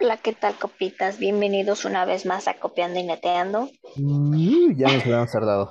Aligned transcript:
Hola, 0.00 0.16
¿qué 0.16 0.32
tal, 0.32 0.54
copitas? 0.54 1.18
Bienvenidos 1.18 1.84
una 1.84 2.04
vez 2.04 2.24
más 2.24 2.46
a 2.46 2.54
Copiando 2.54 3.00
y 3.00 3.02
Neteando. 3.02 3.68
Mm, 3.96 4.76
ya 4.76 4.92
nos 4.92 5.02
habíamos 5.02 5.32
tardado. 5.32 5.70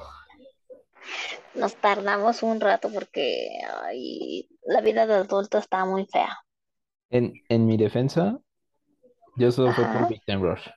Nos 1.55 1.75
tardamos 1.77 2.43
un 2.43 2.59
rato 2.59 2.89
porque 2.93 3.47
ay, 3.83 4.49
la 4.65 4.81
vida 4.81 5.07
de 5.07 5.15
adulto 5.15 5.57
está 5.57 5.85
muy 5.85 6.05
fea. 6.05 6.37
En, 7.09 7.33
en 7.47 7.65
mi 7.65 7.77
defensa, 7.77 8.37
yo 9.37 9.51
solo 9.51 9.71
fue 9.73 9.85
por 9.85 10.07
Time 10.25 10.41
Rush. 10.41 10.67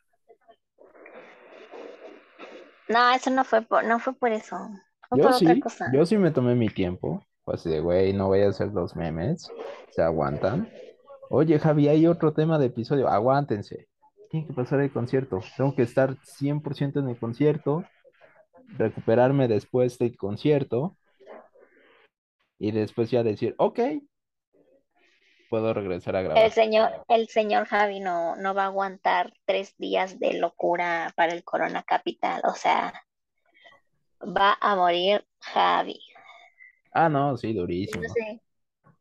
No, 2.88 3.10
eso 3.12 3.30
no 3.30 3.44
fue 3.44 3.62
por, 3.62 3.84
no 3.84 3.98
fue 3.98 4.12
por 4.12 4.30
eso. 4.32 4.56
Fue 5.08 5.18
Yo 5.18 5.24
por 5.24 5.32
otra 5.32 5.54
sí, 5.54 5.60
cosa. 5.60 5.90
yo 5.92 6.06
sí 6.06 6.16
me 6.16 6.30
tomé 6.30 6.54
mi 6.54 6.68
tiempo. 6.68 7.24
Fue 7.44 7.54
así 7.54 7.68
de, 7.68 7.80
güey, 7.80 8.12
no 8.12 8.28
voy 8.28 8.42
a 8.42 8.48
hacer 8.48 8.68
los 8.68 8.94
memes. 8.94 9.50
Se 9.90 10.02
aguantan. 10.02 10.68
Oye, 11.32 11.60
Javi, 11.60 11.86
hay 11.86 12.08
otro 12.08 12.32
tema 12.32 12.58
de 12.58 12.66
episodio. 12.66 13.06
Aguántense. 13.08 13.86
Tiene 14.30 14.48
que 14.48 14.52
pasar 14.52 14.80
el 14.80 14.92
concierto. 14.92 15.38
Tengo 15.56 15.76
que 15.76 15.82
estar 15.82 16.16
100% 16.16 16.98
en 16.98 17.08
el 17.08 17.16
concierto, 17.16 17.84
recuperarme 18.76 19.46
después 19.46 19.96
del 19.98 20.16
concierto 20.16 20.96
y 22.58 22.72
después 22.72 23.12
ya 23.12 23.22
decir, 23.22 23.54
ok, 23.58 23.78
puedo 25.48 25.72
regresar 25.72 26.16
a 26.16 26.20
El 26.20 26.24
grabar. 26.26 26.50
señor, 26.50 27.04
el 27.06 27.28
señor 27.28 27.66
Javi 27.66 28.00
no, 28.00 28.34
no 28.34 28.52
va 28.52 28.64
a 28.64 28.66
aguantar 28.66 29.32
tres 29.44 29.76
días 29.78 30.18
de 30.18 30.34
locura 30.34 31.12
para 31.14 31.32
el 31.32 31.44
Corona 31.44 31.84
Capital. 31.84 32.42
O 32.44 32.54
sea, 32.54 32.92
va 34.20 34.58
a 34.60 34.74
morir 34.74 35.24
Javi. 35.38 36.00
Ah, 36.92 37.08
no, 37.08 37.36
sí, 37.36 37.54
No 37.54 37.60
durísimo. 37.60 38.02
sé 38.02 38.40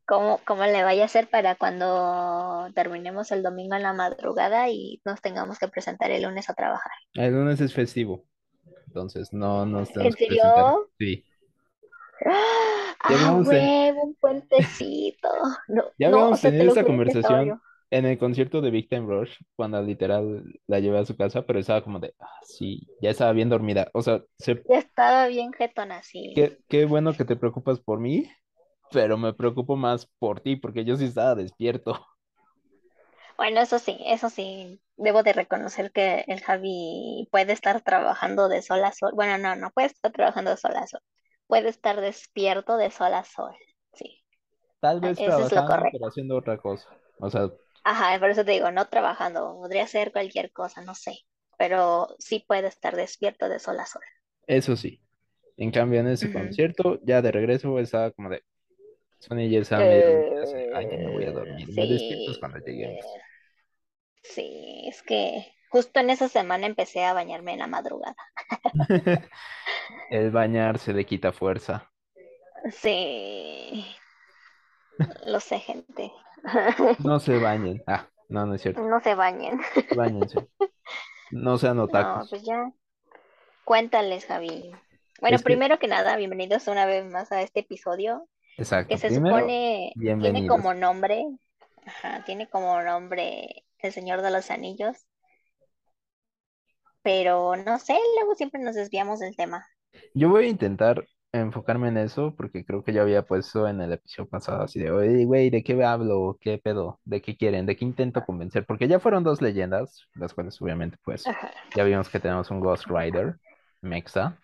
cómo, 0.10 0.42
cómo 0.46 0.66
le 0.66 0.84
vaya 0.84 1.04
a 1.04 1.06
hacer 1.06 1.30
para 1.30 1.56
cuando 1.56 2.70
terminemos 2.76 3.32
el 3.32 3.44
domingo 3.44 3.76
en 3.76 3.84
la 3.84 3.94
madrugada 3.94 4.70
y 4.70 5.02
nos 5.06 5.22
tengamos 5.22 5.60
que 5.60 5.70
presentar 5.70 6.12
el 6.12 6.24
lunes 6.24 6.50
a 6.50 6.56
trabajar. 6.56 6.92
El 7.14 7.34
lunes 7.34 7.62
es 7.62 7.74
festivo. 7.74 8.26
Entonces 8.88 9.34
no 9.34 9.66
nos 9.66 9.92
tenemos 9.92 10.16
¿En 10.16 10.18
que 10.18 10.26
serio? 10.28 10.90
Sí. 11.00 11.26
¡Ah, 12.26 12.96
ah, 13.04 13.42
huevo, 13.46 14.04
un 14.04 14.16
puentecito! 14.16 15.30
No, 15.68 15.84
ya 15.98 16.08
no, 16.08 16.18
habíamos 16.20 16.42
tenido 16.42 16.68
esta 16.68 16.82
que 16.82 16.86
conversación 16.86 17.62
en 17.92 18.06
el 18.06 18.18
concierto 18.18 18.62
de 18.62 18.70
Big 18.72 18.88
Time 18.90 19.08
Rush, 19.08 19.32
cuando 19.56 19.82
literal 19.82 20.44
la 20.68 20.80
llevé 20.80 21.00
a 21.00 21.06
su 21.06 21.16
casa, 21.18 21.42
pero 21.46 21.60
estaba 21.60 21.84
como 21.84 22.00
de, 22.00 22.14
ah, 22.20 22.28
sí, 22.44 22.88
ya 23.02 23.10
estaba 23.10 23.32
bien 23.34 23.50
dormida. 23.50 23.90
O 23.94 24.02
sea, 24.02 24.24
se- 24.38 24.64
Ya 24.70 24.78
estaba 24.78 25.28
bien 25.28 25.52
jetona, 25.52 25.98
así. 25.98 26.34
qué, 26.34 26.60
qué 26.68 26.86
bueno 26.86 27.16
que 27.16 27.26
te 27.26 27.36
preocupas 27.36 27.80
por 27.80 28.00
mí, 28.00 28.30
pero 28.92 29.18
me 29.18 29.34
preocupo 29.34 29.76
más 29.76 30.06
por 30.20 30.42
ti, 30.42 30.56
porque 30.56 30.86
yo 30.86 30.96
sí 30.98 31.06
estaba 31.06 31.36
despierto. 31.36 31.94
Bueno, 33.38 33.62
eso 33.62 33.80
sí, 33.80 33.98
eso 34.06 34.30
sí, 34.30 34.82
debo 34.98 35.24
de 35.24 35.34
reconocer 35.34 35.92
que 35.92 36.26
el 36.28 36.42
Javi 36.42 37.28
puede 37.32 37.54
estar 37.54 37.82
trabajando 37.82 38.50
de 38.50 38.62
sol 38.62 38.84
a 38.84 38.92
sol. 38.92 39.12
Bueno, 39.16 39.38
no, 39.38 39.56
no 39.56 39.72
puede 39.72 39.88
estar 39.88 40.12
trabajando 40.12 40.52
de 40.52 40.58
sol 40.58 40.76
a 40.76 40.88
sol. 40.88 41.02
Puede 41.48 41.70
estar 41.70 42.02
despierto 42.02 42.78
de 42.78 42.92
sol 42.92 43.14
a 43.14 43.24
sol. 43.24 43.56
Sí, 43.94 44.24
Tal 44.82 45.00
vez 45.00 45.22
eso 45.26 45.42
es 45.44 45.54
lo 45.54 45.54
trabajando, 45.54 45.88
pero 45.90 46.08
haciendo 46.08 46.36
otra 46.38 46.58
cosa. 46.58 46.90
O 47.20 47.30
sea, 47.30 47.50
Ajá, 47.84 48.18
por 48.20 48.30
eso 48.30 48.46
te 48.46 48.52
digo, 48.52 48.72
no 48.72 48.88
trabajando, 48.88 49.54
podría 49.56 49.86
ser 49.88 50.12
cualquier 50.14 50.52
cosa, 50.54 50.82
no 50.82 50.96
sé, 50.96 51.20
pero 51.58 52.08
sí 52.20 52.44
puede 52.48 52.68
estar 52.68 52.96
despierto 52.96 53.50
de 53.50 53.60
sol 53.60 53.78
a 53.82 53.86
sol. 53.86 54.02
eso 54.48 54.76
sí. 54.76 55.02
En 55.58 55.72
cambio, 55.72 56.00
en 56.02 56.08
ese 56.08 56.30
concierto, 56.30 57.00
ya 57.06 57.22
de 57.22 57.32
regreso, 57.32 57.80
estaba 57.80 58.12
como 58.12 58.30
de, 58.30 58.44
Medio 59.80 60.06
dormida, 60.06 60.44
así 60.44 60.58
de, 60.58 60.70
ay, 60.74 60.88
me 60.98 61.08
voy 61.10 61.26
a 61.26 61.32
Eh, 61.32 61.32
dormir. 61.32 61.70
Me 61.76 61.88
despiertas 61.88 62.38
sí, 62.38 62.40
cuando 62.40 62.60
lleguemos. 62.60 63.20
sí, 64.24 64.86
es 64.88 65.02
que 65.04 65.54
justo 65.70 66.00
en 66.00 66.10
esa 66.10 66.30
semana 66.30 66.66
empecé 66.68 67.04
a 67.06 67.14
bañarme 67.14 67.54
en 67.54 67.60
la 67.60 67.68
madrugada. 67.68 68.16
El 70.10 70.32
bañarse 70.32 70.94
le 70.94 71.06
quita 71.06 71.32
fuerza. 71.32 71.92
Sí, 72.72 73.86
lo 75.26 75.40
sé, 75.40 75.60
gente. 75.60 76.12
No 76.98 77.20
se 77.20 77.40
bañen. 77.40 77.82
Ah, 77.88 78.10
no, 78.30 78.46
no 78.46 78.54
es 78.56 78.62
cierto. 78.62 78.82
No 78.90 79.00
se 79.02 79.16
bañen. 79.16 79.60
Báñense. 79.92 80.48
No 81.32 81.58
sean 81.58 81.80
No, 81.84 81.84
otakus. 81.84 82.30
pues 82.30 82.44
ya, 82.44 82.72
cuéntales, 83.66 84.26
Javi. 84.26 84.72
Bueno, 85.22 85.38
Es 85.38 85.44
que, 85.44 85.44
primero 85.44 85.80
que 85.80 85.88
nada, 85.88 86.16
bienvenidos 86.18 86.68
una 86.68 86.86
vez 86.86 87.06
más 87.06 87.32
a 87.32 87.42
este 87.42 87.62
episodio 87.62 88.28
que 88.88 88.98
exacto. 88.98 88.98
se 88.98 89.12
Primero, 89.12 89.12
supone 89.12 89.98
tiene 90.20 90.46
como 90.46 90.74
nombre, 90.74 91.26
ajá, 91.86 92.24
tiene 92.26 92.50
como 92.50 92.82
nombre 92.82 93.66
El 93.80 93.94
Señor 93.94 94.22
de 94.22 94.32
los 94.32 94.52
Anillos, 94.52 94.98
pero 97.02 97.56
no 97.58 97.78
sé, 97.80 97.98
luego 98.16 98.36
siempre 98.36 98.62
nos 98.62 98.76
desviamos 98.76 99.20
del 99.20 99.36
tema. 99.36 99.68
Yo 100.14 100.30
voy 100.30 100.46
a 100.46 100.50
intentar 100.50 101.08
enfocarme 101.32 101.88
en 101.90 101.98
eso 101.98 102.36
porque 102.36 102.66
creo 102.66 102.84
que 102.84 102.94
ya 102.94 103.02
había 103.02 103.24
puesto 103.26 103.68
en 103.68 103.82
el 103.82 103.94
episodio 103.94 104.30
pasado 104.30 104.64
así 104.64 104.80
de, 104.80 104.92
oye, 104.92 105.26
güey, 105.26 105.50
¿de 105.50 105.64
qué 105.64 105.82
hablo? 105.84 106.38
¿Qué 106.42 106.58
pedo? 106.58 107.00
¿De 107.06 107.22
qué 107.22 107.38
quieren? 107.38 107.66
¿De 107.66 107.76
qué 107.76 107.86
intento 107.86 108.24
convencer? 108.26 108.66
Porque 108.66 108.88
ya 108.88 109.00
fueron 109.00 109.24
dos 109.24 109.42
leyendas, 109.42 110.08
las 110.16 110.34
cuales 110.34 110.62
obviamente 110.62 110.98
pues 111.04 111.32
Ajá, 111.32 111.52
ya 111.74 111.84
vimos 111.84 112.10
que 112.10 112.20
tenemos 112.20 112.50
un 112.52 112.60
Ghost 112.60 112.86
Rider, 112.88 113.38
Mexa. 113.82 114.40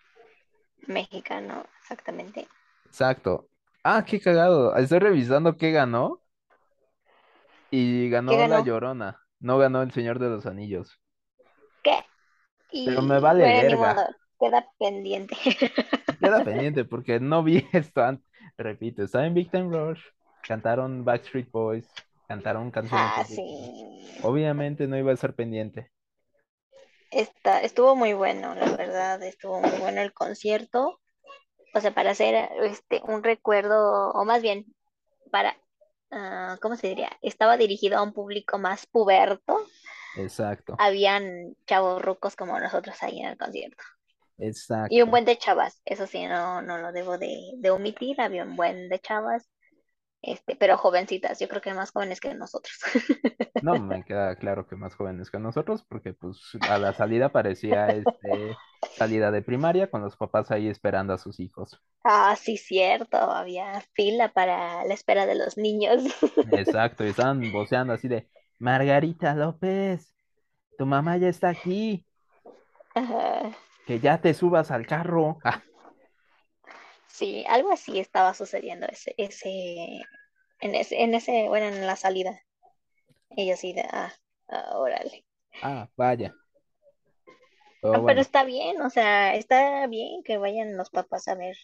mexicano, 0.88 1.66
exactamente. 1.82 2.48
Exacto. 2.86 3.48
Ah, 3.88 4.04
qué 4.04 4.20
cagado. 4.20 4.74
Estoy 4.76 4.98
revisando 4.98 5.56
qué 5.56 5.70
ganó 5.72 6.20
y 7.70 8.10
¿Qué 8.26 8.36
ganó 8.36 8.46
La? 8.48 8.60
Llorona. 8.60 9.20
No 9.40 9.58
ganó 9.58 9.82
El 9.82 9.92
Señor 9.92 10.18
de 10.18 10.28
los 10.30 10.46
Anillos. 10.46 11.00
¿Qué? 11.82 12.04
Pero 12.84 13.02
me 13.02 13.20
vale 13.20 13.48
bueno, 13.48 13.64
ni 13.64 13.74
verga. 13.76 13.76
modo, 13.76 14.06
queda 14.40 14.66
pendiente. 14.78 15.36
Queda 16.20 16.42
pendiente 16.44 16.84
porque 16.84 17.20
no 17.20 17.42
vi 17.42 17.66
esto 17.72 18.02
antes. 18.02 18.26
Repito, 18.58 19.02
estaba 19.02 19.26
en 19.26 19.34
Big 19.34 19.50
Time 19.50 19.68
Rush. 19.70 20.00
Cantaron 20.46 21.04
Backstreet 21.04 21.50
Boys. 21.50 21.88
Cantaron 22.28 22.70
canciones 22.70 23.14
Ah, 23.14 23.24
sí. 23.24 23.44
Obviamente 24.20 24.86
no 24.88 24.98
iba 24.98 25.10
a 25.10 25.14
estar 25.14 25.34
pendiente. 25.34 25.90
Está, 27.10 27.62
estuvo 27.62 27.96
muy 27.96 28.12
bueno, 28.12 28.54
la 28.54 28.76
verdad, 28.76 29.20
estuvo 29.24 29.60
muy 29.60 29.70
bueno 29.80 30.00
el 30.02 30.12
concierto. 30.12 31.00
O 31.74 31.80
sea, 31.80 31.92
para 31.94 32.10
hacer 32.12 32.48
este 32.62 33.02
un 33.04 33.22
recuerdo, 33.22 34.10
o 34.10 34.24
más 34.24 34.42
bien, 34.42 34.66
para, 35.30 35.56
ah, 36.10 36.56
¿cómo 36.62 36.76
se 36.76 36.88
diría? 36.88 37.10
Estaba 37.22 37.56
dirigido 37.56 37.98
a 37.98 38.02
un 38.02 38.12
público 38.12 38.58
más 38.58 38.86
puberto. 38.86 39.58
Exacto. 40.16 40.74
Habían 40.78 41.54
chavos 41.66 42.02
rucos 42.02 42.36
como 42.36 42.58
nosotros 42.58 43.02
ahí 43.02 43.20
en 43.20 43.28
el 43.28 43.38
concierto. 43.38 43.82
Y 44.88 45.02
un 45.02 45.10
Exacto. 45.10 45.10
buen 45.10 45.24
de 45.24 45.38
chavas, 45.38 45.80
eso 45.84 46.06
sí, 46.06 46.26
no, 46.26 46.62
no 46.62 46.78
lo 46.78 46.92
debo 46.92 47.18
de, 47.18 47.52
de 47.56 47.70
omitir, 47.70 48.20
había 48.20 48.44
un 48.44 48.56
buen 48.56 48.88
de 48.88 48.98
chavas, 48.98 49.48
este, 50.22 50.56
pero 50.56 50.76
jovencitas, 50.78 51.38
yo 51.38 51.48
creo 51.48 51.62
que 51.62 51.74
más 51.74 51.90
jóvenes 51.92 52.20
que 52.20 52.34
nosotros. 52.34 52.74
No, 53.60 53.78
me 53.78 54.04
queda 54.04 54.36
claro 54.36 54.66
que 54.66 54.76
más 54.76 54.94
jóvenes 54.94 55.30
que 55.30 55.38
nosotros, 55.38 55.82
porque 55.88 56.12
pues 56.12 56.38
a 56.68 56.78
la 56.78 56.92
salida 56.92 57.30
parecía 57.32 57.92
este 57.94 58.58
salida 58.96 59.30
de 59.30 59.42
primaria 59.42 59.90
con 59.90 60.02
los 60.02 60.16
papás 60.16 60.50
ahí 60.50 60.68
esperando 60.68 61.14
a 61.14 61.18
sus 61.18 61.40
hijos. 61.40 61.80
Ah, 62.04 62.36
sí, 62.36 62.56
cierto, 62.56 63.16
había 63.16 63.80
fila 63.94 64.32
para 64.32 64.84
la 64.84 64.94
espera 64.94 65.26
de 65.26 65.34
los 65.34 65.56
niños. 65.56 66.02
Exacto, 66.52 67.04
y 67.04 67.08
estaban 67.08 67.50
voceando 67.50 67.92
así 67.92 68.08
de 68.08 68.28
Margarita 68.58 69.34
López, 69.34 70.14
tu 70.78 70.86
mamá 70.86 71.16
ya 71.18 71.28
está 71.28 71.50
aquí, 71.50 72.06
Ajá. 72.94 73.52
que 73.86 74.00
ya 74.00 74.20
te 74.20 74.34
subas 74.34 74.70
al 74.70 74.86
carro. 74.86 75.38
Ah, 75.44 75.62
Sí, 77.16 77.44
algo 77.48 77.72
así 77.72 77.98
estaba 77.98 78.34
sucediendo 78.34 78.86
ese, 78.86 79.14
ese, 79.16 80.02
en 80.60 80.74
ese, 80.74 81.02
en 81.02 81.14
ese, 81.14 81.48
bueno, 81.48 81.66
en 81.66 81.86
la 81.86 81.96
salida. 81.96 82.38
Ella 83.36 83.56
sí 83.56 83.72
de, 83.72 83.82
ah, 83.90 84.12
ah, 84.48 84.78
órale. 84.78 85.24
ah, 85.62 85.88
vaya. 85.96 86.34
Pero 87.80 88.20
está 88.20 88.44
bien, 88.44 88.80
o 88.82 88.90
sea, 88.90 89.34
está 89.34 89.86
bien 89.86 90.22
que 90.24 90.38
vayan 90.38 90.76
los 90.76 90.90
papás 90.90 91.28
a 91.28 91.34
ver, 91.34 91.56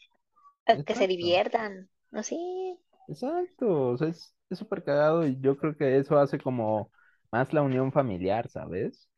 a 0.66 0.78
que 0.78 0.94
se 0.94 1.06
diviertan, 1.06 1.90
¿no? 2.10 2.22
Sí. 2.22 2.78
exacto. 3.08 3.90
O 3.90 3.96
sea, 3.96 4.08
es 4.08 4.34
es 4.50 4.58
súper 4.58 4.84
cagado 4.84 5.26
y 5.26 5.40
yo 5.40 5.56
creo 5.56 5.76
que 5.76 5.96
eso 5.98 6.18
hace 6.18 6.38
como 6.38 6.92
más 7.30 7.52
la 7.54 7.62
unión 7.62 7.90
familiar, 7.92 8.48
¿sabes? 8.50 9.08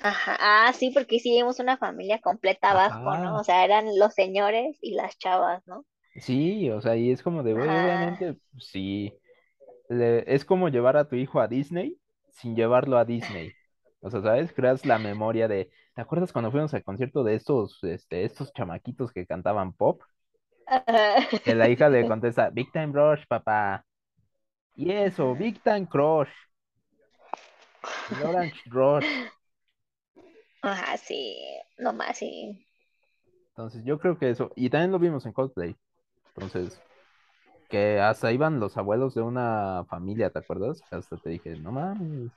Ajá, 0.00 0.36
ah, 0.40 0.72
sí, 0.74 0.90
porque 0.90 1.18
sí 1.18 1.30
vimos 1.30 1.58
una 1.58 1.78
familia 1.78 2.20
completa 2.20 2.70
abajo, 2.72 3.16
¿no? 3.18 3.38
O 3.40 3.44
sea, 3.44 3.64
eran 3.64 3.86
los 3.98 4.12
señores 4.14 4.76
y 4.82 4.94
las 4.94 5.16
chavas, 5.18 5.62
¿no? 5.66 5.86
Sí, 6.16 6.68
o 6.70 6.80
sea, 6.82 6.96
y 6.96 7.10
es 7.10 7.22
como 7.22 7.42
de, 7.42 7.54
Ajá. 7.54 7.72
obviamente, 7.74 8.34
pues, 8.52 8.66
sí, 8.68 9.18
le- 9.88 10.24
es 10.34 10.44
como 10.44 10.68
llevar 10.68 10.96
a 10.96 11.08
tu 11.08 11.16
hijo 11.16 11.40
a 11.40 11.48
Disney 11.48 11.98
sin 12.30 12.56
llevarlo 12.56 12.98
a 12.98 13.04
Disney. 13.06 13.56
O 14.00 14.10
sea, 14.10 14.22
¿sabes? 14.22 14.52
Creas 14.52 14.86
la 14.86 14.98
memoria 14.98 15.48
de, 15.48 15.70
¿te 15.94 16.02
acuerdas 16.02 16.32
cuando 16.32 16.50
fuimos 16.52 16.74
al 16.74 16.84
concierto 16.84 17.24
de 17.24 17.36
estos, 17.36 17.82
este, 17.84 18.24
estos 18.24 18.52
chamaquitos 18.54 19.12
que 19.12 19.26
cantaban 19.26 19.72
pop? 19.74 20.02
Ajá. 20.66 21.16
Que 21.44 21.54
la 21.54 21.68
hija 21.68 21.88
le 21.88 22.04
contesta, 22.06 22.50
Big 22.50 22.72
Time 22.72 22.92
Rush, 22.92 23.26
papá. 23.28 23.84
Y 24.74 24.90
eso. 24.92 25.36
Big 25.36 25.62
Time 25.62 25.88
Crush. 25.88 26.30
El 28.06 28.22
Orange 28.22 28.62
Rush. 28.66 29.10
Ajá, 30.62 30.96
sí, 30.96 31.36
nomás 31.78 32.18
sí. 32.18 32.66
Entonces, 33.50 33.82
yo 33.84 33.98
creo 33.98 34.18
que 34.18 34.30
eso. 34.30 34.50
Y 34.56 34.70
también 34.70 34.92
lo 34.92 34.98
vimos 34.98 35.26
en 35.26 35.32
Coldplay. 35.32 35.76
Entonces, 36.36 36.82
que 37.68 38.00
hasta 38.00 38.32
iban 38.32 38.60
los 38.60 38.76
abuelos 38.78 39.14
de 39.14 39.22
una 39.22 39.84
familia, 39.90 40.30
¿te 40.30 40.40
acuerdas? 40.40 40.84
Hasta 40.90 41.18
te 41.18 41.30
dije, 41.30 41.56
no 41.58 41.72
mames, 41.72 42.32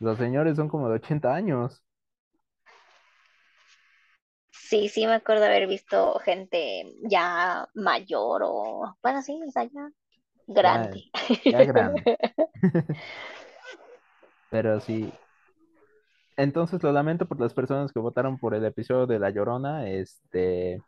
los 0.00 0.18
señores 0.18 0.56
son 0.56 0.68
como 0.68 0.88
de 0.88 0.96
80 0.96 1.34
años. 1.34 1.82
Sí, 4.52 4.88
sí 4.88 5.06
me 5.06 5.14
acuerdo 5.14 5.44
haber 5.44 5.66
visto 5.66 6.18
gente 6.20 6.84
ya 7.08 7.68
mayor 7.74 8.42
o, 8.44 8.96
bueno, 9.02 9.22
sí, 9.22 9.40
o 9.46 9.50
sea, 9.50 9.64
ya 9.64 9.90
Ya, 10.62 10.96
grande. 10.96 11.04
ya 11.48 11.64
grande. 11.64 12.08
Pero 14.48 14.80
sí. 14.80 15.12
Entonces 16.42 16.82
lo 16.82 16.90
lamento 16.92 17.26
por 17.26 17.38
las 17.40 17.52
personas 17.52 17.92
que 17.92 17.98
votaron 17.98 18.38
por 18.38 18.54
el 18.54 18.64
episodio 18.64 19.06
de 19.06 19.18
La 19.18 19.30
Llorona. 19.30 19.88
Este, 19.88 20.80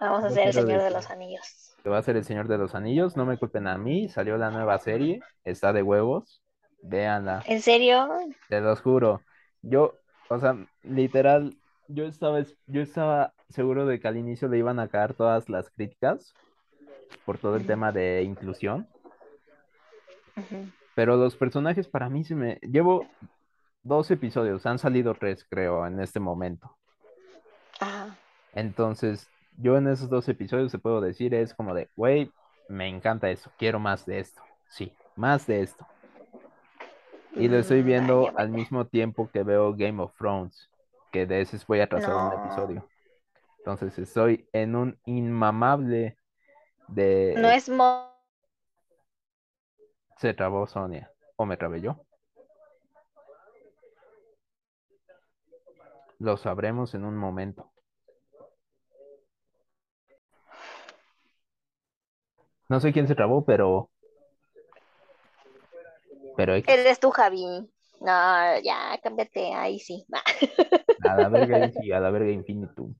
Vamos 0.00 0.24
a 0.24 0.26
hacer 0.28 0.46
el 0.48 0.52
Señor 0.54 0.82
de 0.82 0.90
los 0.90 1.10
Anillos. 1.10 1.76
que 1.82 1.90
va 1.90 1.98
a 1.98 2.02
ser 2.02 2.16
El 2.16 2.24
Señor 2.24 2.48
de 2.48 2.56
los 2.58 2.74
Anillos. 2.74 3.16
No 3.16 3.26
me 3.26 3.36
culpen 3.36 3.66
a 3.66 3.76
mí. 3.76 4.08
Salió 4.08 4.38
la 4.38 4.50
nueva 4.50 4.78
serie. 4.78 5.20
Está 5.44 5.72
de 5.72 5.82
huevos. 5.82 6.42
Véanla. 6.82 7.42
¿En 7.46 7.60
serio? 7.60 8.08
Te 8.48 8.60
los 8.60 8.80
juro. 8.80 9.20
Yo, 9.62 9.94
o 10.30 10.38
sea, 10.38 10.56
literal, 10.82 11.54
yo 11.88 12.04
estaba, 12.06 12.38
es- 12.40 12.56
yo 12.66 12.80
estaba 12.80 13.32
seguro 13.50 13.86
de 13.86 14.00
que 14.00 14.08
al 14.08 14.16
inicio 14.16 14.48
le 14.48 14.58
iban 14.58 14.78
a 14.78 14.88
caer 14.88 15.12
todas 15.14 15.48
las 15.50 15.68
críticas 15.70 16.32
por 17.26 17.36
todo 17.38 17.56
el 17.56 17.66
tema 17.66 17.92
de 17.92 18.22
inclusión. 18.22 18.86
Pero 20.94 21.16
los 21.16 21.36
personajes 21.36 21.88
para 21.88 22.08
mí 22.08 22.24
se 22.24 22.34
me... 22.34 22.58
Llevo 22.62 23.06
dos 23.84 24.10
episodios, 24.10 24.66
han 24.66 24.78
salido 24.80 25.16
tres, 25.18 25.46
creo, 25.48 25.86
en 25.86 26.00
este 26.00 26.20
momento. 26.20 26.78
Ajá. 27.80 28.16
Entonces, 28.52 29.30
yo 29.58 29.76
en 29.76 29.88
esos 29.88 30.08
dos 30.10 30.28
episodios 30.28 30.72
te 30.72 30.78
puedo 30.78 31.00
decir, 31.00 31.34
es 31.34 31.54
como 31.54 31.74
de, 31.74 31.90
güey, 31.96 32.32
me 32.68 32.88
encanta 32.88 33.30
eso, 33.30 33.52
quiero 33.58 33.78
más 33.80 34.06
de 34.06 34.20
esto. 34.20 34.42
Sí, 34.68 34.98
más 35.16 35.46
de 35.46 35.62
esto. 35.62 35.86
Y 37.36 37.48
lo 37.48 37.58
estoy 37.58 37.82
Mm, 37.82 37.82
viendo 37.82 38.32
al 38.36 38.50
mismo 38.50 38.86
tiempo 38.86 39.30
que 39.30 39.42
veo 39.42 39.74
Game 39.74 40.02
of 40.02 40.14
Thrones, 40.16 40.70
que 41.12 41.26
de 41.26 41.40
ese 41.42 41.58
voy 41.66 41.80
a 41.80 41.88
trazar 41.88 42.16
un 42.16 42.32
No, 42.32 42.32
episodio. 42.32 42.90
Entonces, 43.58 43.98
estoy 43.98 44.48
en 44.52 44.76
un 44.76 45.00
inmamable 45.06 46.18
no 47.34 47.48
de... 47.48 47.58
es 47.58 47.68
mo- 47.68 48.14
Se 50.16 50.34
trabó 50.34 50.66
Sonia, 50.66 51.12
o 51.36 51.46
me 51.46 51.56
trabé 51.56 51.80
yo. 51.80 52.04
Lo 56.18 56.36
sabremos 56.36 56.92
en 56.94 57.04
un 57.04 57.16
momento. 57.16 57.70
No 62.68 62.78
sé 62.80 62.92
quién 62.92 63.08
se 63.08 63.14
trabó, 63.14 63.42
pero... 63.46 63.90
Pero. 66.36 66.54
Eres 66.66 67.00
tú, 67.00 67.10
Javi. 67.10 67.44
No, 68.00 68.60
ya, 68.62 68.98
cámbiate, 69.02 69.52
ahí 69.54 69.78
sí. 69.80 70.04
A 71.02 71.12
la 71.18 71.28
verga 71.28 71.70
y 71.76 71.92
a 71.92 72.00
la 72.00 72.10
verga 72.10 72.32
Infinitum. 72.32 72.94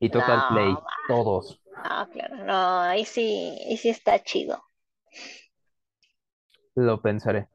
Y 0.00 0.10
Total 0.10 0.44
Play, 0.44 0.74
No, 0.74 1.06
todos. 1.06 1.62
no, 1.76 2.08
claro, 2.10 2.36
no, 2.44 2.80
ahí 2.80 3.04
sí, 3.04 3.58
ahí 3.68 3.76
sí 3.76 3.88
está 3.90 4.22
chido. 4.22 4.62
Lo 6.74 7.00
pensaré. 7.00 7.48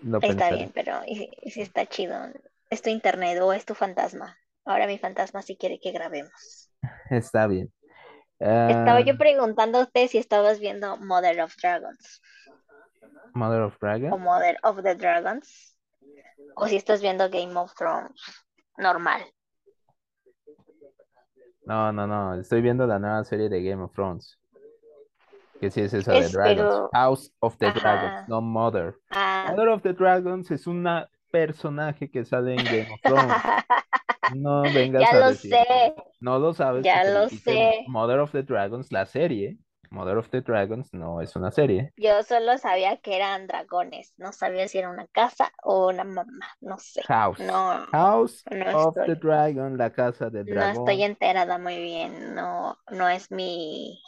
Lo 0.00 0.20
Ahí 0.20 0.30
está 0.30 0.50
pensaré. 0.50 0.52
bien, 0.52 0.70
pero 0.72 0.94
ahí 1.00 1.16
sí, 1.16 1.30
ahí 1.44 1.50
sí 1.50 1.60
está 1.62 1.84
chido. 1.86 2.14
Es 2.70 2.82
tu 2.82 2.90
internet 2.90 3.40
o 3.40 3.52
es 3.52 3.64
tu 3.64 3.74
fantasma. 3.74 4.36
Ahora 4.64 4.86
mi 4.86 4.98
fantasma 4.98 5.42
sí 5.42 5.56
quiere 5.56 5.78
que 5.80 5.92
grabemos. 5.92 6.70
Está 7.10 7.46
bien. 7.46 7.72
Estaba 8.38 8.98
Ah, 8.98 9.00
yo 9.00 9.18
preguntándote 9.18 10.06
si 10.06 10.18
estabas 10.18 10.60
viendo 10.60 10.96
Mother 10.98 11.40
of 11.40 11.56
Dragons 11.60 12.20
Mother 13.34 13.62
of 13.62 13.74
o 13.74 13.78
Dragon. 13.80 14.20
Mother 14.22 14.56
of 14.62 14.80
the 14.82 14.94
Dragons 14.94 15.76
o 16.54 16.68
si 16.68 16.76
estás 16.76 17.02
viendo 17.02 17.28
Game 17.30 17.56
of 17.56 17.74
Thrones 17.74 18.20
normal. 18.76 19.22
No, 21.66 21.92
no, 21.92 22.06
no. 22.06 22.34
Estoy 22.40 22.62
viendo 22.62 22.86
la 22.86 22.98
nueva 22.98 23.24
serie 23.24 23.48
de 23.48 23.62
Game 23.62 23.82
of 23.82 23.92
Thrones. 23.92 24.38
Que 25.60 25.70
sí 25.70 25.80
es 25.80 25.92
esa 25.92 26.12
de 26.12 26.28
Dragons. 26.28 26.56
pero, 26.56 26.90
House 26.92 27.32
of 27.40 27.56
the 27.58 27.66
ajá, 27.66 27.80
Dragons, 27.80 28.28
no 28.28 28.40
Mother. 28.40 28.94
ah, 29.10 29.46
Mother 29.50 29.68
of 29.68 29.82
the 29.82 29.92
Dragons 29.92 30.50
es 30.52 30.66
una 30.68 31.10
personaje 31.30 32.10
que 32.10 32.24
sale 32.24 32.54
en 32.56 32.68
Game 32.68 32.88
of 32.92 33.00
Thrones. 33.04 33.42
No 34.26 34.70
vengas 34.72 35.00
ya 35.00 35.10
a 35.12 35.20
lo 35.20 35.26
decir. 35.26 35.50
sé, 35.50 35.94
No 36.20 36.38
lo 36.38 36.52
sabes 36.54 36.84
ya 36.84 37.04
lo 37.04 37.28
sé. 37.30 37.86
Mother 37.86 38.20
of 38.20 38.32
the 38.32 38.42
Dragons, 38.42 38.92
la 38.92 39.06
serie. 39.06 39.58
Mother 39.90 40.18
of 40.18 40.28
the 40.30 40.42
Dragons 40.42 40.92
no 40.92 41.20
es 41.22 41.34
una 41.36 41.50
serie. 41.50 41.94
Yo 41.96 42.22
solo 42.22 42.56
sabía 42.58 42.98
que 42.98 43.16
eran 43.16 43.46
dragones, 43.46 44.14
no 44.16 44.32
sabía 44.32 44.68
si 44.68 44.78
era 44.78 44.90
una 44.90 45.06
casa 45.08 45.52
o 45.62 45.88
una 45.88 46.04
mamá, 46.04 46.54
no 46.60 46.78
sé. 46.78 47.02
House. 47.08 47.38
No, 47.38 47.86
House 47.92 48.44
no 48.50 48.88
of 48.88 48.94
the 49.04 49.16
Dragon, 49.16 49.76
la 49.76 49.90
casa 49.92 50.30
del 50.30 50.46
no 50.46 50.64
estoy 50.68 50.98
dragón. 50.98 51.00
enterada 51.02 51.58
muy 51.58 51.78
bien, 51.80 52.34
no, 52.34 52.78
no 52.90 53.08
es 53.08 53.30
mi, 53.30 54.00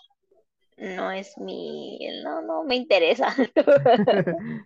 no 0.78 1.10
es 1.12 1.38
mi, 1.38 1.98
no, 2.24 2.42
no 2.42 2.64
me 2.64 2.76
interesa. 2.76 3.34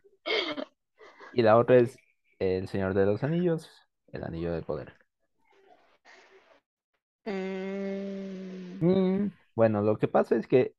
Y 1.32 1.42
la 1.42 1.58
otra 1.58 1.76
es 1.78 2.00
El 2.38 2.68
Señor 2.68 2.94
de 2.94 3.06
los 3.06 3.24
Anillos, 3.24 3.70
El 4.12 4.24
Anillo 4.24 4.52
del 4.52 4.64
Poder. 4.64 4.94
Mm, 7.26 8.80
Mm, 8.80 9.28
bueno, 9.54 9.82
lo 9.82 9.98
que 9.98 10.08
pasa 10.08 10.36
es 10.36 10.46
que, 10.46 10.74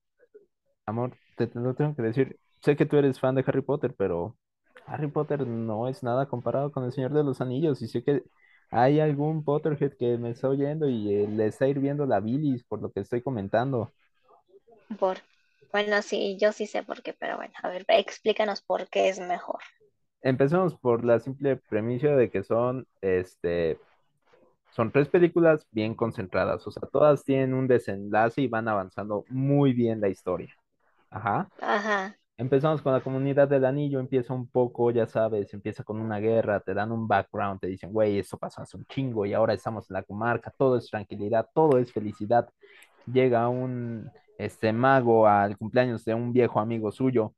amor, 0.85 1.17
te, 1.37 1.47
te 1.47 1.59
lo 1.59 1.75
tengo 1.75 1.95
que 1.95 2.01
decir. 2.03 2.39
Sé 2.61 2.75
que 2.75 2.85
tú 2.85 2.97
eres 2.97 3.19
fan 3.19 3.35
de 3.35 3.43
Harry 3.47 3.61
Potter, 3.61 3.95
pero 3.97 4.37
Harry 4.85 5.09
Potter 5.11 5.47
no 5.47 5.87
es 5.89 6.03
nada 6.03 6.27
comparado 6.27 6.71
con 6.71 6.83
El 6.85 6.93
Señor 6.93 7.13
de 7.13 7.23
los 7.23 7.41
Anillos. 7.41 7.81
Y 7.81 7.87
sé 7.89 8.03
que 8.03 8.23
hay 8.71 8.99
algún 8.99 9.43
Potterhead 9.45 9.93
que 9.97 10.17
me 10.17 10.31
está 10.31 10.49
oyendo 10.49 10.89
y 10.89 11.13
eh, 11.13 11.27
le 11.29 11.47
está 11.47 11.67
hirviendo 11.67 12.05
la 12.07 12.19
bilis 12.21 12.63
por 12.65 12.81
lo 12.81 12.91
que 12.91 13.01
estoy 13.01 13.23
comentando. 13.23 13.93
por, 14.99 15.19
bueno, 15.71 16.01
sí, 16.01 16.37
yo 16.39 16.51
sí 16.51 16.65
sé 16.67 16.81
por 16.83 17.01
qué, 17.03 17.13
pero 17.13 17.37
bueno, 17.37 17.53
a 17.61 17.69
ver, 17.69 17.85
explícanos 17.87 18.61
por 18.61 18.87
qué 18.89 19.09
es 19.09 19.19
mejor. 19.19 19.61
Empecemos 20.25 20.75
por 20.75 21.05
la 21.05 21.19
simple 21.19 21.55
premisa 21.55 22.07
de 22.15 22.31
que 22.31 22.41
son, 22.41 22.87
este, 22.99 23.77
son 24.71 24.91
tres 24.91 25.07
películas 25.07 25.67
bien 25.69 25.93
concentradas. 25.93 26.65
O 26.65 26.71
sea, 26.71 26.89
todas 26.91 27.23
tienen 27.23 27.53
un 27.53 27.67
desenlace 27.67 28.41
y 28.41 28.47
van 28.47 28.67
avanzando 28.67 29.23
muy 29.29 29.73
bien 29.73 30.01
la 30.01 30.09
historia. 30.09 30.51
Ajá. 31.11 31.47
Ajá, 31.61 32.17
Empezamos 32.37 32.81
con 32.81 32.91
la 32.91 33.01
comunidad 33.01 33.47
del 33.47 33.65
anillo, 33.65 33.99
empieza 33.99 34.33
un 34.33 34.47
poco, 34.47 34.89
ya 34.89 35.05
sabes, 35.05 35.53
empieza 35.53 35.83
con 35.83 36.01
una 36.01 36.17
guerra, 36.17 36.59
te 36.59 36.73
dan 36.73 36.91
un 36.91 37.07
background, 37.07 37.59
te 37.59 37.67
dicen, 37.67 37.93
güey, 37.93 38.17
esto 38.17 38.35
pasó 38.39 38.63
hace 38.63 38.77
un 38.77 38.85
chingo 38.87 39.27
y 39.27 39.33
ahora 39.35 39.53
estamos 39.53 39.87
en 39.91 39.93
la 39.93 40.03
comarca, 40.03 40.51
todo 40.57 40.75
es 40.77 40.89
tranquilidad, 40.89 41.47
todo 41.53 41.77
es 41.77 41.93
felicidad. 41.93 42.49
Llega 43.05 43.47
un 43.47 44.09
este 44.39 44.73
mago 44.73 45.27
al 45.27 45.55
cumpleaños 45.55 46.03
de 46.03 46.15
un 46.15 46.33
viejo 46.33 46.59
amigo 46.59 46.91
suyo, 46.91 47.35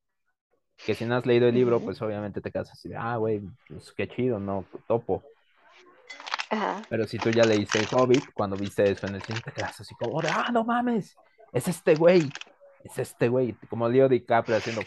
que 0.86 0.96
si 0.96 1.06
no 1.06 1.16
has 1.16 1.26
leído 1.26 1.48
el 1.48 1.56
libro, 1.56 1.80
pues 1.80 2.02
obviamente 2.02 2.42
te 2.42 2.52
quedas 2.52 2.72
así 2.72 2.90
de, 2.90 2.96
ah, 2.96 3.18
güey, 3.18 3.42
pues 3.68 3.92
qué 3.94 4.08
chido, 4.08 4.40
no, 4.40 4.66
topo. 4.88 5.24
ajá. 6.50 6.82
Pero 6.90 7.08
si 7.08 7.18
tú 7.18 7.30
ya 7.30 7.44
leíste 7.44 7.80
El 7.80 7.88
Hobbit, 7.92 8.32
cuando 8.34 8.56
viste 8.56 8.90
eso 8.90 9.08
en 9.08 9.16
el 9.16 9.22
cine, 9.24 9.42
te 9.44 9.52
quedas 9.52 9.80
así 9.80 9.96
como 9.96 10.20
ah, 10.22 10.50
no 10.52 10.64
mames, 10.64 11.16
es 11.52 11.68
este 11.68 11.96
güey, 11.96 12.30
es 12.84 12.98
este 13.00 13.30
güey, 13.30 13.54
como 13.70 13.90
Leo 13.90 14.08
DiCaprio 14.08 14.58
haciendo, 14.58 14.82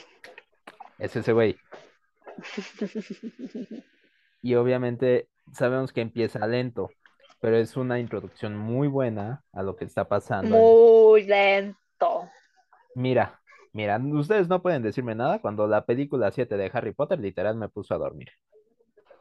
es 0.99 1.17
ese 1.17 1.33
güey. 1.33 1.57
Y 4.43 4.55
obviamente 4.55 5.29
sabemos 5.53 5.93
que 5.93 6.01
empieza 6.01 6.47
lento, 6.47 6.91
pero 7.41 7.57
es 7.57 7.77
una 7.77 7.99
introducción 7.99 8.57
muy 8.57 8.89
buena 8.89 9.45
a 9.53 9.63
lo 9.63 9.77
que 9.77 9.85
está 9.85 10.09
pasando. 10.09 10.57
Muy 10.57 11.25
lento. 11.25 12.31
Mira, 12.95 13.40
mira, 13.73 13.99
ustedes 13.99 14.49
no 14.49 14.63
pueden 14.63 14.83
decirme 14.83 15.15
nada 15.15 15.41
cuando 15.41 15.67
la 15.67 15.85
película 15.85 16.31
7 16.31 16.57
de 16.57 16.71
Harry 16.73 16.93
Potter 16.93 17.19
literal 17.19 17.57
me 17.57 17.69
puso 17.69 17.95
a 17.95 17.99
dormir. 17.99 18.29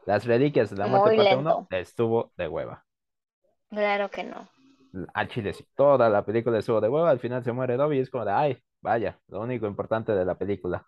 Las 0.06 0.24
Reliquias 0.24 0.70
de 0.70 0.76
la 0.76 0.86
Muerte 0.86 1.16
parte 1.16 1.36
1 1.36 1.50
lento. 1.50 1.66
estuvo 1.70 2.32
de 2.36 2.48
hueva. 2.48 2.84
Claro 3.68 4.10
que 4.10 4.24
no. 4.24 4.48
Al 5.14 5.28
chile 5.28 5.52
sí, 5.52 5.64
toda 5.76 6.08
la 6.08 6.24
película 6.24 6.58
estuvo 6.58 6.80
de 6.80 6.88
hueva, 6.88 7.10
al 7.10 7.20
final 7.20 7.44
se 7.44 7.52
muere 7.52 7.76
Dobby 7.76 7.98
y 7.98 8.00
es 8.00 8.10
como 8.10 8.24
de, 8.24 8.32
ay, 8.32 8.58
vaya, 8.80 9.20
lo 9.28 9.40
único 9.40 9.66
importante 9.66 10.12
de 10.12 10.24
la 10.24 10.36
película. 10.36 10.84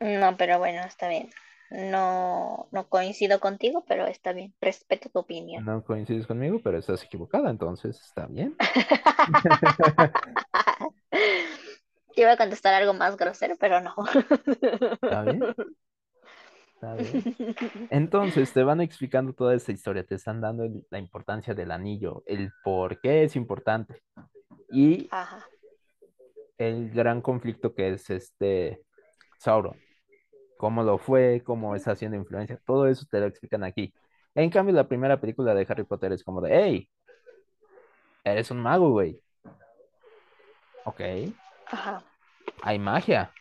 No, 0.00 0.36
pero 0.36 0.58
bueno, 0.58 0.82
está 0.82 1.08
bien. 1.08 1.28
No, 1.70 2.66
no 2.70 2.88
coincido 2.88 3.40
contigo, 3.40 3.84
pero 3.86 4.06
está 4.06 4.32
bien. 4.32 4.54
Respeto 4.58 5.10
tu 5.10 5.18
opinión. 5.18 5.66
No 5.66 5.84
coincides 5.84 6.26
conmigo, 6.26 6.60
pero 6.64 6.78
estás 6.78 7.04
equivocada, 7.04 7.50
entonces 7.50 8.00
está 8.00 8.26
bien. 8.26 8.56
Iba 12.18 12.32
a 12.32 12.36
contestar 12.36 12.74
algo 12.74 12.94
más 12.94 13.16
grosero, 13.16 13.54
pero 13.60 13.80
no. 13.80 13.94
Está 15.00 16.94
bien. 16.96 17.36
Entonces 17.90 18.52
te 18.52 18.64
van 18.64 18.80
explicando 18.80 19.32
toda 19.32 19.54
esta 19.54 19.70
historia, 19.70 20.04
te 20.04 20.16
están 20.16 20.40
dando 20.40 20.64
el- 20.64 20.84
la 20.90 20.98
importancia 20.98 21.54
del 21.54 21.70
anillo, 21.70 22.22
el 22.26 22.50
por 22.64 23.00
qué 23.00 23.22
es 23.22 23.36
importante 23.36 24.02
y 24.70 25.08
Ajá. 25.10 25.46
el 26.58 26.90
gran 26.90 27.22
conflicto 27.22 27.74
que 27.74 27.90
es 27.90 28.10
este 28.10 28.82
Sauron, 29.38 29.76
cómo 30.56 30.82
lo 30.82 30.98
fue, 30.98 31.42
cómo 31.44 31.76
está 31.76 31.92
haciendo 31.92 32.16
influencia, 32.16 32.60
todo 32.66 32.88
eso 32.88 33.06
te 33.08 33.20
lo 33.20 33.26
explican 33.26 33.62
aquí. 33.62 33.94
En 34.34 34.50
cambio, 34.50 34.74
la 34.74 34.88
primera 34.88 35.20
película 35.20 35.54
de 35.54 35.66
Harry 35.68 35.84
Potter 35.84 36.12
es 36.12 36.24
como 36.24 36.40
de, 36.40 36.50
hey, 36.52 36.90
eres 38.24 38.50
un 38.50 38.60
mago, 38.60 38.90
güey. 38.90 39.20
Ok, 40.84 41.00
Ajá. 41.70 42.02
hay 42.62 42.78
magia. 42.78 43.32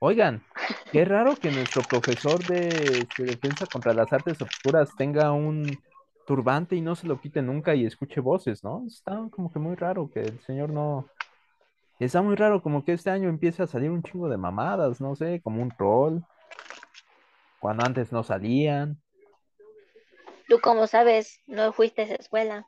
Oigan, 0.00 0.44
qué 0.92 1.04
raro 1.04 1.36
que 1.36 1.50
nuestro 1.50 1.82
profesor 1.82 2.44
de, 2.46 3.06
de 3.16 3.24
defensa 3.24 3.66
contra 3.66 3.92
las 3.92 4.12
artes 4.12 4.40
oscuras 4.40 4.90
tenga 4.96 5.32
un 5.32 5.78
turbante 6.28 6.76
y 6.76 6.82
no 6.82 6.94
se 6.94 7.06
lo 7.06 7.20
quite 7.20 7.42
nunca 7.42 7.74
y 7.74 7.86
escuche 7.86 8.20
voces, 8.20 8.62
¿no? 8.62 8.84
Está 8.86 9.18
como 9.30 9.50
que 9.50 9.58
muy 9.58 9.74
raro 9.74 10.10
que 10.12 10.20
el 10.20 10.38
señor 10.40 10.70
no... 10.70 11.08
Está 11.98 12.22
muy 12.22 12.36
raro 12.36 12.62
como 12.62 12.84
que 12.84 12.92
este 12.92 13.10
año 13.10 13.28
empieza 13.28 13.64
a 13.64 13.66
salir 13.66 13.90
un 13.90 14.02
chingo 14.02 14.28
de 14.28 14.36
mamadas, 14.36 15.00
no 15.00 15.16
sé, 15.16 15.40
como 15.42 15.62
un 15.62 15.70
troll, 15.70 16.20
cuando 17.58 17.84
antes 17.84 18.12
no 18.12 18.22
salían. 18.22 19.00
Tú 20.48 20.60
como 20.60 20.86
sabes, 20.86 21.40
no 21.46 21.72
fuiste 21.72 22.02
a 22.02 22.04
esa 22.04 22.14
escuela. 22.14 22.66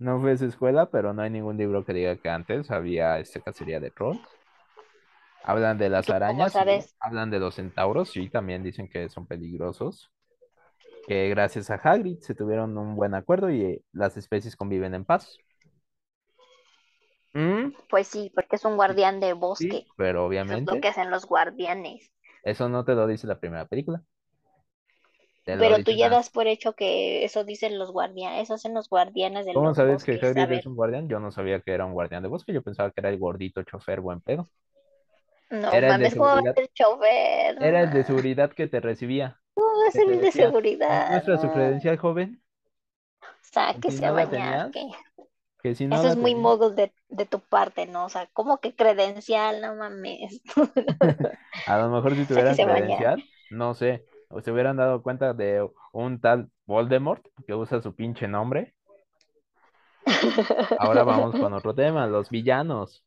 No 0.00 0.20
fue 0.20 0.30
a 0.32 0.34
esa 0.34 0.46
escuela, 0.46 0.90
pero 0.90 1.14
no 1.14 1.22
hay 1.22 1.30
ningún 1.30 1.56
libro 1.56 1.84
que 1.84 1.92
diga 1.92 2.16
que 2.16 2.28
antes 2.28 2.68
había 2.72 3.20
esta 3.20 3.40
cacería 3.40 3.78
de 3.78 3.92
trolls. 3.92 4.20
Hablan 5.42 5.78
de 5.78 5.88
las 5.88 6.10
arañas, 6.10 6.64
hablan 7.00 7.30
de 7.30 7.38
los 7.40 7.54
centauros, 7.56 8.10
sí, 8.10 8.28
también 8.28 8.62
dicen 8.62 8.88
que 8.88 9.08
son 9.08 9.26
peligrosos. 9.26 10.10
Que 11.06 11.28
gracias 11.30 11.70
a 11.70 11.76
Hagrid 11.76 12.20
se 12.20 12.34
tuvieron 12.34 12.78
un 12.78 12.96
buen 12.96 13.14
acuerdo 13.14 13.50
y 13.50 13.84
las 13.92 14.16
especies 14.16 14.56
conviven 14.56 14.94
en 14.94 15.04
paz. 15.04 15.42
Mm, 17.34 17.72
Pues 17.90 18.08
sí, 18.08 18.30
porque 18.34 18.56
es 18.56 18.64
un 18.64 18.76
guardián 18.76 19.20
de 19.20 19.34
sí, 19.52 19.82
bosque. 19.82 19.86
pero 19.96 20.24
Eso 20.40 20.54
es 20.54 20.62
lo 20.64 20.76
obviamente 20.76 20.80
que 20.80 20.88
hacen 20.88 21.10
los 21.10 21.26
guardianes. 21.26 22.10
eso 22.42 22.68
no 22.68 22.84
te 22.84 22.94
lo 22.94 23.06
dice 23.06 23.26
la 23.26 23.38
primera 23.40 23.66
película. 23.66 24.02
Pero 25.56 25.80
tú 25.80 25.90
ya 25.92 26.08
das 26.08 26.30
por 26.30 26.46
hecho 26.46 26.74
que 26.74 27.24
eso 27.24 27.44
dicen 27.44 27.78
los 27.78 27.92
guardianes, 27.92 28.42
eso 28.44 28.54
hacen 28.54 28.74
los 28.74 28.88
guardianes 28.88 29.46
de 29.46 29.52
¿Cómo 29.52 29.74
sabes 29.74 30.04
que 30.04 30.12
Hagrid 30.12 30.52
es 30.52 30.64
un 30.66 30.74
guardián? 30.74 31.08
Yo 31.08 31.20
no 31.20 31.30
sabía 31.32 31.60
que 31.60 31.72
era 31.72 31.84
un 31.86 31.92
guardián 31.92 32.22
de 32.22 32.28
bosque, 32.30 32.52
yo 32.54 32.62
pensaba 32.62 32.90
que 32.90 33.00
era 33.00 33.10
el 33.10 33.18
gordito 33.18 33.62
chofer 33.62 34.00
buen 34.00 34.20
pedo. 34.22 34.48
no 35.50 35.78
Era 35.78 35.86
mames, 35.86 36.14
¿cómo 36.14 36.28
va 36.30 36.38
a 36.40 36.52
ser 36.54 36.68
chofer? 36.74 37.56
Era 37.60 37.82
el 37.82 37.92
de 37.92 38.02
seguridad 38.02 38.50
que 38.52 38.66
te 38.66 38.80
recibía, 38.80 39.40
¿Cómo 39.54 39.68
va 39.82 39.88
a 39.88 39.92
ser 39.92 40.08
el 40.10 40.20
de 40.22 40.32
decía, 40.32 40.56
¿nos 40.88 41.06
seguridad? 41.06 41.08
muestra 41.08 41.38
su 41.38 41.50
credencial 41.50 41.98
joven? 41.98 42.42
Sáquese 43.52 44.02
si 44.02 44.06
a 44.06 44.12
no 44.12 44.16
bañar, 44.18 44.28
tenías, 44.28 44.72
¿qué? 44.72 44.82
que 45.62 45.74
si 45.76 45.86
no 45.88 45.96
Eso 45.96 46.08
es 46.08 46.16
muy 46.16 46.34
tenías, 46.36 46.36
mogul 46.36 46.74
de, 46.76 46.94
de 47.08 47.26
tu 47.26 47.40
parte, 47.40 47.86
¿no? 47.86 48.06
O 48.06 48.08
sea, 48.08 48.26
¿cómo 48.32 48.58
que 48.60 48.74
credencial? 48.74 49.60
No 49.62 49.74
mames. 49.76 50.40
a 51.64 51.78
lo 51.78 51.90
mejor 51.90 52.16
si 52.16 52.26
tuvieran 52.26 52.58
credencial, 52.58 53.24
no 53.48 53.74
sé, 53.74 54.06
o 54.30 54.40
se 54.40 54.52
hubieran 54.52 54.76
dado 54.76 55.02
cuenta 55.02 55.32
de 55.32 55.68
un 55.92 56.20
tal 56.20 56.50
Voldemort 56.66 57.24
que 57.46 57.54
usa 57.54 57.80
su 57.80 57.94
pinche 57.94 58.28
nombre. 58.28 58.74
Ahora 60.78 61.04
vamos 61.04 61.34
con 61.38 61.52
otro 61.52 61.74
tema, 61.74 62.06
los 62.06 62.30
villanos. 62.30 63.04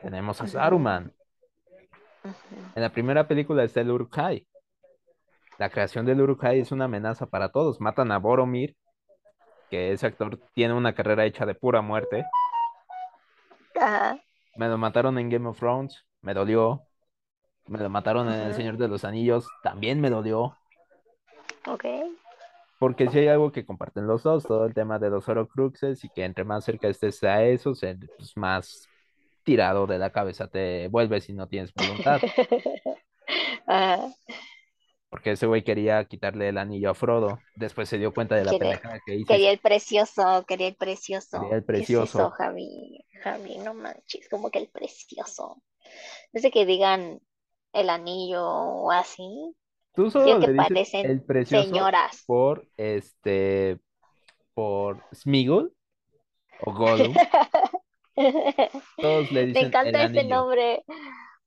Tenemos 0.00 0.40
a 0.40 0.46
Saruman. 0.46 1.12
En 2.74 2.82
la 2.82 2.90
primera 2.90 3.26
película 3.26 3.64
está 3.64 3.80
el 3.80 3.90
Uruk-hai. 3.90 4.46
La 5.58 5.70
creación 5.70 6.06
del 6.06 6.20
Uruk-hai 6.20 6.60
es 6.60 6.70
una 6.70 6.84
amenaza 6.84 7.26
para 7.26 7.50
todos. 7.50 7.80
Matan 7.80 8.12
a 8.12 8.18
Boromir, 8.18 8.76
que 9.70 9.92
ese 9.92 10.06
actor 10.06 10.38
tiene 10.54 10.74
una 10.74 10.94
carrera 10.94 11.24
hecha 11.24 11.46
de 11.46 11.54
pura 11.54 11.82
muerte. 11.82 12.24
Ajá. 13.74 14.18
Me 14.56 14.68
lo 14.68 14.78
mataron 14.78 15.18
en 15.18 15.30
Game 15.30 15.48
of 15.48 15.58
Thrones, 15.58 16.04
me 16.20 16.34
dolió. 16.34 16.87
Me 17.68 17.78
lo 17.78 17.90
mataron 17.90 18.32
en 18.32 18.40
El. 18.40 18.54
Señor 18.54 18.76
de 18.76 18.88
los 18.88 19.04
Anillos, 19.04 19.46
también 19.62 20.00
me 20.00 20.10
dolió. 20.10 20.56
Ok. 21.66 21.84
Porque 22.78 23.08
si 23.08 23.18
hay 23.18 23.28
algo 23.28 23.50
que 23.50 23.66
comparten 23.66 24.06
los 24.06 24.22
dos, 24.22 24.44
todo 24.44 24.64
el 24.64 24.74
tema 24.74 24.98
de 24.98 25.10
los 25.10 25.28
Horcruxes 25.28 26.04
y 26.04 26.08
que 26.08 26.24
entre 26.24 26.44
más 26.44 26.64
cerca 26.64 26.88
estés 26.88 27.22
a 27.24 27.42
esos, 27.42 27.82
el, 27.82 28.08
pues, 28.16 28.36
más 28.36 28.88
tirado 29.42 29.86
de 29.86 29.98
la 29.98 30.10
cabeza 30.10 30.46
te 30.48 30.88
vuelves 30.88 31.24
si 31.24 31.32
no 31.32 31.48
tienes 31.48 31.72
voluntad. 31.74 32.20
Ajá. 33.66 34.08
Porque 35.10 35.32
ese 35.32 35.46
güey 35.46 35.64
quería 35.64 36.04
quitarle 36.04 36.50
el 36.50 36.58
anillo 36.58 36.90
a 36.90 36.94
Frodo. 36.94 37.38
Después 37.56 37.88
se 37.88 37.96
dio 37.96 38.12
cuenta 38.12 38.36
de 38.36 38.44
la 38.44 38.52
pendejada 38.52 39.00
que 39.04 39.14
hizo. 39.14 39.22
y 39.22 39.24
quería 39.24 39.50
el 39.50 39.58
precioso, 39.58 40.44
quería 40.46 40.68
el 40.68 40.76
precioso. 40.76 41.40
Quería 41.40 41.56
el 41.56 41.64
¿Qué 41.64 41.72
es 41.72 41.78
precioso. 41.78 42.18
eso, 42.18 42.30
Javi? 42.30 43.04
Javi, 43.22 43.58
no 43.58 43.72
manches, 43.72 44.28
como 44.28 44.50
que 44.50 44.58
el 44.58 44.68
precioso. 44.68 45.62
Desde 46.32 46.50
que 46.50 46.66
digan 46.66 47.20
el 47.72 47.90
anillo 47.90 48.44
o 48.46 48.90
así, 48.92 49.56
Tú 49.94 50.10
solo 50.10 50.38
le 50.38 50.46
que 50.46 50.52
dices 50.52 50.56
parecen 50.56 51.02
el 51.02 51.22
precioso 51.22 51.68
señoras. 51.70 52.24
por 52.26 52.68
este 52.76 53.80
por 54.54 55.04
Smeagol 55.14 55.74
o 56.60 56.72
Gollum. 56.74 57.22
Todos 59.00 59.30
le 59.32 59.42
Me 59.52 59.60
el 59.60 59.66
encanta 59.66 60.02
ese 60.04 60.22
anillo. 60.22 60.24
nombre. 60.24 60.84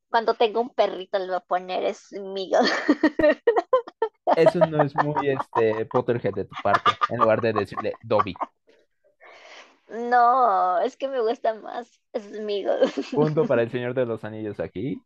Cuando 0.10 0.36
tengo 0.36 0.62
un 0.62 0.70
perrito 0.72 1.20
le 1.20 1.28
voy 1.28 1.36
a 1.36 1.40
poner 1.42 1.84
mío. 2.14 2.60
Eso 4.36 4.60
no 4.62 4.84
es 4.84 4.94
muy 4.96 5.30
este 5.30 5.86
Potterhead 5.86 6.34
de 6.34 6.46
tu 6.46 6.56
parte, 6.62 6.92
en 7.10 7.20
lugar 7.20 7.42
de 7.42 7.54
decirle 7.54 7.98
Dobby. 8.04 8.36
No, 9.90 10.80
es 10.80 10.96
que 10.98 11.08
me 11.08 11.22
gusta 11.22 11.54
más 11.56 12.02
Smeagol. 12.18 12.90
Punto 13.14 13.46
para 13.48 13.62
el 13.64 13.70
Señor 13.72 13.94
de 13.94 14.06
los 14.06 14.24
Anillos 14.24 14.60
aquí. 14.60 15.02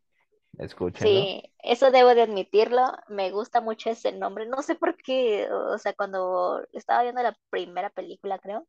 Escúchenlo. 0.59 1.21
Sí, 1.21 1.43
eso 1.59 1.91
debo 1.91 2.15
de 2.15 2.23
admitirlo. 2.23 2.83
Me 3.09 3.31
gusta 3.31 3.61
mucho 3.61 3.89
ese 3.89 4.11
nombre. 4.13 4.45
No 4.47 4.61
sé 4.63 4.75
por 4.75 4.95
qué, 4.97 5.47
o 5.51 5.77
sea, 5.77 5.93
cuando 5.93 6.65
estaba 6.73 7.03
viendo 7.03 7.21
la 7.23 7.37
primera 7.49 7.89
película, 7.91 8.39
creo. 8.39 8.67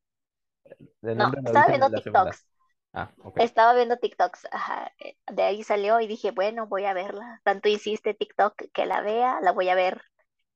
No, 1.15 1.33
estaba 1.45 1.69
viendo. 1.69 1.91
TikToks. 1.91 2.47
Ah, 2.93 3.11
ok. 3.25 3.39
Estaba 3.39 3.75
viendo 3.75 3.99
TikToks, 3.99 4.47
ajá. 4.53 4.93
eh, 5.01 5.17
De 5.33 5.43
ahí 5.43 5.63
salió 5.65 6.01
y 6.01 6.07
dije, 6.07 6.31
bueno, 6.33 6.67
voy 6.69 6.85
a 6.87 6.95
verla. 6.95 7.41
Tanto 7.45 7.69
hiciste 7.69 8.15
TikTok 8.15 8.55
que 8.73 8.87
la 8.87 9.03
vea, 9.03 9.41
la 9.43 9.53
voy 9.53 9.69
a 9.69 9.75
ver. 9.75 10.03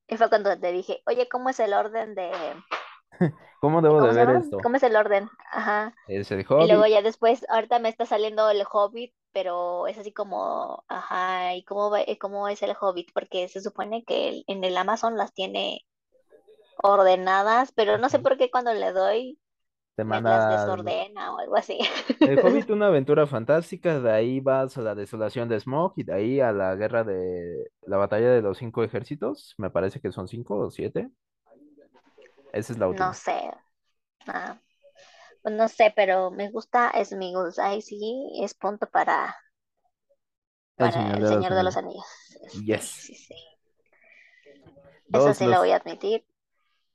Y 0.08 0.16
fue 0.18 0.28
cuando 0.30 0.58
te 0.60 0.72
dije, 0.72 1.02
oye, 1.06 1.28
¿cómo 1.28 1.50
es 1.50 1.60
el 1.60 1.74
orden 1.74 2.14
de... 2.14 2.32
¿Cómo 3.60 3.82
debo 3.82 4.02
de 4.02 4.08
¿Cómo 4.08 4.12
se 4.12 4.20
ver 4.24 4.30
esto? 4.30 4.58
¿Cómo 4.62 4.76
es 4.76 4.82
el 4.82 4.96
orden? 4.96 5.28
Ajá. 5.50 5.94
Es 6.06 6.30
el 6.30 6.44
Y 6.56 6.68
luego 6.68 6.86
Hobbit. 6.86 6.88
ya 6.88 7.02
después, 7.02 7.46
ahorita 7.50 7.78
me 7.80 7.88
está 7.88 8.06
saliendo 8.06 8.50
el 8.50 8.64
Hobbit, 8.70 9.14
pero 9.32 9.86
es 9.86 9.98
así 9.98 10.12
como, 10.12 10.84
ajá, 10.88 11.54
¿y 11.56 11.64
cómo 11.64 11.90
va- 11.90 12.00
cómo 12.20 12.48
es 12.48 12.62
el 12.62 12.76
Hobbit? 12.80 13.10
Porque 13.12 13.48
se 13.48 13.60
supone 13.60 14.04
que 14.04 14.28
el- 14.28 14.44
en 14.46 14.64
el 14.64 14.76
Amazon 14.76 15.16
las 15.16 15.32
tiene 15.34 15.86
ordenadas, 16.82 17.72
pero 17.72 17.98
no 17.98 18.08
sé 18.10 18.18
por 18.20 18.36
qué 18.38 18.50
cuando 18.50 18.74
le 18.74 18.92
doy 18.92 19.38
Te 19.96 20.04
las 20.10 20.46
manda 20.46 20.48
desordena 20.48 21.34
o 21.34 21.38
algo 21.40 21.56
así. 21.56 21.78
El 22.22 22.38
Hobbit, 22.42 22.70
una 22.70 22.86
aventura 22.88 23.26
fantástica, 23.26 24.00
de 24.00 24.10
ahí 24.12 24.40
vas 24.40 24.76
a 24.78 24.82
la 24.82 24.94
desolación 24.94 25.48
de 25.48 25.58
Smaug 25.60 25.92
y 25.96 26.04
de 26.04 26.12
ahí 26.14 26.40
a 26.40 26.52
la 26.52 26.74
guerra 26.76 27.02
de 27.04 27.70
la 27.86 27.96
batalla 27.96 28.30
de 28.30 28.42
los 28.42 28.58
cinco 28.58 28.82
ejércitos, 28.84 29.54
me 29.58 29.70
parece 29.70 30.00
que 30.00 30.12
son 30.12 30.28
cinco 30.28 30.56
o 30.58 30.70
siete. 30.70 31.10
Esa 32.52 32.72
es 32.72 32.78
la 32.78 32.88
No 33.00 33.06
última. 33.06 33.20
sé. 33.20 33.36
Ah, 34.28 34.58
no 35.44 35.68
sé, 35.68 35.92
pero 35.96 36.30
me 36.30 36.50
gusta 36.50 36.92
Smeagol. 37.04 37.52
Ahí 37.58 37.82
sí 37.82 38.30
es 38.42 38.54
punto 38.54 38.88
para, 38.90 39.34
El 40.78 40.90
para 40.90 40.92
Señor 40.92 41.20
el 41.20 41.24
de 41.24 41.30
los 41.30 41.46
Señor 41.46 41.54
de 41.54 41.62
los 41.62 41.76
Anillos. 41.76 42.04
Sí, 42.48 42.64
Yes. 42.64 42.92
sí, 43.00 43.14
sí. 43.14 43.34
Eso 45.12 45.34
sí 45.34 45.46
lo 45.46 45.58
voy 45.58 45.70
a 45.70 45.76
admitir. 45.76 46.24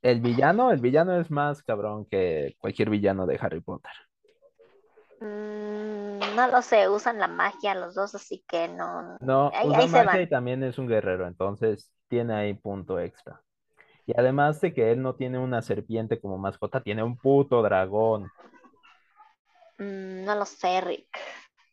El 0.00 0.22
villano, 0.22 0.70
el 0.72 0.80
villano 0.80 1.20
es 1.20 1.30
más 1.30 1.62
cabrón 1.62 2.06
que 2.06 2.56
cualquier 2.58 2.88
villano 2.88 3.26
de 3.26 3.38
Harry 3.38 3.60
Potter. 3.60 3.92
Mm, 5.20 6.18
no 6.36 6.48
lo 6.48 6.62
sé, 6.62 6.88
usan 6.88 7.18
la 7.18 7.28
magia 7.28 7.74
los 7.74 7.94
dos, 7.94 8.14
así 8.14 8.44
que 8.48 8.68
no. 8.68 9.18
No, 9.20 9.52
Ahí, 9.52 9.70
usa 9.70 9.86
ahí 9.86 9.88
se 9.88 10.22
y 10.22 10.28
también 10.28 10.62
es 10.62 10.78
un 10.78 10.88
guerrero, 10.88 11.26
entonces 11.26 11.92
tiene 12.08 12.34
ahí 12.34 12.54
punto 12.54 12.98
extra. 13.00 13.42
Y 14.06 14.12
además 14.18 14.60
de 14.60 14.72
que 14.72 14.92
él 14.92 15.02
no 15.02 15.14
tiene 15.14 15.38
una 15.38 15.62
serpiente 15.62 16.20
como 16.20 16.38
mascota, 16.38 16.80
tiene 16.82 17.02
un 17.02 17.16
puto 17.16 17.62
dragón. 17.62 18.28
Mm, 19.78 20.24
no 20.24 20.34
lo 20.34 20.46
sé, 20.46 20.80
Rick. 20.80 21.08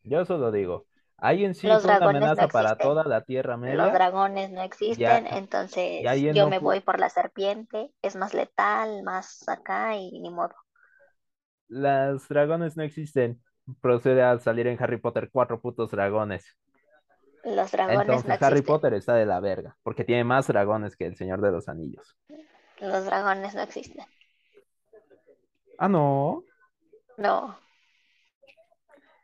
Yo 0.03 0.25
solo 0.25 0.51
digo, 0.51 0.85
ahí 1.17 1.45
en 1.45 1.55
sí 1.55 1.67
Los 1.67 1.85
una 1.85 1.99
no 1.99 2.09
amenaza 2.09 2.47
para 2.47 2.75
toda 2.77 3.03
la 3.05 3.21
Tierra 3.21 3.55
Los 3.55 3.61
Media. 3.61 3.93
dragones 3.93 4.51
no 4.51 4.61
existen, 4.61 5.27
entonces 5.27 6.03
yo 6.21 6.33
no 6.33 6.49
me 6.49 6.59
voy 6.59 6.81
por 6.81 6.99
la 6.99 7.09
serpiente. 7.09 7.91
Es 8.01 8.15
más 8.15 8.33
letal, 8.33 9.03
más 9.03 9.47
acá 9.47 9.95
y 9.95 10.19
ni 10.19 10.29
modo. 10.29 10.53
Las 11.67 12.27
dragones 12.27 12.77
no 12.77 12.83
existen. 12.83 13.41
Procede 13.81 14.21
a 14.23 14.37
salir 14.39 14.67
en 14.67 14.81
Harry 14.81 14.97
Potter 14.97 15.29
cuatro 15.31 15.61
putos 15.61 15.91
dragones. 15.91 16.45
Los 17.43 17.71
dragones 17.71 18.01
Entonces 18.01 18.27
no 18.27 18.33
Harry 18.33 18.59
existen. 18.59 18.63
Potter 18.63 18.93
está 18.93 19.15
de 19.15 19.25
la 19.25 19.39
verga, 19.39 19.77
porque 19.83 20.03
tiene 20.03 20.23
más 20.23 20.47
dragones 20.47 20.95
que 20.95 21.05
el 21.05 21.15
Señor 21.15 21.41
de 21.41 21.51
los 21.51 21.67
Anillos. 21.67 22.17
Los 22.79 23.05
dragones 23.05 23.53
no 23.53 23.61
existen. 23.61 24.05
Ah, 25.77 25.89
no. 25.89 26.43
No. 27.17 27.57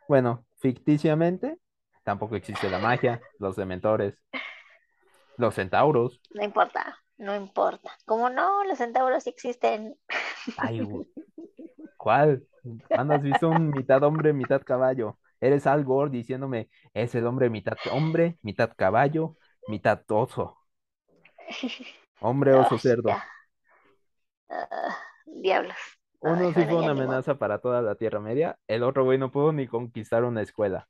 Bueno, 0.08 0.46
ficticiamente 0.58 1.60
tampoco 2.04 2.36
existe 2.36 2.70
la 2.70 2.80
magia, 2.80 3.22
los 3.38 3.56
dementores, 3.56 4.16
los 5.38 5.56
centauros. 5.56 6.20
No 6.32 6.44
importa. 6.44 6.98
No 7.18 7.36
importa. 7.36 7.92
¿Cómo 8.06 8.30
no? 8.30 8.64
Los 8.64 8.78
centauros 8.78 9.24
sí 9.24 9.30
existen. 9.30 9.96
Ay, 10.58 10.88
¿cuál? 11.98 12.48
¿Cuándo 12.88 13.14
has 13.14 13.22
visto 13.22 13.50
un 13.50 13.70
mitad 13.72 14.02
hombre, 14.04 14.32
mitad 14.34 14.62
caballo? 14.64 15.20
Eres 15.42 15.68
Al 15.68 15.84
Gore 15.86 16.12
diciéndome, 16.12 16.70
es 16.94 17.16
el 17.16 17.26
hombre 17.28 17.50
mitad 17.50 17.80
hombre, 17.92 18.38
mitad 18.42 18.72
caballo, 18.76 19.38
mitad 19.68 20.02
oso. 20.10 20.58
Hombre, 22.20 22.54
oso, 22.56 22.78
Ay, 22.78 22.80
cerdo. 22.80 23.26
Ah, 24.50 24.98
diablos. 25.26 25.78
Uno 26.22 26.54
Ay, 26.54 26.54
sí 26.54 26.66
fue 26.66 26.80
una 26.80 26.92
amenaza 26.92 27.38
para 27.38 27.60
toda 27.60 27.82
la 27.82 27.96
Tierra 27.96 28.22
Media, 28.22 28.58
el 28.68 28.84
otro 28.84 29.04
güey 29.04 29.18
no 29.18 29.32
pudo 29.32 29.52
ni 29.52 29.68
conquistar 29.68 30.24
una 30.24 30.42
escuela. 30.42 30.88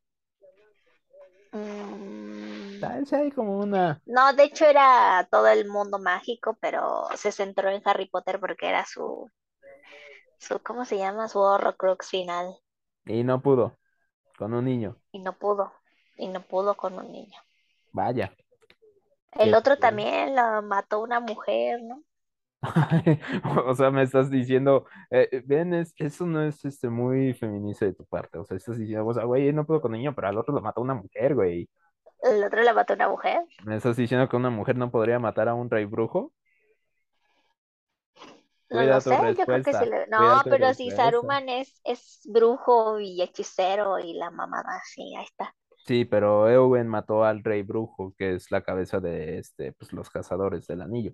Mm, 1.53 2.84
Ah, 2.84 3.00
hay 3.12 3.32
como 3.32 3.60
una... 3.60 4.01
No, 4.06 4.34
de 4.34 4.44
hecho 4.44 4.65
era 4.65 5.25
todo 5.32 5.48
el 5.48 5.68
mundo 5.70 6.00
mágico, 6.00 6.58
pero 6.62 7.08
se 7.15 7.32
centró 7.32 7.70
en 7.70 7.82
Harry 7.86 8.08
Potter 8.10 8.39
porque 8.41 8.68
era 8.68 8.86
su, 8.86 9.29
su, 10.39 10.60
¿cómo 10.63 10.86
se 10.86 10.98
llama? 10.98 11.27
Su 11.29 11.39
Horrocrux 11.39 12.10
final. 12.10 12.53
Y 13.06 13.24
no 13.24 13.41
pudo, 13.41 13.77
con 14.39 14.53
un 14.55 14.65
niño. 14.65 14.98
Y 15.12 15.19
no 15.19 15.38
pudo. 15.38 15.72
Y 16.17 16.27
no 16.29 16.41
pudo 16.41 16.75
con 16.75 16.98
un 16.98 17.12
niño. 17.12 17.38
Vaya. 17.91 18.34
El 19.31 19.55
otro 19.55 19.77
feo. 19.77 19.79
también 19.79 20.36
la 20.36 20.62
mató 20.62 21.00
una 21.00 21.19
mujer, 21.19 21.81
¿no? 21.81 22.03
O 23.65 23.75
sea, 23.75 23.91
me 23.91 24.03
estás 24.03 24.29
diciendo, 24.29 24.86
eh, 25.12 25.41
ven, 25.46 25.74
es- 25.74 25.93
eso 25.98 26.25
no 26.25 26.41
es 26.43 26.63
este 26.65 26.89
muy 26.89 27.34
feminista 27.34 27.86
de 27.86 27.93
tu 27.93 28.05
parte. 28.05 28.38
O 28.38 28.46
sea, 28.46 28.58
estás 28.58 28.77
diciendo, 28.77 29.05
o 29.08 29.13
sea, 29.13 29.24
güey, 29.25 29.51
no 29.53 29.65
pudo 29.65 29.81
con 29.81 29.91
niño, 29.93 30.13
pero 30.15 30.27
al 30.27 30.38
otro 30.38 30.53
lo 30.53 30.62
mató 30.62 30.81
una 30.81 30.93
mujer, 30.96 31.36
güey. 31.36 31.69
El 32.22 32.41
otro 32.46 32.62
la 32.63 32.74
mató 32.74 32.93
una 32.93 33.10
mujer. 33.10 33.41
¿Me 33.63 33.75
estás 33.77 33.96
diciendo 33.98 34.27
que 34.29 34.36
una 34.38 34.50
mujer 34.50 34.75
no 34.77 34.91
podría 34.91 35.19
matar 35.19 35.48
a 35.50 35.53
un 35.53 35.69
rey 35.69 35.86
brujo? 35.86 36.34
No 38.69 38.95
tu 38.95 39.01
sé, 39.01 39.35
yo 39.35 39.45
creo 39.45 39.63
que 39.63 39.73
sí 39.73 39.85
le... 39.85 40.07
No, 40.07 40.41
pero 40.43 40.73
si. 40.73 40.91
Saruman 40.91 41.49
es, 41.49 41.81
es 41.83 42.21
brujo 42.25 42.99
y 42.99 43.21
hechicero 43.21 43.99
y 43.99 44.13
la 44.13 44.29
mamada, 44.29 44.81
sí, 44.85 45.15
ahí 45.15 45.25
está. 45.25 45.55
Sí, 45.85 46.05
pero 46.05 46.47
Eowyn 46.49 46.88
mató 46.88 47.23
al 47.23 47.43
rey 47.43 47.63
brujo, 47.63 48.13
que 48.17 48.35
es 48.35 48.51
la 48.51 48.61
cabeza 48.61 48.99
de 48.99 49.39
este, 49.39 49.73
pues 49.73 49.91
los 49.91 50.09
cazadores 50.09 50.67
del 50.67 50.81
anillo. 50.81 51.13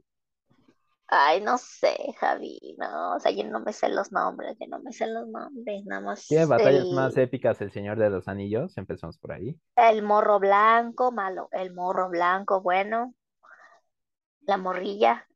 Ay, 1.07 1.39
no 1.39 1.57
sé, 1.59 1.95
Javi, 2.19 2.75
no, 2.79 3.15
o 3.15 3.19
sea, 3.19 3.31
yo 3.31 3.43
no 3.43 3.59
me 3.59 3.71
sé 3.74 3.89
los 3.89 4.12
nombres, 4.12 4.57
yo 4.59 4.65
no 4.67 4.81
me 4.81 4.91
sé 4.91 5.05
los 5.05 5.27
nombres, 5.27 5.85
nada 5.85 6.01
más 6.01 6.25
¿Tiene 6.25 6.45
batallas 6.45 6.88
más 6.88 7.15
épicas 7.15 7.62
el 7.62 7.71
Señor 7.71 8.00
de 8.00 8.09
los 8.09 8.27
Anillos? 8.27 8.75
Empezamos 8.77 9.19
por 9.19 9.33
ahí. 9.33 9.55
el 9.75 10.01
morro 10.01 10.39
blanco, 10.39 11.12
malo, 11.12 11.47
el 11.51 11.74
morro 11.75 12.09
blanco, 12.09 12.62
bueno, 12.62 13.13
la 14.41 14.57
morrilla, 14.57 15.27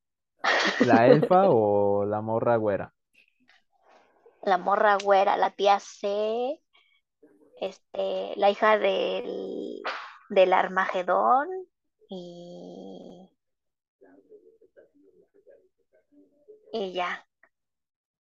¿La 0.80 1.08
elfa 1.08 1.50
o 1.50 2.06
la 2.06 2.22
morra 2.22 2.56
güera? 2.58 2.94
la 4.44 4.58
morra 4.58 4.98
güera, 4.98 5.38
la 5.38 5.52
tía 5.52 5.80
C, 5.80 6.60
este, 7.62 8.34
la 8.38 8.50
hija 8.50 8.78
del, 8.78 9.82
del 10.30 10.54
Armagedón 10.54 11.48
y, 12.10 13.30
y 16.72 16.94
ya. 16.94 17.26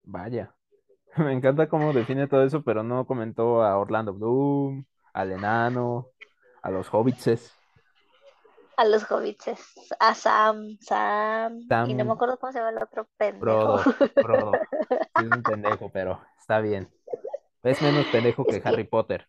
Vaya. 0.03 0.55
Me 1.17 1.33
encanta 1.33 1.69
cómo 1.69 1.93
define 1.93 2.27
todo 2.27 2.43
eso, 2.45 2.63
pero 2.63 2.83
no 2.83 3.05
comentó 3.07 3.63
a 3.63 3.77
Orlando 3.77 4.13
Bloom, 4.13 4.85
al 5.13 5.31
enano, 5.33 6.07
a 6.61 6.71
los 6.71 6.89
hobbitses. 6.93 7.53
A 8.77 8.85
los 8.85 9.09
hobbits, 9.11 9.49
a 9.99 10.13
Sam, 10.13 10.77
Sam, 10.81 11.59
y 11.87 11.93
no 11.95 12.05
me 12.05 12.11
acuerdo 12.13 12.37
cómo 12.37 12.51
se 12.53 12.59
llama 12.59 12.71
el 12.71 12.83
otro 12.83 13.07
pendejo. 13.17 13.77
Frodo. 14.21 14.57
Sí, 15.15 15.23
es 15.23 15.31
un 15.31 15.43
pendejo, 15.43 15.89
pero 15.91 16.21
está 16.39 16.59
bien. 16.59 16.87
Es 17.63 17.81
menos 17.81 18.05
pendejo 18.11 18.45
que 18.45 18.57
Es 18.57 18.63
que- 18.63 18.69
Harry 18.69 18.83
Potter. 18.83 19.27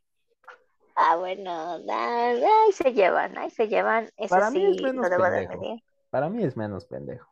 Ah, 0.96 1.16
bueno, 1.16 1.78
ahí 1.88 2.72
se 2.72 2.92
llevan, 2.92 3.38
ahí 3.38 3.50
se 3.50 3.68
llevan, 3.68 4.10
eso 4.16 4.34
Para 4.34 4.50
mí 4.50 4.60
es 4.66 4.82
menos 4.82 5.08
de 5.10 5.16
pendejo. 5.16 5.76
Para 6.10 6.28
mí 6.28 6.42
es 6.42 6.56
menos 6.56 6.84
pendejo. 6.86 7.26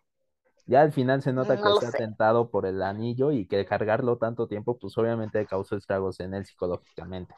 Ya 0.67 0.83
al 0.83 0.93
final 0.93 1.23
se 1.23 1.33
nota 1.33 1.57
No 1.57 1.63
que 1.77 1.87
está 1.87 1.91
sé. 1.93 1.99
tentado 1.99 2.51
por 2.51 2.67
el 2.67 2.83
anillo 2.83 3.31
y 3.33 3.47
que 3.47 3.65
cargarlo 3.67 4.19
tanto 4.19 4.49
tiempo, 4.49 4.79
pues 4.79 4.97
obviamente 4.99 5.45
causó 5.47 5.77
estragos 5.77 6.21
en 6.21 6.35
él 6.35 6.47
psicológicamente. 6.47 7.35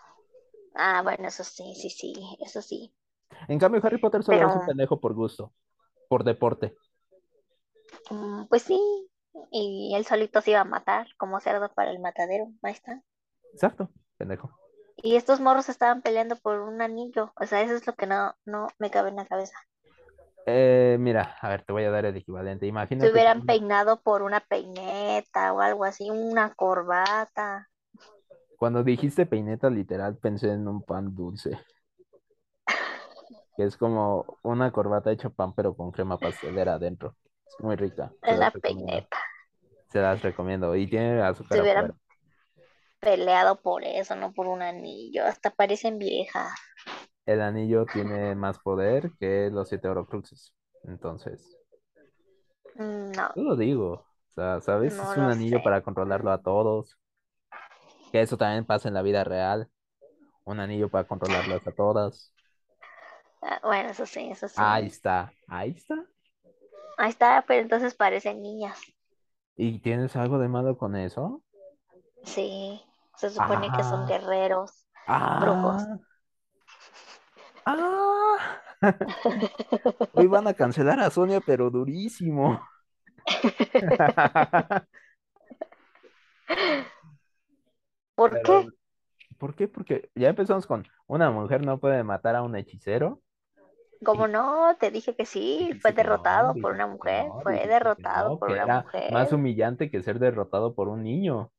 Ah, 0.74 1.02
bueno, 1.02 1.28
eso 1.28 1.44
sí, 1.44 1.74
sí, 1.74 1.90
sí, 1.90 2.14
eso 2.44 2.62
sí. 2.62 2.92
En 3.48 3.58
cambio, 3.58 3.80
Harry 3.84 3.98
Potter 3.98 4.22
solo 4.22 4.38
Pero- 4.38 4.50
es 4.50 4.56
un 4.56 4.66
pendejo 4.66 5.00
por 5.00 5.14
gusto, 5.14 5.52
por 6.08 6.24
deporte. 6.24 6.74
Mm, 8.10 8.44
Pues 8.48 8.62
sí, 8.62 8.78
y 9.50 9.92
él 9.94 10.04
solito 10.04 10.40
se 10.40 10.50
iba 10.52 10.60
a 10.60 10.64
matar 10.64 11.06
como 11.16 11.40
cerdo 11.40 11.72
para 11.74 11.90
el 11.90 12.00
matadero, 12.00 12.48
ahí 12.62 12.72
está. 12.72 13.02
Exacto, 13.52 13.90
pendejo. 14.16 14.50
Y 14.96 15.16
estos 15.16 15.40
morros 15.40 15.68
estaban 15.68 16.02
peleando 16.02 16.36
por 16.36 16.60
un 16.60 16.82
anillo, 16.82 17.32
o 17.40 17.46
sea, 17.46 17.62
eso 17.62 17.74
es 17.74 17.86
lo 17.86 17.94
que 17.94 18.06
no, 18.06 18.34
no 18.44 18.66
me 18.78 18.90
cabe 18.90 19.10
en 19.10 19.16
la 19.16 19.26
cabeza. 19.26 19.56
Eh, 20.46 20.96
mira, 20.98 21.36
a 21.40 21.48
ver, 21.50 21.62
te 21.62 21.72
voy 21.72 21.84
a 21.84 21.90
dar 21.90 22.06
el 22.06 22.16
equivalente. 22.16 22.64
Se 22.64 22.68
Imagínate 22.68 23.12
hubieran 23.12 23.40
que- 23.40 23.46
peinado 23.46 24.00
por 24.00 24.22
una 24.22 24.40
peineta 24.40 25.52
o 25.52 25.60
algo 25.60 25.84
así, 25.84 26.10
una 26.10 26.54
corbata. 26.54 27.68
cuando 28.56 28.82
dijiste 28.82 29.24
peineta, 29.24 29.70
literal, 29.70 30.16
pensé 30.16 30.52
en 30.52 30.66
un 30.66 30.82
pan 30.82 31.14
dulce. 31.14 31.60
Que 33.58 33.64
es 33.64 33.76
como 33.76 34.38
una 34.42 34.72
corbata 34.72 35.12
hecha 35.12 35.28
pan, 35.30 35.54
pero 35.54 35.76
con 35.76 35.92
crema 35.92 36.18
pastelera 36.18 36.76
adentro. 36.76 37.18
Es 37.46 37.56
muy 37.60 37.76
rica. 37.76 38.16
Se 38.22 38.36
la 38.36 38.50
peineta. 38.52 39.18
Se 39.88 40.00
las 40.00 40.22
recomiendo. 40.22 40.74
Y 40.76 40.88
tiene 40.88 41.20
azúcar 41.22 41.56
Se 41.56 41.62
hubieran 41.62 41.86
afuera. 41.86 41.98
peleado 43.00 43.60
por 43.60 43.84
eso, 43.84 44.14
no 44.16 44.32
por 44.32 44.46
un 44.46 44.62
anillo. 44.62 45.24
Hasta 45.26 45.50
parecen 45.50 45.98
viejas. 45.98 46.52
El 47.26 47.42
anillo 47.42 47.86
tiene 47.86 48.34
más 48.34 48.58
poder 48.58 49.12
que 49.20 49.50
los 49.52 49.68
siete 49.68 49.86
horocruxes. 49.88 50.52
Entonces, 50.82 51.56
No, 52.76 53.28
yo 53.34 53.42
lo 53.42 53.56
digo. 53.56 53.92
O 54.30 54.32
sea, 54.34 54.60
¿sabes? 54.60 54.94
No 54.96 55.04
es 55.04 55.16
un 55.16 55.26
lo 55.26 55.28
anillo 55.28 55.58
sé. 55.58 55.62
para 55.62 55.82
controlarlo 55.82 56.30
a 56.30 56.42
todos. 56.42 56.98
Que 58.12 58.20
eso 58.22 58.36
también 58.36 58.64
pasa 58.66 58.88
en 58.88 58.94
la 58.94 59.02
vida 59.02 59.24
real. 59.24 59.70
Un 60.44 60.60
anillo 60.60 60.90
para 60.90 61.06
controlarlas 61.08 61.66
a 61.66 61.72
todas. 61.72 62.32
Ah, 63.42 63.60
bueno, 63.62 63.90
eso 63.90 64.06
sí, 64.06 64.28
eso 64.30 64.48
sí. 64.48 64.54
Ahí 64.56 64.86
está. 64.86 65.32
Ahí 65.46 65.70
está. 65.70 65.94
Ahí 66.96 67.10
está, 67.10 67.44
pero 67.46 67.62
entonces 67.62 67.94
parecen 67.94 68.42
niñas. 68.42 68.80
¿Y 69.56 69.78
tienes 69.80 70.16
algo 70.16 70.38
de 70.38 70.48
malo 70.48 70.76
con 70.76 70.96
eso? 70.96 71.42
Sí, 72.24 72.80
se 73.16 73.30
supone 73.30 73.70
que 73.76 73.82
son 73.82 74.02
Ah. 74.02 74.06
guerreros. 74.08 74.86
Ah. 75.06 75.38
Brujos. 75.40 75.82
Ah. 77.64 78.60
Hoy 80.14 80.26
van 80.26 80.46
a 80.46 80.54
cancelar 80.54 81.00
a 81.00 81.10
Sonia, 81.10 81.40
pero 81.40 81.70
durísimo. 81.70 82.60
¿Por 88.14 88.30
Pero, 88.30 88.42
qué? 88.62 88.68
¿Por 89.38 89.54
qué? 89.54 89.68
Porque 89.68 90.10
ya 90.14 90.28
empezamos 90.28 90.66
con 90.66 90.86
una 91.06 91.30
mujer 91.30 91.64
no 91.64 91.78
puede 91.78 92.02
matar 92.04 92.36
a 92.36 92.42
un 92.42 92.56
hechicero. 92.56 93.22
Como 94.04 94.28
no, 94.28 94.76
te 94.78 94.90
dije 94.90 95.14
que 95.14 95.26
sí, 95.26 95.70
fue 95.80 95.92
no, 95.92 95.96
derrotado 95.96 96.54
por 96.54 96.72
una 96.72 96.86
mujer, 96.86 97.26
no, 97.26 97.40
fue 97.42 97.66
derrotado 97.66 98.30
no, 98.30 98.38
por 98.38 98.50
una 98.50 98.62
era 98.62 98.80
mujer. 98.82 99.12
más 99.12 99.32
humillante 99.32 99.90
que 99.90 100.02
ser 100.02 100.18
derrotado 100.18 100.74
por 100.74 100.88
un 100.88 101.02
niño. 101.02 101.50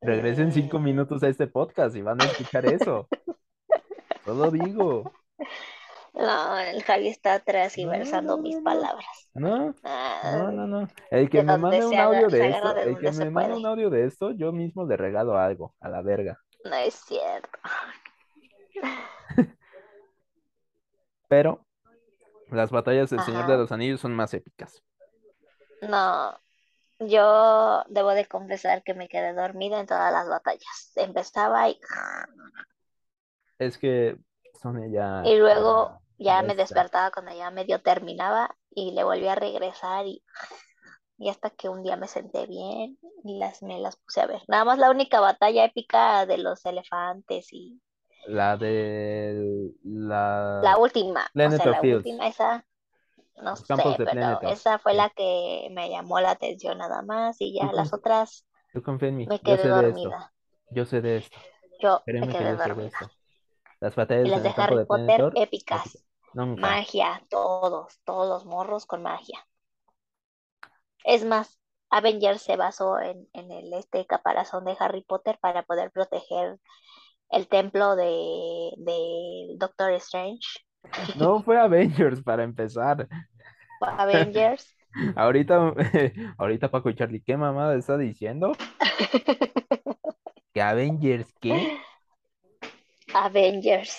Regresen 0.00 0.52
cinco 0.52 0.78
minutos 0.78 1.22
a 1.22 1.28
este 1.28 1.46
podcast 1.46 1.94
y 1.96 2.02
van 2.02 2.20
a 2.20 2.24
escuchar 2.24 2.66
eso. 2.66 3.08
Solo 4.24 4.50
digo. 4.50 5.10
No, 6.12 6.58
el 6.58 6.82
Javi 6.82 7.08
está 7.08 7.40
transversando 7.40 8.36
mis 8.38 8.60
palabras. 8.60 9.06
No, 9.34 9.74
Ah, 9.82 10.34
no, 10.36 10.52
no, 10.52 10.66
no. 10.66 10.88
El 11.10 11.30
que 11.30 11.42
me 11.42 11.56
mande 11.56 11.86
un 11.86 11.94
audio 11.98 12.28
de 12.28 12.50
esto, 12.50 12.74
de 12.74 12.82
el 12.82 12.98
que 12.98 13.12
me 13.12 13.30
mande 13.30 13.56
un 13.56 13.64
audio 13.66 13.88
de 13.90 14.04
esto, 14.04 14.32
yo 14.32 14.52
mismo 14.52 14.84
le 14.86 14.96
regalo 14.96 15.38
algo, 15.38 15.74
a 15.80 15.88
la 15.88 16.02
verga. 16.02 16.38
No 16.64 16.74
es 16.76 16.94
cierto. 16.94 17.58
Pero 21.32 21.64
las 22.50 22.70
batallas 22.70 23.08
del 23.08 23.20
Señor 23.20 23.46
de 23.46 23.56
los 23.56 23.72
Anillos 23.72 24.02
son 24.02 24.14
más 24.14 24.34
épicas. 24.34 24.82
No, 25.80 26.38
yo 26.98 27.84
debo 27.88 28.10
de 28.10 28.26
confesar 28.26 28.82
que 28.82 28.92
me 28.92 29.08
quedé 29.08 29.32
dormida 29.32 29.80
en 29.80 29.86
todas 29.86 30.12
las 30.12 30.28
batallas. 30.28 30.92
Empezaba 30.94 31.70
y 31.70 31.80
Es 33.58 33.78
que 33.78 34.18
Sonia 34.60 34.88
ya, 34.88 35.26
Y 35.26 35.38
luego 35.38 36.02
ya 36.18 36.42
me 36.42 36.54
despertaba 36.54 37.10
cuando 37.10 37.34
ya 37.34 37.50
medio 37.50 37.80
terminaba 37.80 38.54
y 38.68 38.90
le 38.90 39.02
volví 39.02 39.26
a 39.26 39.34
regresar 39.34 40.04
y, 40.04 40.22
y 41.16 41.30
hasta 41.30 41.48
que 41.48 41.70
un 41.70 41.82
día 41.82 41.96
me 41.96 42.08
senté 42.08 42.46
bien 42.46 42.98
y 43.24 43.38
las, 43.38 43.62
me 43.62 43.80
las 43.80 43.96
puse 43.96 44.20
a 44.20 44.26
ver. 44.26 44.42
Nada 44.48 44.66
más 44.66 44.78
la 44.78 44.90
única 44.90 45.18
batalla 45.18 45.64
épica 45.64 46.26
de 46.26 46.36
los 46.36 46.62
elefantes 46.66 47.50
y 47.54 47.80
La 48.26 48.56
de 48.56 49.72
la 49.84 50.06
la 50.60 50.78
última, 50.78 51.30
o 51.42 51.50
sea, 51.50 51.66
la 51.66 51.80
Fields, 51.80 52.04
última, 52.04 52.26
esa, 52.28 52.66
no 53.36 53.56
sé, 53.56 53.98
de 53.98 54.04
pero 54.04 54.40
esa 54.44 54.78
fue 54.78 54.94
la 54.94 55.10
que 55.10 55.68
me 55.72 55.90
llamó 55.90 56.20
la 56.20 56.32
atención 56.32 56.78
nada 56.78 57.02
más 57.02 57.36
y 57.40 57.54
ya 57.54 57.72
las 57.72 57.92
otras 57.94 58.46
tú 58.72 58.82
confía 58.82 59.08
en 59.08 59.16
mí, 59.16 59.30
me 59.30 59.40
yo 59.42 59.56
quedé 59.56 59.58
sé 59.58 59.72
de 59.72 59.90
esto, 59.90 60.08
dormida. 60.08 60.32
yo 60.70 60.84
sé 60.84 61.00
de 61.00 61.18
esto, 61.18 61.38
Yo 61.80 62.02
me 62.18 62.28
créeme 62.28 62.36
que 62.36 62.44
quedé 62.44 62.50
yo 62.50 62.58
sé 62.58 62.74
de 62.74 62.86
esto. 62.86 63.10
Las 63.80 63.96
Y 64.22 64.28
batallas 64.28 64.30
las 64.30 64.42
en 64.42 64.42
de 64.42 64.54
Harry 64.56 64.78
de 64.78 64.86
Potter, 64.86 65.28
épicas. 65.34 65.34
épicas. 65.34 66.04
Nunca. 66.34 66.62
Magia, 66.62 67.24
todos, 67.30 68.00
todos 68.04 68.28
los 68.28 68.46
morros 68.46 68.86
con 68.86 69.02
magia. 69.02 69.46
Es 71.04 71.24
más, 71.24 71.60
Avengers 71.90 72.42
se 72.42 72.56
basó 72.56 72.98
en, 72.98 73.28
en 73.34 73.52
el, 73.52 73.72
este 73.74 74.04
caparazón 74.06 74.64
de 74.64 74.76
Harry 74.80 75.02
Potter 75.04 75.38
para 75.40 75.62
poder 75.62 75.92
proteger 75.92 76.58
el 77.32 77.48
templo 77.48 77.96
de, 77.96 78.70
de 78.76 79.56
Doctor 79.56 79.92
Strange. 79.94 80.60
No 81.16 81.42
fue 81.42 81.58
Avengers 81.58 82.22
para 82.22 82.44
empezar. 82.44 83.08
Avengers. 83.80 84.76
Ahorita, 85.16 85.72
ahorita 86.38 86.70
Paco 86.70 86.90
y 86.90 86.94
Charlie, 86.94 87.22
¿qué 87.22 87.34
mamada 87.36 87.74
está 87.76 87.96
diciendo? 87.96 88.52
¿Que 90.52 90.60
Avengers 90.60 91.32
qué? 91.40 91.78
Avengers. 93.14 93.96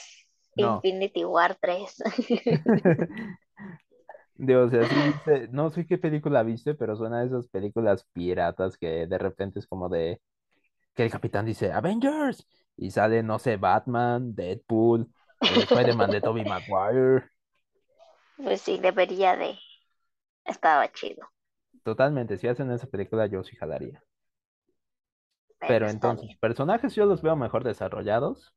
No. 0.56 0.76
Infinity 0.76 1.26
War 1.26 1.58
3. 1.60 2.04
Digo, 4.36 4.62
o 4.62 4.70
sea, 4.70 4.84
sí 4.88 4.96
no 5.50 5.72
sé 5.72 5.88
qué 5.88 5.98
película 5.98 6.44
viste, 6.44 6.76
pero 6.76 6.96
suena 6.96 7.22
a 7.22 7.24
esas 7.24 7.48
películas 7.48 8.06
piratas 8.14 8.78
que 8.78 9.08
de 9.08 9.18
repente 9.18 9.58
es 9.58 9.66
como 9.66 9.90
de 9.90 10.22
que 10.94 11.04
el 11.04 11.12
capitán 11.12 11.48
dice 11.48 11.72
Avengers 11.72 12.46
y 12.78 12.92
sale, 12.92 13.24
no 13.24 13.40
sé, 13.40 13.58
Batman, 13.58 14.34
Deadpool, 14.36 15.08
el 15.42 15.62
Spider-Man 15.64 16.12
de 16.12 16.22
Tobey 16.22 16.46
Maguire. 16.46 17.30
Pues 18.38 18.62
sí, 18.62 18.78
debería 18.80 19.36
de. 19.36 19.58
Estaba 20.46 20.92
chido. 20.92 21.28
Totalmente, 21.84 22.38
si 22.38 22.48
hacen 22.48 22.72
esa 22.72 22.88
película 22.88 23.28
yo 23.28 23.44
sí 23.44 23.56
jalaría. 23.56 24.04
Pero 25.60 25.90
entonces, 25.90 26.28
bien. 26.28 26.40
personajes 26.40 26.96
yo 26.96 27.06
los 27.06 27.22
veo 27.22 27.36
mejor 27.36 27.64
desarrollados. 27.64 28.54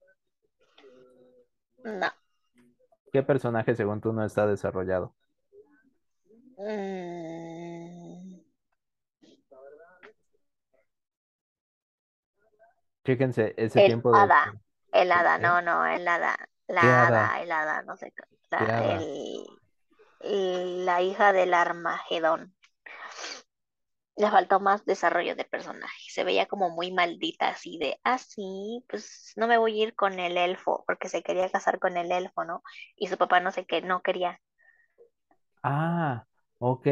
No. 1.84 2.08
¿Qué 3.12 3.22
personaje 3.22 3.74
según 3.74 4.00
tú 4.00 4.12
no 4.12 4.24
está 4.24 4.46
desarrollado? 4.46 5.14
Mm, 6.58 7.45
Chéquense 13.06 13.54
ese 13.56 13.80
el 13.82 13.90
tiempo 13.90 14.14
de 14.14 14.26
hada. 14.26 14.42
espera. 14.42 14.60
El 14.92 15.12
hada, 15.12 15.38
¿Qué? 15.38 15.38
no, 15.38 15.62
no, 15.62 15.86
el 15.86 16.06
hada. 16.08 16.36
¿Qué 16.78 16.90
La 16.90 17.06
hada? 17.06 17.32
hada, 17.32 17.42
el 17.42 17.52
hada, 17.52 17.82
no 17.82 17.96
sé. 17.96 18.12
qué, 18.16 18.24
¿Qué 18.56 18.64
La, 18.64 18.70
hada? 18.70 19.06
el, 19.06 19.46
el- 20.20 20.86
la 20.86 21.02
hija 21.02 21.32
del 21.34 21.54
Armagedón. 21.54 22.54
Le 24.16 24.30
faltó 24.30 24.60
más 24.60 24.84
desarrollo 24.84 25.34
de 25.36 25.44
personaje. 25.46 25.94
Se 26.10 26.22
veía 26.24 26.44
como 26.46 26.68
muy 26.70 26.92
maldita, 26.92 27.48
así 27.48 27.78
de, 27.78 27.98
ah, 28.04 28.18
sí, 28.18 28.84
pues 28.88 29.32
no 29.36 29.46
me 29.48 29.56
voy 29.58 29.80
a 29.80 29.84
ir 29.84 29.94
con 29.94 30.18
el 30.20 30.36
elfo, 30.36 30.84
porque 30.86 31.08
se 31.08 31.22
quería 31.22 31.50
casar 31.50 31.78
con 31.78 31.96
el 31.96 32.10
elfo, 32.12 32.44
¿no? 32.44 32.62
Y 32.96 33.08
su 33.08 33.16
papá 33.18 33.40
no 33.40 33.50
sé 33.52 33.64
qué, 33.66 33.80
no 33.82 34.02
quería. 34.02 34.40
Ah, 35.62 36.26
ok. 36.58 36.86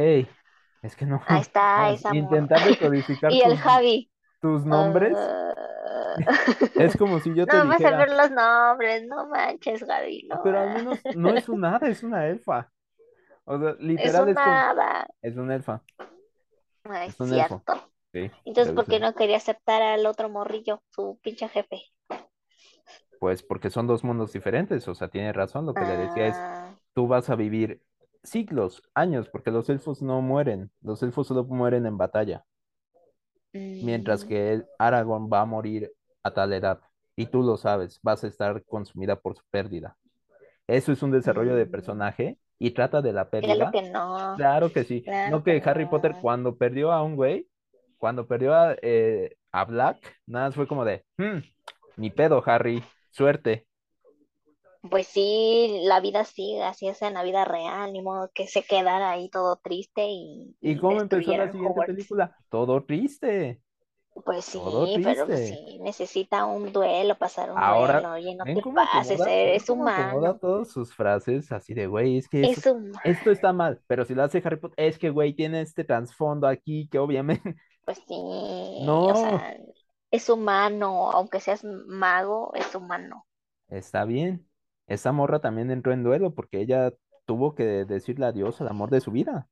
Es 0.83 0.97
que 0.97 1.07
no. 1.07 1.23
Ahí 1.27 1.41
está 1.43 1.91
esa 1.93 2.15
intentar 2.15 2.63
decodificar 2.65 3.39
Y 3.39 3.43
el 3.43 3.57
tus, 3.59 3.59
Javi. 3.59 4.11
tus 4.41 4.67
nombres 4.67 5.19
ah, 5.19 5.55
es 6.77 6.97
como 6.97 7.21
si 7.21 7.35
yo 7.35 7.47
te 7.49 7.59
No 7.59 7.65
me 7.65 7.71
vas 7.71 7.85
a 7.85 7.93
ver 7.93 8.11
dijera, 8.11 8.17
los 8.17 8.31
nombres, 8.31 9.07
no 9.07 9.27
manches, 9.29 9.85
Javi, 9.85 10.25
no. 10.29 10.41
pero 10.43 10.61
al 10.61 10.71
menos 10.71 11.01
no 11.13 11.35
es 11.35 11.49
un 11.49 11.65
hada, 11.65 11.89
es 11.89 12.03
una 12.03 12.27
elfa. 12.29 12.71
O 13.45 13.59
sea, 13.59 13.71
Es 13.71 13.81
literal 13.81 14.29
es 14.29 14.41
como, 14.41 14.57
una 14.57 14.71
hada. 14.71 15.07
es 15.23 15.37
una 15.37 15.55
elfa, 15.57 15.83
No 16.85 16.95
es 16.97 17.15
es 17.15 17.21
un 17.21 17.33
elfo. 17.35 17.65
cierto. 17.65 17.93
Sí, 18.13 18.31
Entonces, 18.45 18.73
¿por 18.75 18.87
qué 18.87 19.01
no 19.01 19.15
quería 19.15 19.37
aceptar 19.39 19.83
al 19.83 20.07
otro 20.07 20.29
morrillo, 20.31 20.83
su 20.91 21.19
pinche 21.23 21.49
jefe? 21.49 21.83
Pues 23.19 23.43
porque 23.43 23.71
son 23.71 23.87
dos 23.87 24.05
mundos 24.05 24.33
diferentes, 24.33 24.87
o 24.89 24.95
sea, 24.95 25.09
tiene 25.09 25.33
razón, 25.33 25.67
lo 25.67 25.77
que 25.77 25.85
le 25.87 25.97
decía 25.97 26.27
es, 26.27 26.37
Ah, 26.37 26.75
tú 26.95 27.07
vas 27.09 27.31
a 27.31 27.37
vivir 27.37 27.83
siglos, 28.23 28.83
años, 28.95 29.29
porque 29.29 29.51
los 29.51 29.69
elfos 29.71 30.03
no 30.03 30.21
mueren, 30.21 30.71
los 30.83 31.03
elfos 31.03 31.27
solo 31.29 31.45
mueren 31.45 31.87
en 31.87 31.97
batalla, 31.99 32.45
mientras 33.81 34.25
mm, 34.25 34.29
que 34.29 34.65
Aragorn 34.79 35.29
va 35.33 35.43
a 35.43 35.45
morir 35.47 35.93
a 36.25 36.33
tal 36.35 36.53
edad, 36.53 36.81
y 37.17 37.27
tú 37.27 37.43
lo 37.43 37.57
sabes, 37.59 38.01
vas 38.03 38.25
a 38.25 38.29
estar 38.29 38.65
consumida 38.65 39.17
por 39.21 39.37
su 39.37 39.45
pérdida. 39.51 39.97
Eso 40.67 40.93
es 40.93 41.03
un 41.03 41.11
desarrollo 41.11 41.55
de 41.57 41.67
mm, 41.67 41.67
personaje 41.67 42.39
y 42.59 42.73
trata 42.73 43.03
de 43.03 43.13
la 43.13 43.31
claro 43.41 43.67
pérdida. 43.67 43.71
que 43.71 43.83
no, 43.83 44.37
Claro 44.37 44.73
que 44.73 44.85
sí. 44.85 45.05
claro 45.05 45.15
No 45.25 45.45
que 45.45 45.63
que 45.63 45.63
Harry 45.65 45.87
Potter 45.87 46.19
cuando 46.21 46.57
perdió 46.57 46.93
a 46.93 47.03
un 47.03 47.17
güey, 47.17 47.49
cuando 47.99 48.27
perdió 48.27 48.55
a, 48.55 48.77
eh, 48.83 49.37
a 49.53 49.65
Black, 49.65 49.99
nada 50.27 50.47
más 50.49 50.55
fue 50.57 50.67
como 50.69 50.85
de, 50.85 51.05
"Hmm, 51.19 51.39
ni 51.97 52.11
pedo, 52.11 52.43
Harry, 52.47 52.83
suerte. 53.11 53.67
Pues 54.91 55.07
sí, 55.09 55.81
la 55.85 56.01
vida 56.01 56.25
sigue, 56.25 56.63
así 56.63 56.87
es 56.89 57.01
en 57.03 57.15
la 57.15 57.23
vida 57.25 57.45
real, 57.45 57.93
ni 57.93 58.03
modo 58.03 58.31
que 58.35 58.47
se 58.47 58.63
quedara 58.63 59.11
ahí 59.13 59.29
todo 59.31 59.57
triste 59.57 60.07
y, 60.09 60.55
¿Y 60.61 60.77
cómo 60.77 61.01
empezó 61.01 61.35
la 61.35 61.51
siguiente 61.51 61.83
Hogwarts. 61.83 61.95
película? 61.95 62.37
Todo 62.49 62.85
triste, 62.85 63.61
Pues 64.25 64.45
sí, 64.45 65.01
pero 65.03 65.27
pues 65.29 65.41
sí, 65.41 65.79
necesita 65.81 66.47
un 66.47 66.73
duelo, 66.73 67.19
pasar 67.19 67.51
un 67.53 67.63
Ahora, 67.63 68.03
duelo, 68.03 68.13
oye, 68.13 68.35
no 68.37 68.47
te 68.53 68.63
pases, 68.73 69.25
acomoda, 69.25 69.27
eh, 69.27 69.57
es 69.57 69.69
humano, 69.69 70.39
todas 70.41 70.69
sus 70.71 70.95
frases 70.95 71.51
así 71.53 71.75
de, 71.75 71.87
güey, 71.87 72.19
es 72.19 72.29
que 72.29 72.53
es 72.53 72.71
esto 73.03 73.31
está 73.31 73.53
mal, 73.53 73.81
pero 73.87 74.05
si 74.05 74.15
lo 74.15 74.23
hace 74.23 74.43
Harry 74.45 74.57
Potter, 74.59 74.85
es 74.87 74.99
que, 74.99 75.11
güey, 75.11 75.35
tiene 75.35 75.61
este 75.63 75.85
trasfondo 75.85 76.47
aquí 76.49 76.89
que 76.91 76.99
obviamente, 76.99 77.57
pues 77.85 77.99
sí, 78.09 78.15
o 79.05 79.15
no, 79.15 79.15
sea, 79.15 79.57
es 80.11 80.29
humano, 80.29 81.11
aunque 81.13 81.41
seas 81.41 81.65
mago, 81.65 82.53
es 82.55 82.75
humano. 82.75 83.27
está 83.69 84.05
bien. 84.05 84.49
Esa 84.87 85.13
morra 85.13 85.41
también 85.41 85.71
entró 85.71 85.93
en 85.93 86.03
duelo 86.03 86.35
porque 86.35 86.61
ella 86.61 86.93
tuvo 87.25 87.55
que 87.55 87.65
decirle 87.85 88.27
adiós 88.27 88.61
al 88.61 88.69
amor 88.69 88.91
de 88.91 89.01
su 89.01 89.11
vida. 89.11 89.49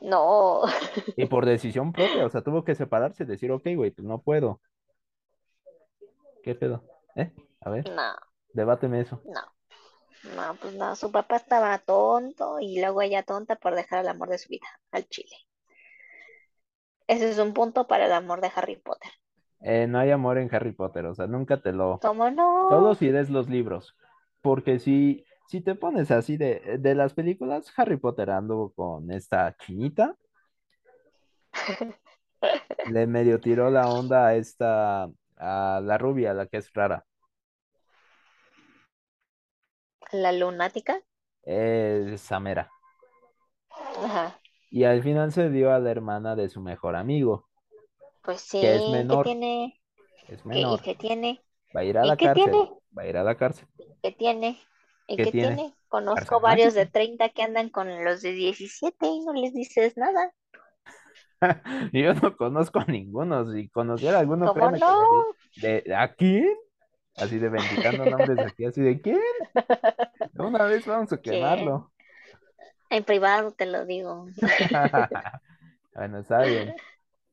No, 0.00 0.62
Y 1.16 1.26
por 1.26 1.46
decisión 1.46 1.92
propia, 1.92 2.26
o 2.26 2.30
sea, 2.30 2.42
tuvo 2.42 2.64
que 2.64 2.74
separarse, 2.74 3.24
decir, 3.24 3.50
ok, 3.52 3.66
güey, 3.74 3.90
pues 3.90 4.06
no 4.06 4.20
puedo. 4.22 4.60
¿Qué 6.42 6.54
pedo? 6.54 6.82
¿Eh? 7.16 7.32
A 7.60 7.70
ver, 7.70 7.88
no, 7.90 8.14
debáteme 8.52 9.00
eso. 9.00 9.20
no, 9.24 9.40
no, 10.36 10.54
pues 10.60 10.74
no, 10.74 10.94
su 10.96 11.10
papá 11.10 11.36
estaba 11.36 11.78
tonto 11.78 12.58
y 12.60 12.80
luego 12.80 13.02
ella 13.02 13.22
tonta 13.22 13.56
por 13.56 13.74
dejar 13.74 14.00
el 14.00 14.08
amor 14.08 14.28
de 14.28 14.38
su 14.38 14.48
vida 14.48 14.66
al 14.90 15.08
chile. 15.08 15.36
Ese 17.06 17.30
es 17.30 17.38
un 17.38 17.54
punto 17.54 17.86
para 17.86 18.06
el 18.06 18.12
amor 18.12 18.40
de 18.40 18.50
Harry 18.54 18.76
Potter. 18.76 19.10
Eh, 19.60 19.86
no 19.88 19.98
hay 19.98 20.10
amor 20.10 20.38
en 20.38 20.54
Harry 20.54 20.72
Potter, 20.72 21.06
o 21.06 21.14
sea, 21.14 21.26
nunca 21.26 21.60
te 21.60 21.72
lo... 21.72 21.98
¿Cómo 22.00 22.24
Solo 22.26 22.80
no? 22.80 22.94
si 22.94 23.10
lees 23.10 23.30
los 23.30 23.48
libros. 23.48 23.96
Porque 24.40 24.78
si, 24.78 25.24
si 25.48 25.60
te 25.62 25.74
pones 25.74 26.10
así 26.12 26.36
de, 26.36 26.78
de 26.80 26.94
las 26.94 27.14
películas, 27.14 27.72
Harry 27.76 27.96
Potter 27.98 28.30
anduvo 28.30 28.72
con 28.72 29.10
esta 29.12 29.56
chinita, 29.58 30.16
le 32.84 33.06
medio 33.06 33.40
tiró 33.40 33.70
la 33.70 33.90
onda 33.90 34.26
a 34.28 34.34
esta, 34.36 35.04
a 35.36 35.80
la 35.82 35.98
rubia, 35.98 36.34
la 36.34 36.46
que 36.46 36.58
es 36.58 36.72
rara. 36.72 37.04
La 40.12 40.32
lunática. 40.32 41.02
Es 41.42 42.20
Samera. 42.20 42.70
Ajá. 44.04 44.40
Y 44.70 44.84
al 44.84 45.02
final 45.02 45.30
se 45.30 45.50
dio 45.50 45.74
a 45.74 45.78
la 45.78 45.90
hermana 45.90 46.34
de 46.34 46.48
su 46.48 46.62
mejor 46.62 46.96
amigo, 46.96 47.50
Pues 48.22 48.42
que 48.58 48.74
es 48.76 48.86
sí, 48.86 49.06
¿qué 49.08 49.18
menor, 49.18 49.18
tiene? 49.18 49.80
es 50.26 50.46
¿Qué, 50.50 50.62
¿Y 50.62 50.78
menor. 50.78 50.82
qué 50.82 50.94
tiene? 50.96 51.44
Va 51.76 51.80
a 51.82 51.84
ir 51.84 51.98
a 51.98 52.04
¿Y 52.04 52.12
la 52.12 52.18
cárcel, 52.18 52.58
tiene? 52.58 52.70
va 52.98 53.02
a 53.04 53.08
ir 53.08 53.16
a 53.18 53.24
la 53.24 53.36
cárcel. 53.36 53.68
¿Qué 54.02 54.10
tiene? 54.12 54.58
¿Y 55.08 55.16
¿Qué 55.16 55.26
tiene? 55.26 55.56
tiene? 55.56 55.74
Conozco 55.88 56.40
varios 56.40 56.74
de 56.74 56.86
mágica. 56.86 56.92
30 56.92 57.30
que 57.30 57.42
andan 57.42 57.68
con 57.70 58.04
los 58.04 58.22
de 58.22 58.30
17 58.32 59.06
y 59.08 59.20
no 59.24 59.32
les 59.32 59.52
dices 59.54 59.96
nada. 59.96 60.32
Yo 61.92 62.14
no 62.14 62.36
conozco 62.36 62.80
a 62.80 62.84
ninguno. 62.84 63.50
Si 63.52 63.68
conociera 63.68 64.18
a 64.18 64.20
alguno, 64.20 64.50
¿Cómo 64.52 64.70
no? 64.70 65.24
di- 65.54 65.62
¿De 65.84 65.94
a 65.94 66.14
quién? 66.14 66.48
Así 67.16 67.38
de 67.38 67.48
bendicando 67.48 68.06
nombres 68.06 68.40
aquí, 68.42 68.64
así 68.64 68.80
de 68.82 69.00
quién. 69.00 69.20
De 70.32 70.42
Una 70.42 70.64
vez 70.64 70.86
vamos 70.86 71.12
a 71.12 71.20
quemarlo. 71.22 71.92
En 72.90 73.04
privado 73.04 73.52
te 73.52 73.66
lo 73.66 73.84
digo. 73.86 74.26
Bueno, 75.94 76.18
está 76.18 76.44
bien, 76.44 76.74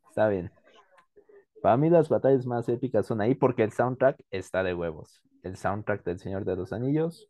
está 0.09 0.29
bien. 0.29 0.51
Para 1.61 1.77
mí 1.77 1.89
las 1.89 2.07
batallas 2.09 2.45
más 2.45 2.69
épicas 2.69 3.05
son 3.07 3.21
ahí 3.21 3.35
porque 3.35 3.63
el 3.63 3.71
soundtrack 3.73 4.23
está 4.31 4.63
de 4.63 4.73
huevos. 4.73 5.21
el 5.43 5.57
soundtrack 5.57 6.03
del 6.03 6.19
Señor 6.19 6.45
de 6.45 6.55
los 6.55 6.73
Anillos 6.73 7.29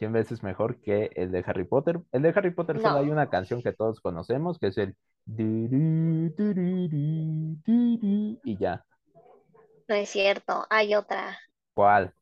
100 0.00 0.12
veces 0.14 0.42
mejor 0.42 0.80
que 0.80 1.10
el 1.14 1.30
de 1.30 1.44
Harry 1.46 1.64
Potter. 1.64 2.00
El 2.10 2.22
de 2.22 2.30
Harry 2.30 2.52
Potter 2.52 2.80
solo 2.80 2.96
hay 3.00 3.10
una 3.10 3.28
canción 3.28 3.62
que 3.62 3.74
todos 3.74 4.00
conocemos, 4.00 4.58
que 4.58 4.68
es 4.68 4.78
el 4.78 4.96
y 8.44 8.56
ya. 8.58 8.82
No 9.86 9.94
es 9.94 10.08
cierto, 10.08 10.66
hay 10.70 10.94
otra 10.94 11.38
¿Cuál? 11.74 12.14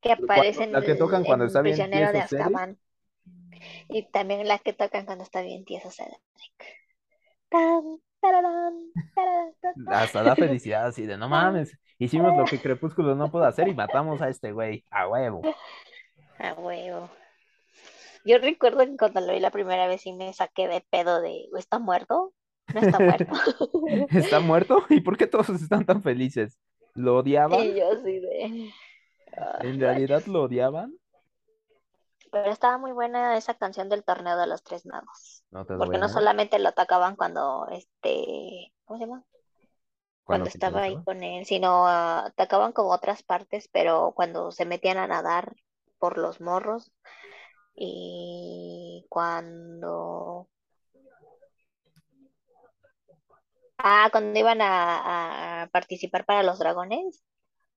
que 0.00 0.12
aparece 0.12 0.64
en 0.64 0.72
la 0.72 0.82
que 0.82 0.92
el- 0.92 0.98
tocan 0.98 1.22
cuando 1.22 1.44
está 1.44 1.62
bien 1.62 1.76
Prisionero 1.76 2.12
de. 2.12 2.18
Azkaban. 2.18 2.76
Y 3.88 4.02
también 4.10 4.48
la 4.48 4.58
que 4.58 4.72
tocan 4.72 5.06
cuando 5.06 5.22
está 5.22 5.42
bien 5.42 5.64
tieso 5.64 5.90
Cedric. 5.92 6.18
Tan, 7.48 8.00
tararán, 8.20 8.74
tararán, 9.14 9.52
tan, 9.60 9.74
tan. 9.84 9.94
Hasta 9.94 10.22
da 10.24 10.34
felicidad 10.36 10.86
así 10.86 11.06
de 11.06 11.16
no 11.16 11.28
mames. 11.28 11.78
Hicimos 11.98 12.36
lo 12.36 12.44
que 12.44 12.58
Crepúsculo 12.60 13.14
no 13.14 13.30
pudo 13.30 13.44
hacer 13.44 13.68
y 13.68 13.74
matamos 13.74 14.20
a 14.20 14.28
este 14.28 14.50
güey. 14.50 14.84
A 14.90 15.06
huevo. 15.08 15.40
A 16.38 16.54
huevo. 16.54 17.10
Yo 18.24 18.38
recuerdo 18.38 18.80
que 18.80 18.96
cuando 18.96 19.20
lo 19.20 19.32
vi 19.32 19.40
la 19.40 19.50
primera 19.50 19.86
vez 19.86 20.02
sí 20.02 20.12
me 20.12 20.32
saqué 20.32 20.66
de 20.66 20.84
pedo 20.90 21.20
de, 21.20 21.48
¿está 21.56 21.78
muerto? 21.78 22.32
No 22.74 22.80
está 22.80 22.98
muerto. 22.98 23.32
¿Está 24.10 24.40
muerto? 24.40 24.84
¿Y 24.88 25.00
por 25.00 25.16
qué 25.16 25.26
todos 25.26 25.48
están 25.50 25.86
tan 25.86 26.02
felices? 26.02 26.58
¿Lo 26.94 27.18
odiaban? 27.18 27.60
Y 27.60 27.74
yo 27.74 27.92
así 27.92 28.18
de... 28.18 28.70
"Ah, 29.36 29.58
¿En 29.60 29.78
realidad 29.78 30.24
lo 30.26 30.42
odiaban? 30.42 30.98
Pero 32.32 32.50
estaba 32.50 32.78
muy 32.78 32.92
buena 32.92 33.36
esa 33.36 33.54
canción 33.54 33.88
del 33.88 34.04
torneo 34.04 34.36
de 34.36 34.46
los 34.46 34.62
tres 34.62 34.84
magos. 34.86 35.44
No 35.50 35.64
Porque 35.64 35.98
no 35.98 36.08
solamente 36.08 36.58
lo 36.58 36.68
atacaban 36.68 37.16
cuando, 37.16 37.68
este, 37.70 38.72
¿cómo 38.84 38.98
se 38.98 39.06
llama? 39.06 39.24
¿Cuándo 40.24 40.44
Cuando 40.44 40.48
estaba 40.48 40.82
ahí 40.82 41.02
con 41.04 41.22
él, 41.22 41.46
sino 41.46 41.86
ah, 41.86 42.26
atacaban 42.26 42.72
como 42.72 42.90
otras 42.90 43.22
partes, 43.22 43.68
pero 43.72 44.12
cuando 44.16 44.50
se 44.50 44.64
metían 44.64 44.98
a 44.98 45.06
nadar 45.06 45.54
por 45.98 46.18
los 46.18 46.40
morros 46.40 46.92
y 47.76 49.06
cuando... 49.10 50.48
Ah, 53.78 54.08
cuando 54.12 54.38
iban 54.38 54.60
a, 54.62 55.62
a 55.62 55.66
participar 55.68 56.24
para 56.24 56.42
los 56.42 56.58
dragones, 56.58 57.22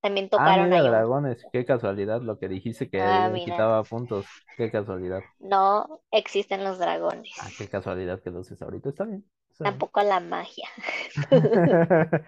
también 0.02 0.30
Ah, 0.36 0.54
tocaron 0.54 0.74
mira, 0.74 0.74
ahí 0.74 0.90
un- 0.90 1.06
dragones. 1.06 1.48
Qué 1.52 1.66
casualidad 1.66 2.22
lo 2.22 2.40
que 2.40 2.48
dijiste 2.48 2.90
que 2.90 2.98
Ah, 2.98 3.30
mira. 3.32 3.44
quitaba 3.44 3.88
puntos. 3.88 4.32
Qué 4.56 4.72
casualidad. 4.72 5.26
No 5.40 6.02
existen 6.12 6.64
los 6.64 6.80
dragones, 6.80 7.36
Ah, 7.36 7.52
qué 7.58 7.68
casualidad 7.70 8.22
que 8.22 8.30
lo 8.32 8.40
haces 8.42 8.62
ahorita. 8.62 8.90
Está 8.90 9.06
bien. 9.06 9.26
está 9.52 9.66
bien. 9.66 9.90
tampoco 9.90 10.02
la 10.04 10.20
magia. 10.20 10.68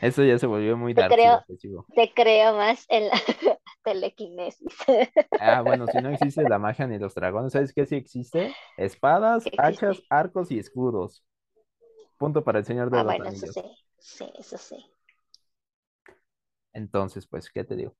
Eso 0.00 0.24
ya 0.24 0.38
se 0.38 0.46
volvió 0.46 0.76
muy 0.76 0.94
Te 0.94 1.04
dark 1.04 1.18
y 1.24 1.30
creo-. 1.30 1.44
Te 1.94 2.12
creo 2.14 2.54
más 2.56 2.86
en 2.88 3.08
la 3.08 3.20
telequinesis. 3.82 4.74
Ah, 5.38 5.60
bueno, 5.62 5.88
si 5.88 6.00
no 6.00 6.08
existe 6.10 6.46
la 6.46 6.58
magia 6.58 6.86
ni 6.86 6.98
los 6.98 7.14
dragones, 7.14 7.52
¿sabes 7.52 7.72
qué 7.74 7.84
sí 7.86 7.96
existe? 7.96 8.56
Espadas, 8.76 9.50
hachas, 9.56 10.02
arcos 10.08 10.50
y 10.50 10.58
escudos. 10.58 11.24
Punto 12.18 12.44
para 12.44 12.60
el 12.60 12.64
Señor 12.66 12.90
de 12.90 13.00
Ah, 13.00 13.02
los 13.02 13.18
bueno, 13.18 13.28
eso 13.28 13.46
Anillos. 13.46 13.54
sí, 13.54 13.60
sí, 13.98 14.32
eso 14.38 14.56
sí. 14.56 14.76
Entonces, 16.74 17.26
pues, 17.26 17.50
¿qué 17.50 17.64
te 17.64 17.76
digo? 17.76 17.94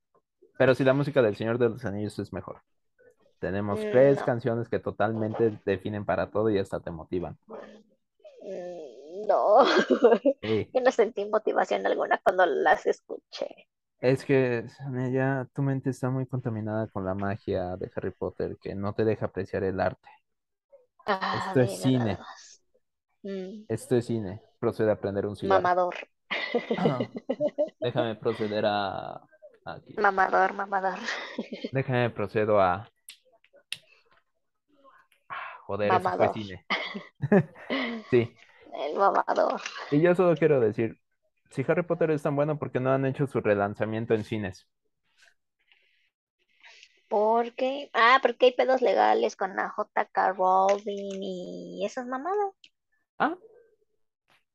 Pero 0.58 0.74
si 0.74 0.84
la 0.84 0.94
música 0.94 1.22
del 1.22 1.36
Señor 1.36 1.58
de 1.58 1.70
los 1.70 1.84
Anillos 1.86 2.18
es 2.20 2.32
mejor. 2.32 2.62
Tenemos 3.40 3.88
Mm, 3.88 3.88
tres 3.90 4.22
no. 4.22 4.24
canciones 4.24 4.68
que 4.68 4.80
totalmente 4.80 5.58
definen 5.66 6.04
para 6.06 6.30
todo 6.30 6.50
y 6.50 6.58
hasta 6.58 6.80
te 6.80 6.90
motivan. 6.92 7.38
Mm, 8.42 9.26
No, 9.26 9.64
Sí. 10.42 10.72
yo 10.74 10.80
no 10.80 10.90
sentí 10.92 11.24
motivación 11.26 11.86
alguna 11.86 12.18
cuando 12.24 12.44
las 12.46 12.86
escuché. 12.86 13.68
Es 14.02 14.24
que, 14.24 14.64
ya 15.12 15.46
tu 15.54 15.62
mente 15.62 15.90
está 15.90 16.10
muy 16.10 16.26
contaminada 16.26 16.88
con 16.88 17.04
la 17.04 17.14
magia 17.14 17.76
de 17.76 17.90
Harry 17.94 18.10
Potter 18.10 18.58
que 18.60 18.74
no 18.74 18.94
te 18.94 19.04
deja 19.04 19.26
apreciar 19.26 19.62
el 19.62 19.80
arte. 19.80 20.08
Ah, 21.06 21.44
Esto 21.48 21.60
es 21.60 21.80
cine. 21.80 22.18
Mm, 23.22 23.64
Esto 23.68 23.96
es 23.96 24.06
cine. 24.06 24.42
Procede 24.58 24.90
a 24.90 25.00
prender 25.00 25.26
un 25.26 25.36
cigarro. 25.36 25.62
mamador, 25.62 25.94
Ah, 26.78 26.98
déjame 27.80 28.16
proceder 28.16 28.64
a... 28.66 29.20
Aquí. 29.64 29.94
mamador, 29.96 30.52
mamador. 30.54 30.98
Déjame 31.72 32.10
procedo 32.10 32.60
a... 32.60 32.88
Ah, 35.28 35.34
Joder, 35.66 35.92
eso 35.94 36.10
fue 36.16 36.28
cine. 36.32 36.66
Sí. 38.10 38.34
El 38.74 38.96
mamador. 38.98 39.60
Y 39.90 40.00
yo 40.00 40.14
solo 40.14 40.36
quiero 40.36 40.60
decir, 40.60 40.98
si 41.52 41.64
Harry 41.68 41.84
Potter 41.84 42.10
es 42.10 42.22
tan 42.22 42.34
bueno, 42.36 42.58
¿por 42.58 42.72
qué 42.72 42.80
no 42.80 42.90
han 42.92 43.06
hecho 43.06 43.26
su 43.28 43.40
relanzamiento 43.40 44.14
en 44.14 44.24
cines? 44.24 44.66
Porque, 47.08 47.90
ah, 47.94 48.18
porque 48.22 48.46
hay 48.46 48.52
pedos 48.54 48.82
legales 48.82 49.36
con 49.36 49.54
la 49.56 49.68
JK 49.76 50.32
Rowling 50.32 51.22
y 51.22 51.84
esas 51.86 52.06
mamadas. 52.06 52.54
Ah, 53.18 53.36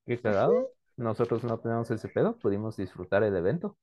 qué 0.07 0.19
cagado. 0.19 0.71
Nosotros 0.97 1.43
no 1.43 1.60
tenemos 1.60 1.91
ese 1.91 2.10
pedo, 2.10 2.38
pudimos 2.39 2.77
disfrutar 2.77 3.21
el 3.23 3.36
evento. 3.36 3.77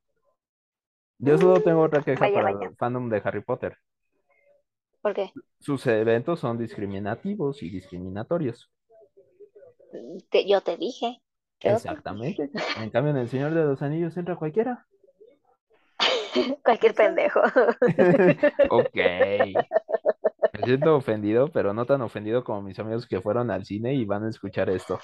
Yo 1.18 1.36
solo 1.38 1.60
tengo 1.64 1.82
otra 1.82 2.04
queja 2.04 2.28
Vaya, 2.28 2.32
para 2.32 2.50
vaya. 2.50 2.70
el 2.70 2.76
fandom 2.76 3.08
de 3.08 3.20
Harry 3.24 3.42
Potter. 3.42 3.78
¿Por 5.02 5.14
qué? 5.14 5.34
Sus 5.58 5.84
eventos 5.88 6.38
son 6.38 6.58
discriminativos 6.58 7.64
y 7.64 7.68
discriminatorios. 7.68 8.70
Te- 10.30 10.46
yo 10.46 10.60
te 10.60 10.76
dije. 10.76 11.22
Exactamente. 11.60 12.50
En 12.80 12.90
cambio, 12.90 13.12
en 13.12 13.18
El 13.18 13.28
Señor 13.28 13.54
de 13.54 13.64
los 13.64 13.82
Anillos 13.82 14.16
entra 14.16 14.36
cualquiera. 14.36 14.86
Cualquier 16.64 16.94
pendejo. 16.94 17.40
Ok. 18.70 18.96
Me 20.52 20.60
siento 20.64 20.96
ofendido, 20.96 21.48
pero 21.48 21.74
no 21.74 21.84
tan 21.84 22.00
ofendido 22.02 22.44
como 22.44 22.62
mis 22.62 22.78
amigos 22.78 23.06
que 23.06 23.20
fueron 23.20 23.50
al 23.50 23.64
cine 23.64 23.94
y 23.94 24.04
van 24.04 24.24
a 24.24 24.30
escuchar 24.30 24.70
esto. 24.70 25.00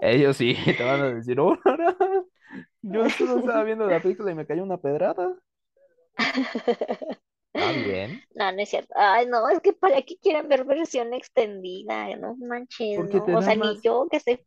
Ellos 0.00 0.36
sí, 0.36 0.56
te 0.76 0.84
van 0.84 1.00
a 1.00 1.12
decir, 1.14 1.38
"Oh, 1.38 1.56
yo 2.82 3.08
solo 3.10 3.38
estaba 3.38 3.62
viendo 3.64 3.86
la 3.86 4.00
película 4.00 4.30
y 4.30 4.34
me 4.34 4.46
cayó 4.46 4.62
una 4.62 4.78
pedrada. 4.78 5.34
No, 8.34 8.52
no 8.52 8.60
es 8.62 8.68
cierto. 8.70 8.94
Ay, 8.96 9.26
no, 9.26 9.48
es 9.48 9.60
que 9.60 9.72
para 9.72 10.02
qué 10.02 10.16
quieren 10.18 10.48
ver 10.48 10.64
versión 10.64 11.12
extendida, 11.14 12.14
no 12.16 12.36
manches, 12.36 13.04
Porque 13.04 13.08
no. 13.08 13.28
O 13.32 13.42
sea, 13.42 13.54
más- 13.56 13.56
ni 13.56 13.80
yo 13.82 14.06
que 14.10 14.20
soy 14.20 14.44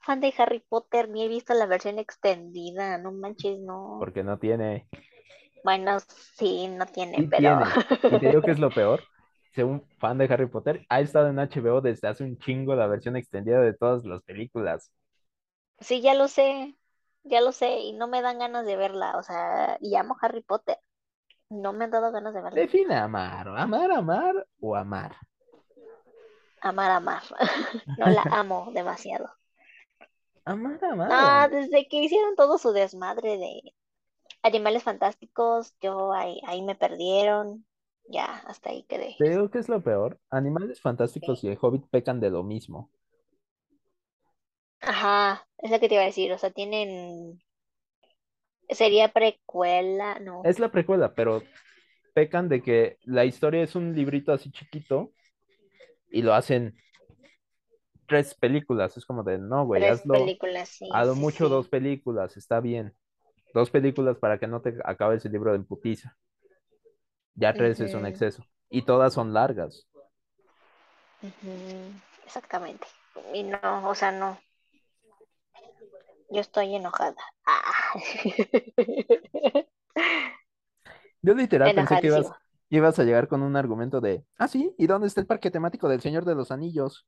fan 0.00 0.20
de 0.20 0.34
Harry 0.38 0.60
Potter, 0.60 1.08
ni 1.10 1.24
he 1.24 1.28
visto 1.28 1.54
la 1.54 1.66
versión 1.66 1.98
extendida, 1.98 2.98
no 2.98 3.12
manches, 3.12 3.58
no. 3.60 3.98
porque 3.98 4.22
no 4.24 4.38
tiene. 4.38 4.88
Bueno, 5.62 5.98
sí, 6.38 6.68
no 6.68 6.86
tiene, 6.86 7.24
Sí 7.24 7.28
pero 7.28 7.36
tiene. 7.36 7.80
Y 8.08 8.18
te 8.18 8.26
digo 8.26 8.42
que 8.44 8.50
es 8.52 8.58
lo 8.58 8.72
peor. 8.74 9.08
Según 9.54 9.88
fan 9.98 10.18
de 10.18 10.26
Harry 10.26 10.46
Potter, 10.46 10.84
ha 10.88 11.00
estado 11.00 11.28
en 11.28 11.38
HBO 11.38 11.80
desde 11.80 12.08
hace 12.08 12.24
un 12.24 12.38
chingo 12.38 12.74
la 12.74 12.86
versión 12.86 13.16
extendida 13.16 13.60
de 13.60 13.72
todas 13.74 14.04
las 14.04 14.22
películas. 14.22 14.92
sí, 15.80 16.00
ya 16.02 16.14
lo 16.14 16.28
sé, 16.28 16.76
ya 17.24 17.40
lo 17.40 17.52
sé, 17.52 17.80
y 17.80 17.92
no 17.94 18.08
me 18.08 18.22
dan 18.22 18.38
ganas 18.38 18.66
de 18.66 18.76
verla, 18.76 19.16
o 19.18 19.22
sea, 19.22 19.78
y 19.80 19.94
amo 19.96 20.16
Harry 20.20 20.42
Potter, 20.42 20.78
no 21.50 21.72
me 21.72 21.84
han 21.84 21.90
dado 21.90 22.12
ganas 22.12 22.34
de 22.34 22.42
verla. 22.42 22.60
Define 22.60 22.94
amar, 22.96 23.48
amar, 23.48 23.90
amar 23.92 24.46
o 24.60 24.76
amar. 24.76 25.16
Amar, 26.60 26.90
amar, 26.90 27.22
no 27.98 28.06
la 28.06 28.22
amo 28.32 28.70
demasiado. 28.72 29.28
Amar, 30.44 30.84
amar. 30.84 31.08
Ah, 31.12 31.48
desde 31.48 31.86
que 31.88 31.98
hicieron 31.98 32.34
todo 32.36 32.58
su 32.58 32.72
desmadre 32.72 33.36
de 33.36 33.74
Animales 34.42 34.84
Fantásticos, 34.84 35.74
yo 35.80 36.12
ahí, 36.12 36.40
ahí 36.46 36.62
me 36.62 36.74
perdieron. 36.74 37.66
Ya, 38.08 38.42
hasta 38.46 38.70
ahí 38.70 38.84
quedé. 38.84 39.16
Te 39.18 39.28
digo 39.28 39.50
que 39.50 39.58
es 39.58 39.68
lo 39.68 39.82
peor. 39.82 40.20
Animales 40.30 40.80
fantásticos 40.80 41.42
y 41.42 41.48
el 41.48 41.58
Hobbit 41.60 41.88
pecan 41.90 42.20
de 42.20 42.30
lo 42.30 42.44
mismo. 42.44 42.90
Ajá, 44.80 45.48
es 45.58 45.70
lo 45.70 45.80
que 45.80 45.88
te 45.88 45.94
iba 45.94 46.02
a 46.04 46.06
decir. 46.06 46.32
O 46.32 46.38
sea, 46.38 46.50
tienen. 46.50 47.42
Sería 48.70 49.08
precuela, 49.08 50.18
no. 50.18 50.42
Es 50.44 50.58
la 50.58 50.70
precuela, 50.70 51.14
pero 51.14 51.42
pecan 52.14 52.48
de 52.48 52.62
que 52.62 52.98
la 53.04 53.24
historia 53.24 53.62
es 53.62 53.74
un 53.74 53.94
librito 53.94 54.32
así 54.32 54.50
chiquito 54.50 55.12
y 56.10 56.22
lo 56.22 56.34
hacen 56.34 56.74
tres 58.06 58.34
películas. 58.34 58.96
Es 58.96 59.04
como 59.04 59.22
de, 59.22 59.38
no, 59.38 59.66
güey, 59.66 59.84
hazlo 59.84 60.14
películas, 60.14 60.68
sí. 60.68 60.88
a 60.92 61.04
lo 61.04 61.14
sí, 61.14 61.20
mucho 61.20 61.44
sí. 61.44 61.50
dos 61.50 61.68
películas, 61.68 62.36
está 62.36 62.60
bien. 62.60 62.94
Dos 63.54 63.70
películas 63.70 64.18
para 64.18 64.38
que 64.38 64.46
no 64.46 64.60
te 64.60 64.74
acabes 64.84 65.24
el 65.24 65.32
libro 65.32 65.52
de 65.52 65.60
putiza. 65.60 66.16
Ya 67.34 67.52
tres 67.52 67.80
es 67.80 67.94
un 67.94 68.06
exceso. 68.06 68.44
Y 68.68 68.82
todas 68.82 69.14
son 69.14 69.32
largas. 69.32 69.86
Exactamente. 72.24 72.86
Y 73.32 73.42
no, 73.42 73.88
o 73.88 73.94
sea, 73.94 74.12
no. 74.12 74.38
Yo 76.30 76.40
estoy 76.40 76.74
enojada. 76.74 77.16
Ah. 77.46 77.62
Yo 81.22 81.34
literal 81.34 81.74
pensé 81.74 82.00
que 82.00 82.06
ibas, 82.08 82.30
ibas 82.68 82.98
a 82.98 83.04
llegar 83.04 83.28
con 83.28 83.42
un 83.42 83.56
argumento 83.56 84.00
de, 84.00 84.24
ah, 84.38 84.48
sí, 84.48 84.74
¿y 84.78 84.86
dónde 84.86 85.06
está 85.08 85.20
el 85.20 85.26
parque 85.26 85.50
temático 85.50 85.88
del 85.88 86.00
Señor 86.00 86.24
de 86.24 86.34
los 86.34 86.50
Anillos? 86.50 87.06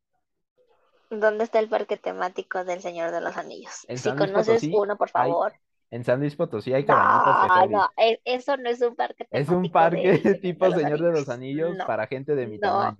¿Dónde 1.11 1.45
está 1.45 1.59
el 1.59 1.69
parque 1.69 1.97
temático 1.97 2.65
del 2.65 2.81
Señor 2.81 3.13
de 3.13 3.21
los 3.21 3.37
Anillos? 3.37 3.85
En 3.89 3.97
Si 3.99 4.11
conoces 4.11 4.47
Potosí 4.47 4.73
uno, 4.75 4.97
por 4.97 5.09
hay- 5.15 5.31
favor. 5.31 5.53
En 5.91 6.05
San 6.05 6.21
Luis 6.21 6.37
Potosí 6.37 6.75
hay 6.75 6.85
cabañitas 6.85 7.49
No, 7.71 7.79
no, 7.79 7.91
e- 7.97 8.21
eso 8.27 8.59
no 8.59 8.69
es 8.69 8.83
un 8.83 8.95
parque 8.95 9.27
Es 9.31 9.49
un 9.49 9.63
temático 9.71 9.73
parque 9.73 10.35
tipo 10.43 10.69
de 10.69 10.83
Señor 10.83 11.01
de 11.01 11.13
los 11.13 11.29
Anillos. 11.31 11.77
No, 11.79 11.87
para 11.87 12.07
gente 12.07 12.35
de 12.35 12.47
mi 12.47 12.59
no, 12.59 12.61
tamaño. 12.69 12.99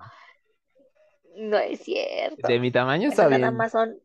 no 1.37 1.59
es 1.59 1.81
cierto. 1.81 2.49
De 2.49 2.59
mi 2.59 2.71
tamaño 2.73 3.11
está 3.11 3.29
bien. 3.29 3.55
más 3.55 3.73
son, 3.73 3.99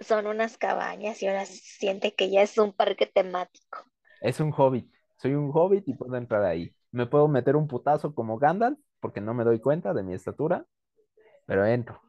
son 0.00 0.26
unas 0.26 0.56
cabañas 0.58 1.22
y 1.22 1.28
ahora 1.28 1.44
siente 1.46 2.14
que 2.14 2.30
ya 2.30 2.42
es 2.42 2.58
un 2.58 2.72
parque 2.72 3.06
temático. 3.06 3.84
Es 4.20 4.40
un 4.40 4.52
hobbit. 4.56 4.90
Soy 5.16 5.34
un 5.34 5.50
hobbit 5.52 5.86
y 5.88 5.94
puedo 5.94 6.16
entrar 6.16 6.44
ahí. 6.44 6.74
Me 6.90 7.06
puedo 7.06 7.28
meter 7.28 7.56
un 7.56 7.68
putazo 7.68 8.14
como 8.14 8.38
Gandalf 8.38 8.78
porque 9.00 9.20
no 9.20 9.34
me 9.34 9.44
doy 9.44 9.60
cuenta 9.60 9.94
de 9.94 10.02
mi 10.02 10.14
estatura, 10.14 10.66
pero 11.46 11.64
entro. 11.66 12.00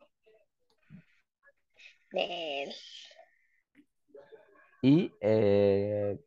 Nel. 2.12 2.73
Y, 4.82 5.13
eh, 5.21 6.19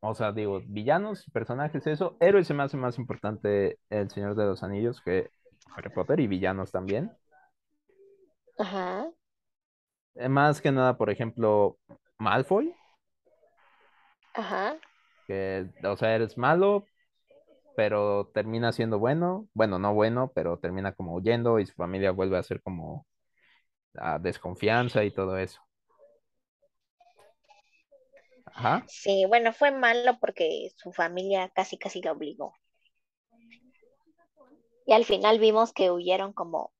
o 0.00 0.14
sea, 0.14 0.32
digo, 0.32 0.60
villanos, 0.66 1.24
personajes, 1.32 1.86
eso. 1.86 2.16
Héroes 2.20 2.46
se 2.46 2.54
me 2.54 2.62
hace 2.62 2.76
más 2.76 2.98
importante 2.98 3.78
El 3.90 4.10
Señor 4.10 4.36
de 4.36 4.44
los 4.44 4.62
Anillos 4.62 5.00
que 5.00 5.30
Harry 5.74 5.90
Potter 5.90 6.20
y 6.20 6.28
villanos 6.28 6.70
también. 6.70 7.10
Ajá, 8.56 9.10
Más 10.28 10.60
que 10.60 10.72
nada, 10.72 10.96
por 10.98 11.10
ejemplo, 11.10 11.78
Malfoy, 12.18 12.74
ajá. 14.34 14.78
que, 15.26 15.66
o 15.84 15.96
sea, 15.96 16.14
eres 16.14 16.36
malo, 16.38 16.86
pero 17.76 18.30
termina 18.34 18.72
siendo 18.72 18.98
bueno. 18.98 19.48
Bueno, 19.54 19.78
no 19.78 19.94
bueno, 19.94 20.32
pero 20.34 20.58
termina 20.58 20.92
como 20.94 21.14
huyendo 21.14 21.58
y 21.58 21.66
su 21.66 21.74
familia 21.74 22.12
vuelve 22.12 22.38
a 22.38 22.42
ser 22.42 22.62
como 22.62 23.06
a 23.96 24.18
desconfianza 24.18 25.04
y 25.04 25.12
todo 25.12 25.38
eso. 25.38 25.60
Ajá. 28.46 28.84
Sí, 28.88 29.24
bueno, 29.28 29.52
fue 29.52 29.70
malo 29.70 30.18
porque 30.20 30.70
su 30.76 30.92
familia 30.92 31.50
casi 31.54 31.78
casi 31.78 32.02
lo 32.02 32.12
obligó. 32.12 32.54
Y 34.86 34.92
al 34.92 35.04
final 35.04 35.38
vimos 35.38 35.72
que 35.72 35.90
huyeron 35.92 36.32
como 36.32 36.72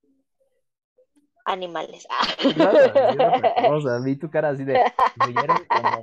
animales. 1.48 2.06
¿Qué 2.38 2.48
ibas 2.50 2.74
a 2.74 2.88
decir 2.92 3.22
otra 3.22 3.54
cosa? 3.68 4.00
Vi 4.04 4.16
tu 4.16 4.30
cara 4.30 4.50
así 4.50 4.64
de, 4.64 4.80
como... 5.68 6.00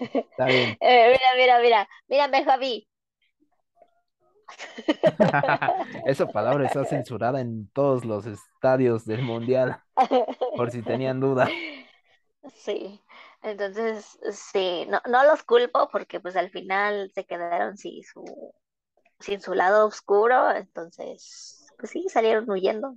Está 0.00 0.46
bien. 0.46 0.76
Eh, 0.80 1.08
mira, 1.12 1.34
mira, 1.36 1.60
mira, 1.60 1.88
mírame, 2.08 2.44
Javi. 2.44 2.88
Esa 6.06 6.26
palabra 6.26 6.66
está 6.66 6.84
censurada 6.84 7.40
en 7.40 7.68
todos 7.70 8.04
los 8.04 8.26
estadios 8.26 9.04
del 9.04 9.22
mundial, 9.22 9.82
por 10.56 10.70
si 10.70 10.82
tenían 10.82 11.20
duda. 11.20 11.48
Sí, 12.54 13.02
entonces 13.42 14.18
sí, 14.30 14.86
no, 14.88 15.00
no 15.08 15.24
los 15.24 15.42
culpo 15.42 15.88
porque 15.90 16.20
pues 16.20 16.36
al 16.36 16.50
final 16.50 17.10
se 17.12 17.24
quedaron 17.24 17.76
sin 17.76 18.04
su, 18.04 18.24
sin 19.18 19.40
su 19.40 19.54
lado 19.54 19.86
oscuro, 19.86 20.52
entonces 20.52 21.66
pues 21.78 21.90
sí, 21.90 22.08
salieron 22.08 22.48
huyendo. 22.48 22.96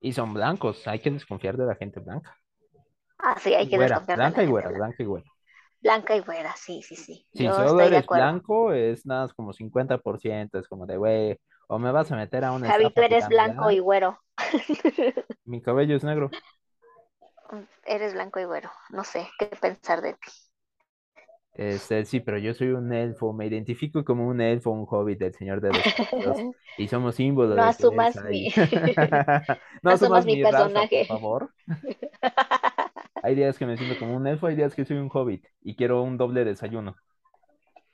Y 0.00 0.12
son 0.12 0.34
blancos, 0.34 0.86
hay 0.86 1.00
que 1.00 1.10
desconfiar 1.10 1.56
de 1.56 1.66
la 1.66 1.74
gente 1.74 2.00
blanca. 2.00 2.36
Ah, 3.18 3.36
sí, 3.38 3.54
hay 3.54 3.68
que 3.68 3.76
Güera, 3.76 3.96
desconfiar 3.96 4.18
de 4.18 4.24
la 4.24 4.30
blanca 4.30 4.42
y 4.42 4.46
güera, 4.46 4.68
blanca. 4.68 4.78
blanca 4.86 5.02
y 5.02 5.06
güera. 5.06 5.30
Blanca 5.80 6.16
y 6.16 6.20
güera, 6.20 6.54
sí, 6.56 6.82
sí, 6.82 6.96
sí. 6.96 7.26
Si 7.32 7.44
Yo 7.44 7.52
solo 7.54 7.80
eres 7.80 8.06
blanco, 8.06 8.72
es 8.72 9.06
nada 9.06 9.28
como 9.36 9.52
50%, 9.52 10.58
es 10.58 10.68
como 10.68 10.86
de, 10.86 10.96
güey, 10.96 11.38
o 11.68 11.78
me 11.78 11.92
vas 11.92 12.10
a 12.10 12.16
meter 12.16 12.44
a 12.44 12.52
una 12.52 12.68
Javi, 12.68 12.90
tú 12.90 13.02
eres 13.02 13.28
blanco 13.28 13.70
y 13.70 13.78
güero. 13.78 14.18
mi 15.44 15.62
cabello 15.62 15.96
es 15.96 16.04
negro. 16.04 16.30
Eres 17.86 18.12
blanco 18.12 18.38
y 18.40 18.44
güero. 18.44 18.70
No 18.90 19.04
sé 19.04 19.26
qué 19.38 19.46
pensar 19.46 20.02
de 20.02 20.12
ti. 20.14 20.30
Este, 21.58 22.04
sí, 22.04 22.20
pero 22.20 22.38
yo 22.38 22.54
soy 22.54 22.68
un 22.68 22.92
elfo, 22.92 23.32
me 23.32 23.46
identifico 23.46 24.04
como 24.04 24.28
un 24.28 24.40
elfo, 24.40 24.70
un 24.70 24.86
hobbit 24.88 25.18
del 25.18 25.34
Señor 25.34 25.60
de 25.60 25.72
los 25.72 25.92
Anillos, 25.98 26.46
y 26.78 26.86
somos 26.86 27.16
símbolo 27.16 27.56
No 27.56 27.62
asumas 27.64 28.16
mi, 28.24 28.48
no 29.82 29.90
asumas 29.90 30.24
mi 30.24 30.36
mi 30.36 30.44
raza, 30.44 30.86
por 30.88 30.88
personaje. 30.90 31.06
favor. 31.08 31.52
Hay 33.22 33.34
días 33.34 33.58
que 33.58 33.66
me 33.66 33.76
siento 33.76 33.98
como 33.98 34.16
un 34.16 34.26
elfo, 34.28 34.46
hay 34.46 34.54
días 34.56 34.74
que 34.74 34.84
soy 34.84 34.98
un 34.98 35.10
hobbit 35.12 35.44
y 35.62 35.74
quiero 35.74 36.02
un 36.02 36.16
doble 36.16 36.44
desayuno. 36.44 36.96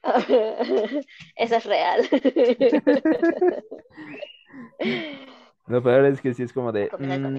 Eso 1.37 1.57
es 1.57 1.65
real. 1.65 2.09
Lo 5.67 5.83
peor 5.83 6.05
es 6.07 6.21
que 6.21 6.35
sí 6.35 6.43
es 6.43 6.53
como 6.53 6.73
de, 6.73 6.91
mm, 6.99 7.39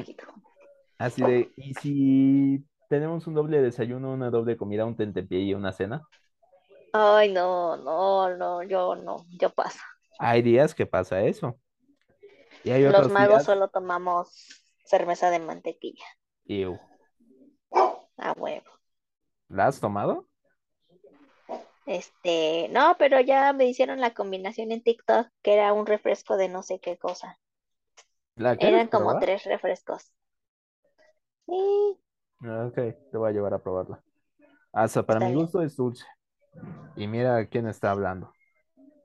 así 0.98 1.24
de, 1.24 1.52
¿y 1.56 1.74
si 1.76 2.66
tenemos 2.90 3.28
un 3.28 3.34
doble 3.36 3.62
desayuno, 3.62 4.12
una 4.14 4.30
doble 4.30 4.58
comida, 4.58 4.86
un 4.86 4.96
tentempié 4.96 5.40
y 5.42 5.54
una 5.54 5.72
cena? 5.74 6.08
Ay, 6.94 7.32
no, 7.32 7.78
no, 7.78 8.36
no, 8.38 8.64
yo 8.64 8.96
no, 8.96 9.26
yo 9.40 9.50
paso. 9.52 9.80
Hay 10.18 10.42
días 10.42 10.76
que 10.76 10.86
pasa 10.86 11.22
eso. 11.24 11.58
Y 12.64 12.72
hay 12.72 12.84
Los 12.86 13.10
magos 13.10 13.44
días, 13.44 13.46
solo 13.46 13.68
tomamos 13.70 14.64
cerveza 14.86 15.30
de 15.30 15.40
mantequilla. 15.40 16.06
Ew. 16.48 16.80
A 18.18 18.34
huevo. 18.34 18.72
¿la 19.50 19.68
has 19.68 19.80
tomado? 19.80 20.28
Este, 21.88 22.68
no, 22.70 22.96
pero 23.00 23.20
ya 23.22 23.52
me 23.54 23.66
hicieron 23.66 24.00
la 24.00 24.14
combinación 24.14 24.72
en 24.72 24.84
TikTok, 24.84 25.28
que 25.42 25.54
era 25.56 25.74
un 25.74 25.86
refresco 25.88 26.38
de 26.38 26.48
no 26.50 26.62
sé 26.64 26.80
qué 26.80 26.98
cosa. 26.98 27.40
¿La 28.38 28.56
quieres 28.58 28.84
Eran 28.84 28.90
como 28.90 29.16
probar? 29.16 29.18
tres 29.18 29.46
refrescos. 29.46 30.12
Sí, 31.48 31.56
Ah, 31.56 32.05
Ok, 32.48 32.76
te 33.12 33.18
voy 33.18 33.30
a 33.30 33.34
llevar 33.34 33.54
a 33.54 33.60
probarla. 33.60 34.02
Hasta 34.74 35.04
para 35.06 35.20
mi 35.22 35.34
gusto 35.34 35.62
es 35.62 35.76
dulce. 35.76 36.06
Y 36.96 37.08
mira 37.08 37.46
quién 37.48 37.68
está 37.68 37.92
hablando. 37.92 38.32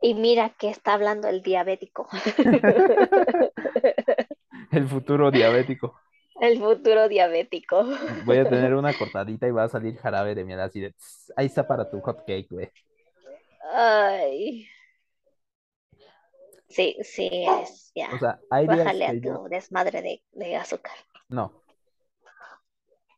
Y 0.03 0.14
mira 0.14 0.50
que 0.59 0.70
está 0.70 0.94
hablando 0.94 1.29
el 1.29 1.42
diabético. 1.42 2.09
El 4.72 4.88
futuro 4.88 5.31
diabético. 5.31 5.94
El 6.40 6.59
futuro 6.59 7.09
diabético. 7.09 7.85
Voy 8.24 8.38
a 8.38 8.48
tener 8.48 8.74
una 8.79 8.92
cortadita 8.94 9.46
y 9.46 9.50
va 9.53 9.64
a 9.64 9.68
salir 9.68 9.96
jarabe 9.98 10.35
de 10.35 10.44
miel 10.44 10.61
así 10.61 10.81
de, 10.81 10.92
"Tss, 10.92 11.33
ahí 11.37 11.46
está 11.46 11.66
para 11.66 11.88
tu 11.90 12.00
hot 12.00 12.24
cake, 12.26 12.48
güey. 12.50 12.70
Ay. 13.72 14.66
Sí, 16.68 16.96
sí, 17.03 17.29
es, 17.62 17.90
ya. 17.94 18.09
O 18.09 18.18
sea, 18.18 18.38
hay 18.50 18.66
días 18.68 18.85
Bájale 18.85 19.07
a 19.07 19.12
yo, 19.14 19.35
tu 19.35 19.48
desmadre 19.48 20.03
de, 20.03 20.22
de 20.33 20.57
azúcar. 20.57 20.92
no, 21.29 21.60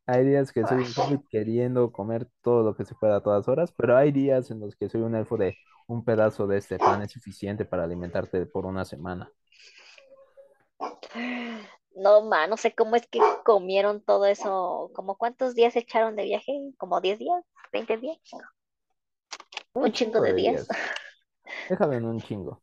hay 0.06 0.24
días 0.24 0.52
que 0.52 0.66
soy 0.66 0.78
un 0.78 0.92
hobbit 0.96 1.28
queriendo 1.28 1.92
comer 1.92 2.28
todo 2.42 2.62
lo 2.62 2.76
que 2.76 2.84
se 2.84 2.94
pueda 2.94 3.16
a 3.16 3.22
todas 3.22 3.48
horas, 3.48 3.72
pero 3.76 3.96
hay 3.96 4.12
días 4.12 4.50
en 4.50 4.60
los 4.60 4.76
que 4.76 4.88
soy 4.88 5.02
un 5.02 5.14
elfo 5.14 5.36
de 5.36 5.56
un 5.86 6.04
pedazo 6.04 6.46
de 6.46 6.58
este 6.58 6.78
pan 6.78 7.02
es 7.02 7.12
suficiente 7.12 7.64
para 7.64 7.84
alimentarte 7.84 8.46
por 8.46 8.66
una 8.66 8.84
semana. 8.84 9.30
No, 11.94 12.22
ma, 12.22 12.46
no 12.46 12.56
sé 12.56 12.74
cómo 12.74 12.96
es 12.96 13.06
que 13.06 13.20
comieron 13.44 14.00
todo 14.00 14.26
eso. 14.26 14.90
¿Como 14.94 15.16
cuántos 15.16 15.54
días 15.54 15.76
echaron 15.76 16.16
de 16.16 16.24
viaje? 16.24 16.52
¿Como 16.78 17.00
10 17.00 17.18
días? 17.18 17.44
¿20 17.72 18.00
días? 18.00 18.18
Un 19.74 19.92
chingo 19.92 20.20
de 20.20 20.34
días. 20.34 20.66
Déjalo 21.68 21.92
en 21.92 22.04
un 22.06 22.20
chingo. 22.20 22.62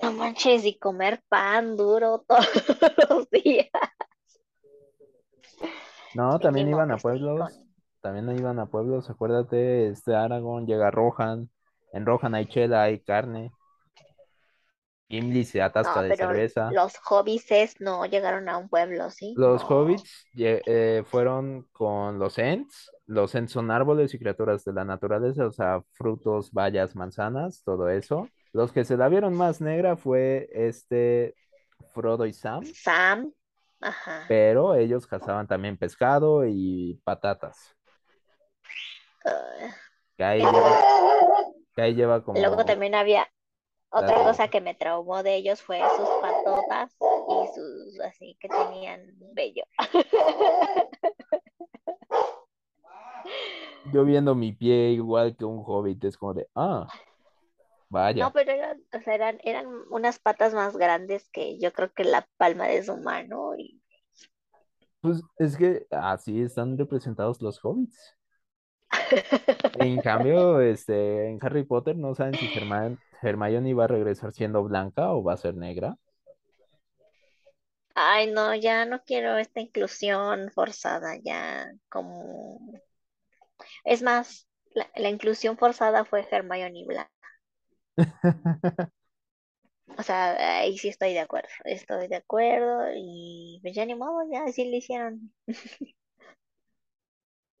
No 0.00 0.12
manches, 0.12 0.64
y 0.64 0.78
comer 0.78 1.22
pan 1.28 1.76
duro 1.76 2.24
todos 2.28 2.46
los 3.08 3.30
días. 3.30 3.68
No, 6.14 6.38
también 6.38 6.68
iban 6.68 6.90
a 6.90 6.96
pueblos, 6.96 7.38
con- 7.38 7.68
también 8.00 8.38
iban 8.38 8.58
a 8.58 8.66
pueblos, 8.66 9.08
acuérdate, 9.10 9.88
este 9.88 10.14
Aragón 10.14 10.66
llega 10.66 10.88
a 10.88 10.90
Rohan, 10.90 11.50
en 11.92 12.06
Rohan 12.06 12.34
hay 12.34 12.46
chela, 12.46 12.82
hay 12.84 13.00
carne, 13.00 13.50
Gimli 15.08 15.44
se 15.44 15.62
atasca 15.62 16.00
No, 16.00 16.02
de 16.02 16.16
pero 16.16 16.26
cerveza. 16.28 16.70
los 16.72 16.96
hobbies 16.98 17.46
no 17.80 18.04
llegaron 18.04 18.48
a 18.48 18.58
un 18.58 18.68
pueblo, 18.68 19.10
¿sí? 19.10 19.32
Los 19.36 19.62
No. 19.62 19.68
hobbits 19.68 20.26
eh, 20.36 21.02
fueron 21.06 21.66
con 21.72 22.18
los 22.18 22.38
ents. 22.38 22.90
Los 23.06 23.34
ents 23.34 23.52
son 23.52 23.70
árboles 23.70 24.12
y 24.12 24.18
criaturas 24.18 24.64
de 24.64 24.72
la 24.74 24.84
naturaleza, 24.84 25.46
o 25.46 25.52
sea, 25.52 25.82
frutos, 25.92 26.52
bayas, 26.52 26.94
manzanas, 26.94 27.62
todo 27.64 27.88
eso. 27.88 28.28
Los 28.52 28.70
que 28.70 28.84
se 28.84 28.98
la 28.98 29.08
vieron 29.08 29.34
más 29.34 29.62
negra 29.62 29.96
fue 29.96 30.48
este 30.52 31.34
Frodo 31.94 32.26
y 32.26 32.34
Sam, 32.34 32.64
Sam, 32.74 33.32
ajá. 33.80 34.24
pero 34.28 34.74
ellos 34.74 35.06
cazaban 35.06 35.46
también 35.46 35.76
pescado 35.76 36.44
y 36.46 37.00
patatas. 37.04 37.74
Que 40.16 40.24
ahí 40.24 40.40
lleva, 40.40 40.80
que 41.76 41.82
ahí 41.82 41.94
lleva 41.94 42.24
como... 42.24 42.40
Luego 42.40 42.64
también 42.64 42.96
había 42.96 43.28
otra 43.90 44.16
cosa 44.24 44.48
que 44.48 44.60
me 44.60 44.74
traumó 44.74 45.22
de 45.22 45.36
ellos 45.36 45.62
fue 45.62 45.80
sus 45.96 46.08
patotas 46.20 46.96
y 47.00 47.46
sus 47.54 48.00
así 48.00 48.36
que 48.40 48.48
tenían 48.48 49.14
vello. 49.32 49.62
Yo 53.92 54.04
viendo 54.04 54.34
mi 54.34 54.52
pie 54.52 54.90
igual 54.90 55.36
que 55.36 55.44
un 55.44 55.62
hobbit, 55.64 56.04
es 56.04 56.18
como 56.18 56.34
de, 56.34 56.48
ah, 56.54 56.86
vaya. 57.90 58.22
No, 58.22 58.32
pero 58.34 58.52
eran, 58.52 58.82
o 58.92 59.00
sea, 59.00 59.14
eran, 59.14 59.38
eran 59.44 59.66
unas 59.90 60.18
patas 60.18 60.52
más 60.54 60.76
grandes 60.76 61.28
que 61.30 61.58
yo 61.58 61.72
creo 61.72 61.92
que 61.94 62.04
la 62.04 62.28
palma 62.36 62.66
de 62.66 62.82
su 62.82 62.96
mano 62.98 63.54
y 63.56 63.80
Pues 65.00 65.22
es 65.38 65.56
que 65.56 65.88
así 65.90 66.40
están 66.40 66.78
representados 66.78 67.42
los 67.42 67.58
hobbits. 67.64 67.98
En 69.72 70.00
cambio, 70.02 70.60
este, 70.60 71.30
en 71.30 71.38
Harry 71.42 71.64
Potter 71.64 71.96
no 71.96 72.14
saben 72.14 72.36
si 72.38 72.48
Herma- 72.50 72.98
Hermione 73.22 73.72
va 73.74 73.84
a 73.84 73.86
regresar 73.86 74.32
siendo 74.32 74.62
blanca 74.64 75.12
o 75.12 75.22
va 75.22 75.34
a 75.34 75.36
ser 75.38 75.54
negra. 75.56 75.96
Ay, 77.94 78.32
no, 78.32 78.54
ya 78.54 78.86
no 78.86 79.02
quiero 79.04 79.36
esta 79.36 79.60
inclusión 79.60 80.50
forzada, 80.52 81.16
ya 81.22 81.70
como... 81.90 82.58
Es 83.84 84.02
más, 84.02 84.46
la, 84.70 84.88
la 84.94 85.08
inclusión 85.08 85.58
forzada 85.58 86.04
fue 86.04 86.24
Hermione 86.30 86.84
Blanca. 86.86 87.10
O 89.98 90.02
sea, 90.02 90.60
ahí 90.60 90.78
sí 90.78 90.88
estoy 90.88 91.12
de 91.12 91.20
acuerdo, 91.20 91.48
estoy 91.64 92.08
de 92.08 92.16
acuerdo 92.16 92.86
y 92.96 93.58
pues 93.62 93.74
ya 93.74 93.84
ni 93.86 93.94
modo, 93.94 94.20
ya 94.30 94.44
así 94.44 94.64
le 94.64 94.76
hicieron. 94.78 95.32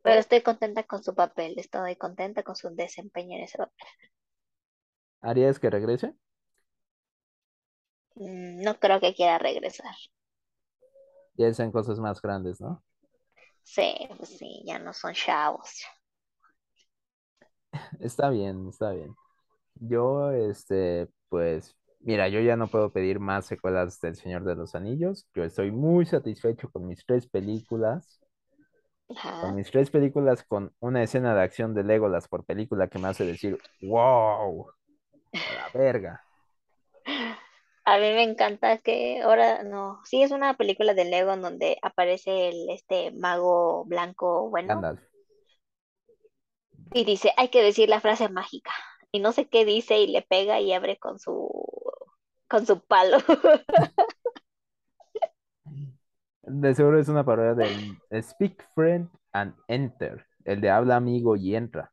Pero 0.02 0.18
estoy 0.18 0.40
contenta 0.42 0.82
con 0.82 1.04
su 1.04 1.14
papel, 1.14 1.54
estoy 1.56 1.94
contenta 1.94 2.42
con 2.42 2.56
su 2.56 2.68
desempeño 2.74 3.36
en 3.36 3.44
ese 3.44 3.58
papel. 3.58 3.86
¿Harías 5.20 5.60
que 5.60 5.70
regrese? 5.70 6.14
Mm, 8.16 8.60
No 8.64 8.78
creo 8.78 9.00
que 9.00 9.14
quiera 9.14 9.38
regresar. 9.38 9.94
Ya 11.36 11.52
sean 11.54 11.72
cosas 11.72 11.98
más 11.98 12.20
grandes, 12.20 12.60
¿no? 12.60 12.82
Sí, 13.62 13.94
pues 14.16 14.30
sí, 14.38 14.62
ya 14.66 14.78
no 14.80 14.92
son 14.92 15.14
chavos. 15.14 15.84
Está 18.00 18.30
bien, 18.30 18.68
está 18.68 18.90
bien. 18.92 19.16
Yo, 19.80 20.32
este, 20.32 21.08
pues, 21.28 21.76
mira, 22.00 22.28
yo 22.28 22.40
ya 22.40 22.56
no 22.56 22.68
puedo 22.68 22.92
pedir 22.92 23.20
más 23.20 23.46
secuelas 23.46 24.00
del 24.00 24.16
Señor 24.16 24.44
de 24.44 24.54
los 24.54 24.74
Anillos. 24.74 25.26
Yo 25.34 25.44
estoy 25.44 25.70
muy 25.70 26.06
satisfecho 26.06 26.70
con 26.70 26.86
mis 26.86 27.04
tres 27.04 27.28
películas. 27.28 28.20
Con 29.40 29.54
mis 29.54 29.70
tres 29.70 29.90
películas, 29.90 30.42
con 30.42 30.70
una 30.80 31.02
escena 31.02 31.34
de 31.34 31.40
acción 31.40 31.74
de 31.74 31.82
Legolas 31.82 32.28
por 32.28 32.44
película 32.44 32.88
que 32.88 32.98
me 32.98 33.08
hace 33.08 33.24
decir, 33.24 33.58
wow, 33.80 34.68
a 35.32 35.54
la 35.54 35.70
verga. 35.72 36.22
A 37.86 37.96
mí 37.96 38.12
me 38.12 38.22
encanta 38.22 38.76
que 38.76 39.22
ahora, 39.22 39.62
no, 39.62 40.00
sí 40.04 40.22
es 40.22 40.30
una 40.30 40.58
película 40.58 40.92
de 40.92 41.06
Lego 41.06 41.32
en 41.32 41.40
donde 41.40 41.78
aparece 41.80 42.50
el, 42.50 42.68
este 42.68 43.12
mago 43.12 43.86
blanco 43.86 44.50
bueno 44.50 44.82
y 46.92 47.04
dice, 47.04 47.32
hay 47.36 47.48
que 47.48 47.62
decir 47.62 47.88
la 47.88 48.00
frase 48.00 48.28
mágica. 48.28 48.72
Y 49.12 49.20
no 49.20 49.32
sé 49.32 49.48
qué 49.48 49.64
dice 49.64 49.98
y 50.00 50.06
le 50.06 50.22
pega 50.22 50.60
y 50.60 50.72
abre 50.72 50.98
con 50.98 51.18
su, 51.18 51.50
con 52.48 52.66
su 52.66 52.80
palo. 52.80 53.18
De 56.42 56.74
seguro 56.74 56.98
es 56.98 57.08
una 57.08 57.24
parodia 57.24 57.54
del 57.54 58.02
Speak 58.22 58.64
Friend 58.74 59.08
and 59.32 59.54
Enter, 59.68 60.26
el 60.44 60.60
de 60.60 60.68
habla 60.70 60.96
amigo 60.96 61.36
y 61.36 61.54
entra. 61.54 61.92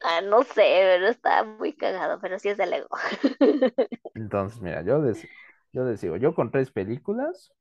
Ah, 0.00 0.20
no 0.20 0.42
sé, 0.44 0.54
pero 0.54 1.08
está 1.08 1.42
muy 1.44 1.72
cagado, 1.74 2.20
pero 2.20 2.38
sí 2.38 2.48
es 2.48 2.56
de 2.58 2.66
Lego. 2.66 2.88
Entonces, 4.14 4.60
mira, 4.60 4.82
yo 4.82 4.98
les, 4.98 5.28
yo 5.72 5.84
les 5.84 6.00
digo, 6.00 6.16
yo 6.16 6.34
con 6.34 6.50
tres 6.50 6.70
películas 6.72 7.52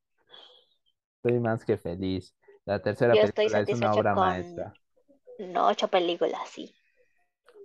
estoy 1.18 1.40
más 1.42 1.66
que 1.66 1.78
feliz. 1.78 2.34
La 2.66 2.82
tercera 2.82 3.16
Yo 3.16 3.20
película 3.20 3.60
es 3.60 3.74
una 3.74 3.94
obra 3.94 4.16
con 4.16 4.24
maestra. 4.24 4.78
no, 5.40 5.68
ocho 5.68 5.88
películas, 5.90 6.50
sí. 6.50 6.76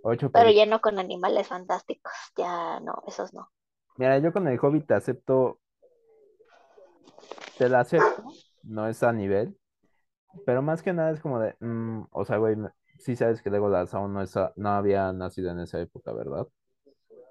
Ocho 0.03 0.31
Pero 0.33 0.51
ya 0.51 0.67
no 0.67 0.81
con 0.81 0.99
animales 0.99 1.49
fantásticos, 1.49 2.13
ya 2.37 2.81
no, 2.81 3.03
esos 3.07 3.33
no. 3.35 3.51
Mira, 3.99 4.19
yo 4.19 4.33
con 4.33 4.49
el 4.49 4.59
Hobbit 4.59 4.87
te 4.87 4.95
acepto, 4.95 5.61
te 7.59 7.69
la 7.69 7.81
acepto, 7.81 8.23
no 8.63 8.87
es 8.89 9.03
a 9.03 9.13
nivel, 9.13 9.57
pero 10.47 10.63
más 10.63 10.83
que 10.83 10.93
nada 10.93 11.11
es 11.13 11.21
como 11.21 11.39
de, 11.41 11.57
mm, 11.61 12.05
o 12.11 12.25
sea, 12.25 12.39
güey, 12.39 12.57
sí 12.99 13.17
sabes 13.17 13.43
que 13.43 13.51
Legolas 13.51 13.95
aún 13.95 14.13
no, 14.15 14.23
está- 14.23 14.53
no 14.57 14.71
había 14.71 15.13
nacido 15.13 15.51
en 15.51 15.61
esa 15.61 15.81
época, 15.81 16.13
¿verdad? 16.13 16.47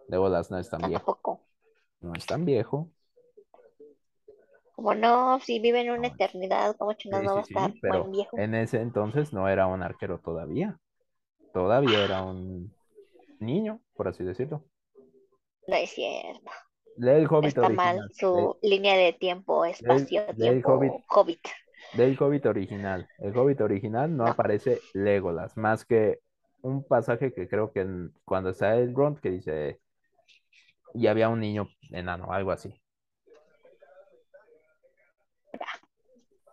Legolas 0.09 0.51
no 0.51 0.59
es 0.59 0.70
tan 0.70 0.82
viejo, 0.82 1.05
Tampoco. 1.05 1.41
no 2.01 2.15
es 2.15 2.26
tan 2.28 2.45
viejo. 2.45 2.89
Como 4.76 4.95
no, 4.95 5.39
si 5.41 5.59
vive 5.59 5.82
en 5.82 5.91
una 5.91 6.07
eternidad, 6.07 6.76
¿cómo 6.78 6.93
chingados 6.93 7.26
sí, 7.26 7.53
no 7.53 7.61
va 7.61 7.65
a 7.65 7.67
estar 7.67 7.82
sí, 7.82 7.82
buen 7.99 8.11
viejo? 8.11 8.38
en 8.38 8.55
ese 8.55 8.82
entonces 8.82 9.34
no 9.34 9.47
era 9.47 9.67
un 9.67 9.84
arquero 9.84 10.20
todavía, 10.20 10.80
todavía 11.54 12.04
era 12.04 12.24
un 12.24 12.74
niño, 13.39 13.80
por 13.95 14.08
así 14.08 14.24
decirlo. 14.24 14.64
No 15.68 15.76
es 15.76 15.91
cierto. 15.91 16.50
Lee 16.97 17.12
el 17.12 17.28
Hobbit 17.28 17.50
Está 17.50 17.70
mal 17.70 17.95
lee, 17.97 18.14
su 18.14 18.58
línea 18.62 18.97
de 18.97 19.14
tiempo, 19.14 19.64
lee- 19.66 19.72
espacio, 19.72 20.26
lee 20.36 20.47
el 20.47 20.66
Hobbit, 20.66 20.91
tiempo, 20.91 21.06
hobbit. 21.10 21.47
lee 21.95 22.04
el 22.04 22.18
Hobbit 22.20 22.45
original. 22.47 23.08
El 23.20 23.38
Hobbit 23.38 23.62
original 23.62 24.16
no 24.16 24.26
No. 24.26 24.32
aparece 24.32 24.80
Legolas, 24.93 25.56
más 25.56 25.86
que 25.86 26.20
un 26.62 26.84
pasaje 26.84 27.32
que 27.34 27.47
creo 27.47 27.72
que 27.72 27.82
en- 27.82 28.14
cuando 28.26 28.50
está 28.50 28.76
el 28.76 28.89
Elrond 28.89 29.20
que 29.20 29.30
dice, 29.32 29.80
y 30.93 31.08
había 31.08 31.30
un 31.30 31.39
niño 31.39 31.70
enano, 31.91 32.34
algo 32.34 32.52
así. 32.52 32.74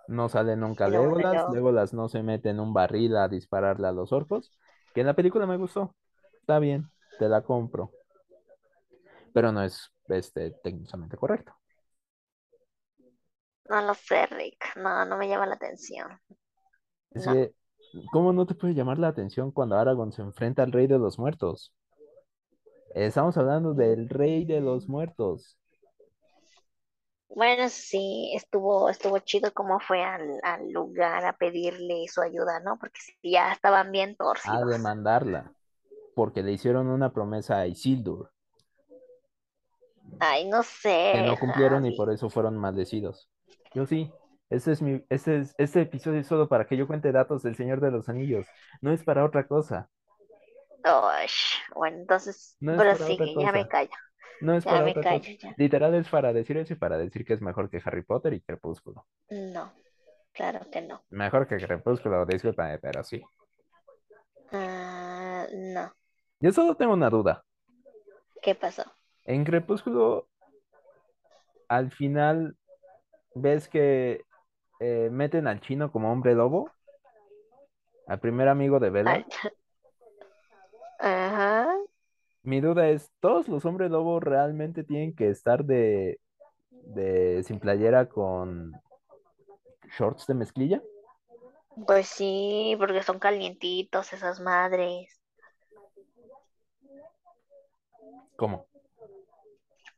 No 0.09 0.28
sale 0.28 0.55
nunca 0.57 0.86
Legolas, 0.88 1.53
Legolas 1.53 1.92
no 1.92 2.09
se 2.09 2.22
mete 2.22 2.51
en 2.51 2.61
un 2.61 2.72
barril 2.72 3.16
a 3.16 3.28
dispararle 3.28 3.88
a 3.88 3.92
los 3.92 4.12
orcos, 4.12 4.53
que 4.97 5.03
en 5.03 5.09
la 5.09 5.14
película 5.16 5.47
me 5.47 5.59
gustó. 5.59 5.94
Está 6.42 6.59
bien, 6.59 6.90
te 7.20 7.28
la 7.28 7.42
compro, 7.44 7.92
pero 9.32 9.53
no 9.53 9.62
es 9.62 9.90
este, 10.09 10.53
técnicamente 10.62 11.16
correcto. 11.16 11.55
no 13.68 13.80
lo 13.82 13.94
sé, 13.94 14.26
Rick. 14.26 14.76
No, 14.76 15.05
no 15.05 15.16
me 15.16 15.28
llama 15.28 15.47
la 15.47 15.55
atención. 15.55 16.20
Es 17.11 17.24
No. 17.24 17.26
que, 17.26 17.53
¿cómo 18.12 18.32
no 18.32 18.47
te 18.47 18.55
puede 18.55 18.74
llamar 18.74 18.99
la 19.01 19.09
atención 19.09 19.51
cuando 19.51 19.76
Aragorn 19.76 20.12
se 20.12 20.22
enfrenta 20.22 20.62
al 20.62 20.70
Rey 20.72 20.86
de 20.86 20.99
los 21.01 21.18
Muertos? 21.18 21.74
Estamos 22.97 23.36
hablando 23.36 23.74
del 23.74 24.09
Rey 24.09 24.44
de 24.44 24.61
los 24.61 24.88
Muertos. 24.88 25.57
Bueno, 27.28 27.68
sí, 27.68 28.32
estuvo, 28.34 28.88
estuvo 28.90 29.18
chido 29.20 29.52
cómo 29.52 29.78
fue 29.80 30.02
al, 30.02 30.40
al 30.42 30.70
lugar 30.72 31.24
a 31.24 31.36
pedirle 31.36 32.06
su 32.08 32.20
ayuda, 32.22 32.60
¿no? 32.60 32.78
Porque 32.78 33.00
sí, 33.00 33.14
ya 33.22 33.52
estaban 33.52 33.92
bien 33.92 34.16
a 34.44 34.64
torcidos. 34.64 34.64
demandarla, 34.64 35.52
porque 36.14 36.42
le 36.42 36.52
hicieron 36.52 36.88
una 36.88 37.12
promesa 37.12 37.58
a 37.60 37.66
Isildur, 37.66 38.32
Ay, 40.18 40.44
no 40.48 40.62
que 41.10 41.22
sé, 41.22 41.22
no 41.22 41.38
cumplieron 41.38 41.84
y 41.86 41.92
por 41.92 42.10
eso 42.12 42.30
fueron 42.30 42.56
maldecidos. 42.58 43.28
Yo 43.74 43.86
sí, 43.86 44.12
este 44.50 44.72
es 44.72 44.82
mi, 44.82 45.04
este 45.08 45.38
es, 45.40 45.54
este 45.58 45.82
episodio 45.82 46.20
es 46.20 46.26
solo 46.26 46.48
para 46.48 46.66
que 46.66 46.76
yo 46.76 46.86
cuente 46.86 47.12
datos 47.12 47.42
del 47.42 47.56
Señor 47.56 47.80
de 47.80 47.90
los 47.90 48.08
Anillos, 48.08 48.46
no 48.80 48.92
es 48.92 49.02
para 49.04 49.24
otra 49.24 49.46
cosa, 49.46 49.90
Ush, 50.84 51.56
Bueno, 51.74 51.98
entonces, 51.98 52.58
no 52.60 52.74
pero 52.74 52.94
sigue, 52.96 53.36
ya 53.38 53.52
me 53.52 53.66
callo, 53.66 53.90
no 54.41 54.55
es 54.55 54.64
ya 54.64 54.70
para 54.70 54.84
me 54.84 54.91
otra 54.91 55.03
cosa. 55.03 55.18
callo, 55.18 55.39
ya. 55.39 55.55
Literal 55.57 55.95
es 55.95 56.09
para 56.09 56.32
decir 56.32 56.57
eso 56.57 56.72
y 56.74 56.76
para 56.76 56.99
decir 56.99 57.24
que 57.24 57.34
es 57.34 57.43
mejor 57.43 57.70
que 57.70 57.80
Harry 57.84 58.03
Potter 58.03 58.32
y 58.34 58.41
Crepúsculo. 58.41 59.07
No, 59.30 59.72
claro 60.32 60.61
que 60.70 60.82
no. 60.82 61.03
Mejor 61.11 61.47
que 61.47 61.57
Crepúsculo, 61.57 62.24
discúlpame, 62.26 62.78
pero 62.78 63.03
sí. 63.05 63.22
Ah, 64.53 65.47
no. 65.53 65.93
Yo 66.41 66.53
solo 66.53 66.76
tengo 66.76 66.95
una 66.95 67.11
duda. 67.11 67.43
¿Qué 68.43 68.55
pasó? 68.55 68.84
En 69.24 69.45
Crepúsculo, 69.45 70.28
al 71.68 71.91
final, 71.91 72.57
ves 73.34 73.68
que 73.68 74.22
eh, 74.80 75.09
meten 75.11 75.47
al 75.47 75.61
chino 75.61 75.91
como 75.91 76.12
hombre 76.12 76.34
lobo, 76.34 76.70
al 78.07 78.20
primer 78.20 78.49
amigo 78.49 78.78
de 78.78 78.91
Bella. 78.91 79.26
Ajá. 80.99 81.68
Mi 82.47 82.61
duda 82.61 82.88
es, 82.90 83.11
¿todos 83.18 83.49
los 83.49 83.64
hombres 83.64 83.90
lobo 83.90 84.20
realmente 84.20 84.84
tienen 84.84 85.16
que 85.16 85.30
estar 85.30 85.64
de, 85.64 86.20
de 86.70 87.42
sin 87.42 87.59
playera 87.59 88.09
con 88.09 88.72
shorts 89.99 90.28
de 90.28 90.34
mezclilla? 90.34 90.80
Pues 91.88 92.07
sí, 92.07 92.76
porque 92.78 93.03
son 93.03 93.18
calientitos 93.18 94.12
esas 94.12 94.38
madres. 94.38 95.20
¿Cómo? 98.36 98.68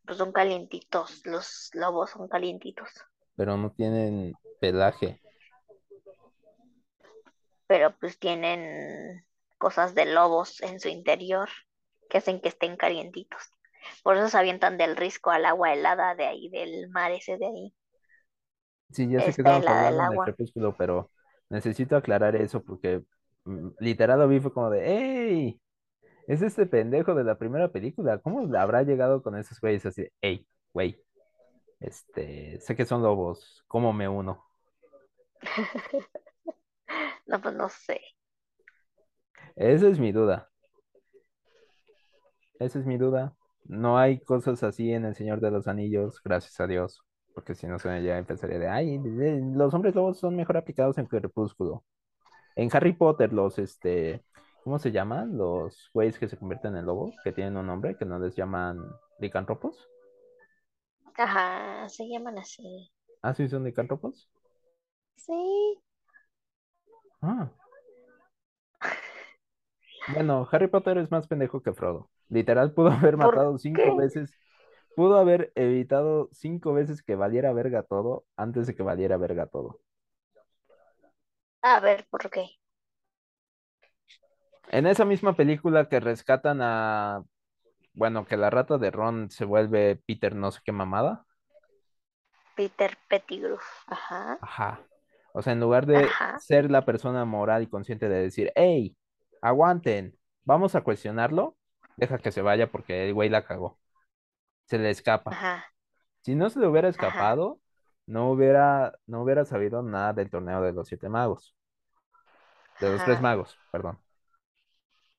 Pues 0.07 0.17
son 0.17 0.33
calientitos, 0.33 1.21
los 1.27 1.69
lobos 1.75 2.09
son 2.09 2.29
calientitos. 2.29 2.89
Pero 3.37 3.59
no 3.59 3.73
tienen 3.73 4.33
pelaje. 4.59 5.21
Pero 7.67 7.95
pues 8.01 8.19
tienen 8.19 9.27
cosas 9.59 9.95
de 9.95 10.07
lobos 10.07 10.63
en 10.63 10.81
su 10.81 10.89
interior 10.89 11.51
que 12.09 12.19
hacen 12.19 12.41
que 12.41 12.49
estén 12.49 12.77
calientitos. 12.77 13.43
Por 14.03 14.17
eso 14.17 14.29
se 14.29 14.39
avientan 14.39 14.77
del 14.79 14.97
risco 14.97 15.31
al 15.31 15.47
agua 15.47 15.73
helada 15.73 16.15
de 16.15 16.27
ahí, 16.27 16.49
del 16.51 16.89
mar 16.91 17.13
ese 17.13 17.39
de 17.39 17.47
ahí. 17.47 17.75
Sí, 18.91 19.09
ya 19.09 19.21
sé 19.21 19.27
que 19.27 19.43
estamos 19.43 19.67
hablando 19.67 20.03
de 20.03 20.15
agua. 20.15 20.25
Crepúsculo, 20.25 20.75
pero 20.77 21.11
necesito 21.51 21.97
aclarar 21.97 22.37
eso 22.37 22.63
porque 22.63 23.03
mm, 23.45 23.69
literal 23.81 24.19
lo 24.19 24.29
vi 24.29 24.41
fue 24.41 24.53
como 24.53 24.71
de, 24.71 24.87
¡Ey! 25.31 25.61
Es 26.29 26.43
este 26.43 26.67
pendejo 26.67 27.15
de 27.15 27.25
la 27.25 27.39
primera 27.39 27.71
película. 27.73 28.19
¿Cómo 28.19 28.55
habrá 28.59 28.83
llegado 28.83 29.23
con 29.23 29.37
esos 29.37 29.61
güeyes 29.61 29.87
así? 29.87 30.03
de, 30.03 30.13
¡Ey, 30.23 30.49
güey! 30.73 31.03
Este, 31.81 32.61
sé 32.61 32.77
que 32.77 32.87
son 32.87 33.03
lobos. 33.03 33.65
¿Cómo 33.69 33.93
me 33.93 34.09
uno? 34.09 34.45
No, 37.27 37.41
pues 37.41 37.55
no 37.55 37.69
sé. 37.69 38.01
Esa 39.57 39.89
es 39.89 39.99
mi 39.99 40.11
duda. 40.13 40.51
Esa 42.59 42.79
es 42.79 42.87
mi 42.87 42.97
duda. 42.99 43.35
No 43.65 43.99
hay 43.99 44.21
cosas 44.21 44.63
así 44.63 44.93
en 44.93 45.05
El 45.05 45.15
Señor 45.15 45.41
de 45.41 45.51
los 45.51 45.69
Anillos, 45.69 46.21
gracias 46.25 46.59
a 46.61 46.67
Dios. 46.67 47.03
Porque 47.35 47.55
si 47.55 47.67
no, 47.67 47.79
se 47.79 48.03
ya 48.03 48.19
empezaría 48.19 48.59
de, 48.59 48.69
ay, 48.69 48.99
de- 48.99 49.41
los 49.55 49.73
hombres 49.75 49.95
lobos 49.95 50.19
son 50.19 50.35
mejor 50.37 50.57
aplicados 50.57 50.99
en 50.99 51.07
Crepúsculo. 51.07 51.85
En 52.57 52.71
Harry 52.75 52.93
Potter, 52.95 53.33
los, 53.33 53.59
este, 53.59 54.25
¿cómo 54.65 54.79
se 54.79 54.93
llaman? 54.93 55.37
Los 55.39 55.91
güeyes 55.95 56.19
que 56.19 56.29
se 56.29 56.37
convierten 56.39 56.77
en 56.77 56.87
lobos, 56.87 57.17
que 57.25 57.33
tienen 57.33 57.57
un 57.59 57.67
nombre, 57.67 57.97
que 57.97 58.05
no 58.07 58.19
les 58.19 58.37
llaman 58.37 58.79
licántropos. 59.21 59.89
Ajá, 61.19 61.87
se 61.91 62.09
llaman 62.09 62.39
así. 62.39 62.91
Ah, 63.23 63.33
sí, 63.35 63.49
son 63.49 63.63
licántropos. 63.65 64.29
Sí. 65.17 65.35
Ah. 67.23 67.51
Bueno, 70.13 70.47
Harry 70.53 70.67
Potter 70.69 70.99
es 70.99 71.11
más 71.11 71.27
pendejo 71.29 71.63
que 71.63 71.73
Frodo. 71.73 72.11
Literal, 72.29 72.73
pudo 72.75 72.91
haber 72.93 73.17
¿Por 73.21 73.35
matado 73.35 73.59
cinco 73.59 73.95
qué? 73.95 73.97
veces. 73.97 74.37
Pudo 74.97 75.19
haber 75.19 75.53
evitado 75.57 76.29
cinco 76.33 76.73
veces 76.75 77.03
que 77.03 77.17
valiera 77.17 77.53
verga 77.53 77.83
todo 77.85 78.27
antes 78.37 78.67
de 78.67 78.75
que 78.77 78.83
valiera 78.85 79.17
verga 79.19 79.47
todo. 79.47 79.81
A 81.63 81.79
ver, 81.81 82.05
¿por 82.11 82.29
qué? 82.31 82.45
En 84.71 84.87
esa 84.87 85.05
misma 85.05 85.37
película 85.37 85.89
que 85.89 86.01
rescatan 86.01 86.61
a. 86.63 87.25
Bueno, 87.95 88.27
que 88.27 88.37
la 88.39 88.51
rata 88.51 88.79
de 88.79 88.91
Ron 88.93 89.31
se 89.31 89.45
vuelve 89.47 89.97
Peter 90.07 90.35
no 90.37 90.53
sé 90.53 90.61
qué 90.65 90.73
mamada. 90.73 91.27
Peter 92.55 92.99
Pettigrew. 93.09 93.59
Ajá. 93.87 94.39
Ajá. 94.41 94.87
O 95.35 95.43
sea, 95.43 95.53
en 95.55 95.61
lugar 95.61 95.87
de 95.87 96.19
Ajá. 96.19 96.39
ser 96.39 96.71
la 96.71 96.85
persona 96.85 97.25
moral 97.25 97.63
y 97.65 97.69
consciente 97.69 98.09
de 98.09 98.23
decir, 98.23 98.53
hey, 98.57 98.97
aguanten, 99.43 100.19
vamos 100.45 100.75
a 100.75 100.83
cuestionarlo, 100.83 101.58
deja 101.99 102.19
que 102.21 102.33
se 102.33 102.43
vaya 102.43 102.71
porque 102.73 103.07
el 103.09 103.15
güey 103.15 103.29
la 103.31 103.45
cagó. 103.47 103.79
Se 104.67 104.79
le 104.79 104.91
escapa. 104.91 105.39
Ajá. 105.39 105.73
Si 106.23 106.35
no 106.37 106.51
se 106.51 106.61
le 106.61 106.69
hubiera 106.69 106.89
Ajá. 106.89 106.91
escapado, 106.91 107.61
no 108.07 108.31
hubiera, 108.33 108.99
no 109.07 109.23
hubiera 109.23 109.45
sabido 109.47 109.83
nada 109.83 110.13
del 110.15 110.31
torneo 110.31 110.63
de 110.63 110.73
los 110.73 110.89
siete 110.89 111.09
magos. 111.11 111.57
De 112.81 112.89
los 112.91 113.05
tres 113.05 113.21
magos, 113.21 113.61
perdón. 113.71 114.01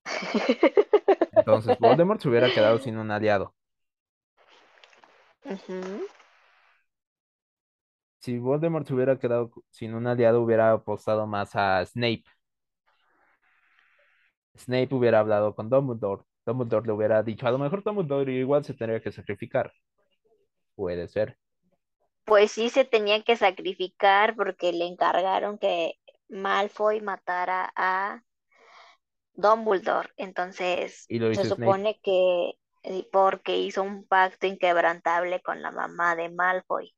Entonces, 1.32 1.80
Voldemort 1.80 2.22
se 2.22 2.30
hubiera 2.30 2.52
quedado 2.52 2.78
sin 2.78 2.98
un 3.00 3.10
aliado. 3.10 3.56
Si 8.20 8.38
Voldemort 8.40 8.88
se 8.88 8.94
hubiera 8.94 9.18
quedado 9.20 9.52
sin 9.70 9.94
un 9.94 10.08
aliado, 10.08 10.42
hubiera 10.42 10.72
apostado 10.74 11.28
más 11.28 11.56
a 11.56 11.86
Snape. 11.86 12.24
Snape 14.56 14.94
hubiera 14.94 15.20
hablado 15.22 15.56
con 15.56 15.70
Dumbledore. 15.72 16.24
Dumbledore 16.50 16.88
le 16.88 16.93
hubiera 16.93 17.24
dicho, 17.24 17.47
a 17.47 17.52
lo 17.52 17.60
mejor 17.60 17.84
Dumbledore 17.84 18.32
igual 18.34 18.64
se 18.66 18.74
tendría 18.74 19.02
que 19.02 19.12
sacrificar. 19.12 19.72
Puede 20.76 21.08
ser. 21.08 21.38
Pues 22.24 22.54
sí 22.54 22.70
se 22.70 22.86
tenía 22.86 23.24
que 23.24 23.36
sacrificar 23.36 24.34
porque 24.38 24.72
le 24.72 24.86
encargaron 24.88 25.58
que 25.58 25.95
Malfoy 26.30 27.02
matara 27.02 27.74
a 27.76 28.24
Dumbledore. 29.34 30.10
Entonces, 30.18 31.10
Y 31.10 31.20
lo 31.20 31.34
se 31.34 31.43
Snape. 31.43 31.56
supone 31.56 32.00
que 32.04 32.52
eh, 32.84 33.08
porque 33.12 33.58
hizo 33.58 33.82
un 33.84 34.06
pacto 34.08 34.45
inquebrantable 34.47 35.41
con 35.41 35.62
la 35.64 35.72
mamá 35.72 36.16
de 36.16 36.30
Malfoy. 36.30 36.93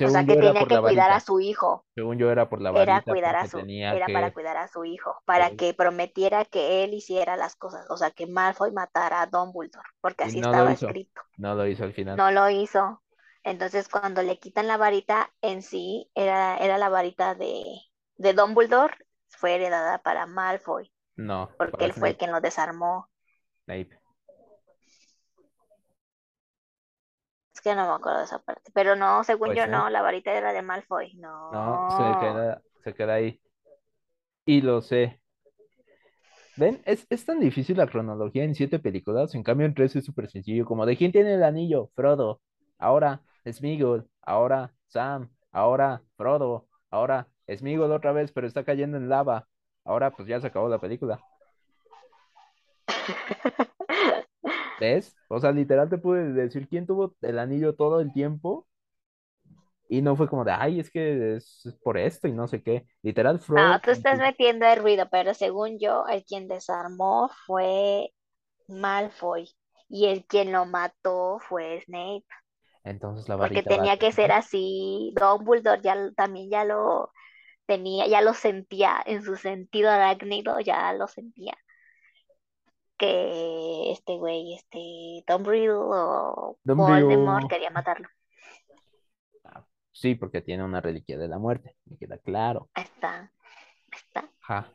O 0.00 0.08
sea, 0.08 0.24
que 0.24 0.32
era 0.32 0.52
tenía 0.52 0.66
que 0.66 0.78
cuidar 0.80 1.10
a 1.10 1.20
su 1.20 1.40
hijo. 1.40 1.86
Según 1.94 2.18
yo 2.18 2.30
era 2.30 2.48
por 2.48 2.60
la 2.60 2.70
Era 2.72 2.94
varita 2.94 3.02
cuidar 3.02 3.36
a 3.36 3.46
su, 3.46 3.58
tenía 3.58 3.92
era 3.92 4.08
para 4.08 4.28
que... 4.28 4.34
cuidar 4.34 4.56
a 4.56 4.68
su 4.68 4.84
hijo, 4.84 5.20
para 5.24 5.50
que 5.52 5.74
prometiera 5.74 6.44
que 6.44 6.84
él 6.84 6.94
hiciera 6.94 7.36
las 7.36 7.56
cosas, 7.56 7.86
o 7.90 7.96
sea, 7.96 8.10
que 8.10 8.26
Malfoy 8.26 8.72
matara 8.72 9.20
a 9.22 9.26
Dumbledore, 9.26 9.88
porque 10.00 10.24
así 10.24 10.40
no 10.40 10.54
lo 10.54 10.54
estaba 10.56 10.72
hizo. 10.72 10.86
escrito. 10.88 11.22
No 11.36 11.54
lo 11.54 11.66
hizo 11.66 11.84
al 11.84 11.92
final. 11.92 12.16
No 12.16 12.30
lo 12.30 12.48
hizo. 12.50 13.02
Entonces, 13.44 13.88
cuando 13.88 14.22
le 14.22 14.38
quitan 14.38 14.68
la 14.68 14.76
varita, 14.76 15.32
en 15.42 15.62
sí 15.62 16.10
era, 16.14 16.56
era 16.58 16.78
la 16.78 16.88
varita 16.88 17.34
de, 17.34 17.64
de 18.16 18.32
Dumbledore, 18.34 18.94
fue 19.28 19.54
heredada 19.56 19.98
para 20.02 20.26
Malfoy, 20.26 20.92
No, 21.16 21.48
porque 21.58 21.76
para 21.76 21.86
él 21.86 21.92
fue 21.94 22.10
el 22.10 22.16
quien 22.16 22.32
lo 22.32 22.40
desarmó. 22.40 23.08
Snape. 23.66 24.01
Que 27.62 27.74
no 27.74 27.86
me 27.88 27.94
acuerdo 27.94 28.18
de 28.20 28.24
esa 28.24 28.38
parte. 28.40 28.70
Pero 28.74 28.96
no, 28.96 29.24
según 29.24 29.52
Pues 29.52 29.54
yo, 29.54 29.66
no. 29.66 29.84
no, 29.84 29.90
la 29.90 30.02
varita 30.02 30.32
era 30.32 30.52
de 30.52 30.62
Malfoy. 30.62 31.14
No, 31.50 31.84
se 31.88 32.02
No. 32.02 32.16
queda, 32.16 32.62
se 32.82 32.94
queda 32.94 33.14
ahí. 33.14 33.40
Y 34.46 34.60
lo 34.62 34.80
sé. 34.82 35.20
¿Ven? 36.56 36.82
Es, 36.84 37.06
es 37.10 37.24
tan 37.24 37.40
difícil 37.40 37.76
la 37.78 37.86
cronología 37.86 38.44
en 38.44 38.54
siete 38.54 38.78
películas. 38.78 39.34
En 39.34 39.42
cambio, 39.42 39.66
en 39.66 39.74
tres 39.74 39.96
es 39.96 40.04
súper 40.04 40.28
sencillo. 40.30 40.66
Como 40.66 40.86
de 40.86 40.96
quién 40.96 41.12
tiene 41.12 41.34
el 41.34 41.42
anillo, 41.44 41.90
Frodo. 41.94 42.40
Ahora 42.78 43.22
Sméagol. 43.50 44.08
Ahora 44.22 44.72
Sam. 44.88 45.30
Ahora 45.50 46.02
Frodo. 46.16 46.68
Ahora 46.90 47.28
Sméagol 47.48 47.92
otra 47.92 48.12
vez, 48.12 48.32
pero 48.32 48.46
está 48.46 48.64
cayendo 48.64 48.96
en 48.98 49.08
lava. 49.08 49.48
Ahora 49.84 50.14
pues 50.14 50.28
ya 50.28 50.40
se 50.40 50.46
acabó 50.48 50.68
la 50.68 50.80
película. 50.80 51.24
¿Ves? 54.82 55.16
O 55.28 55.38
sea, 55.40 55.52
literal 55.52 55.88
te 55.88 55.98
pude 55.98 56.32
decir 56.32 56.68
quién 56.68 56.86
tuvo 56.86 57.14
el 57.22 57.38
anillo 57.38 57.74
todo 57.74 58.00
el 58.00 58.12
tiempo. 58.12 58.66
Y 59.88 60.00
no 60.02 60.16
fue 60.16 60.28
como 60.28 60.44
de, 60.44 60.52
ay, 60.52 60.80
es 60.80 60.90
que 60.90 61.36
es 61.36 61.62
por 61.82 61.98
esto 61.98 62.26
y 62.28 62.32
no 62.32 62.48
sé 62.48 62.62
qué. 62.62 62.86
Literal, 63.02 63.40
Frodo. 63.40 63.74
No, 63.74 63.80
tú 63.80 63.90
estás 63.90 64.18
metiendo 64.18 64.66
el 64.66 64.80
ruido, 64.82 65.08
pero 65.10 65.34
según 65.34 65.78
yo, 65.78 66.06
el 66.08 66.24
quien 66.24 66.48
desarmó 66.48 67.30
fue 67.46 68.10
Malfoy. 68.68 69.50
Y 69.88 70.06
el 70.08 70.26
quien 70.26 70.52
lo 70.52 70.66
mató 70.66 71.38
fue 71.48 71.82
Snape. 71.82 72.24
Entonces 72.84 73.28
la 73.28 73.36
Porque 73.36 73.62
va 73.62 73.62
tenía 73.62 73.98
que 73.98 74.12
ser- 74.12 74.32
así. 74.32 75.12
Dumbledore 75.18 75.82
ya 75.82 75.96
también 76.16 76.50
ya 76.50 76.64
lo 76.64 77.10
tenía, 77.66 78.06
ya 78.08 78.22
lo 78.22 78.34
sentía 78.34 79.02
en 79.06 79.22
su 79.24 79.36
sentido 79.36 79.90
arácnido, 79.90 80.60
ya 80.60 80.92
lo 80.94 81.08
sentía. 81.08 81.54
Que 83.02 83.90
este 83.90 84.16
güey, 84.16 84.54
este 84.54 85.24
Tom 85.26 85.44
Riddle 85.44 85.72
o 85.72 86.56
Tom 86.64 86.78
Voldemort 86.78 87.50
quería 87.50 87.68
matarlo. 87.70 88.06
Sí, 89.90 90.14
porque 90.14 90.40
tiene 90.40 90.62
una 90.62 90.80
reliquia 90.80 91.18
de 91.18 91.26
la 91.26 91.38
muerte, 91.38 91.74
me 91.86 91.98
queda 91.98 92.18
claro. 92.18 92.70
Ahí 92.74 92.84
está, 92.84 93.22
ahí 93.90 93.98
está. 93.98 94.72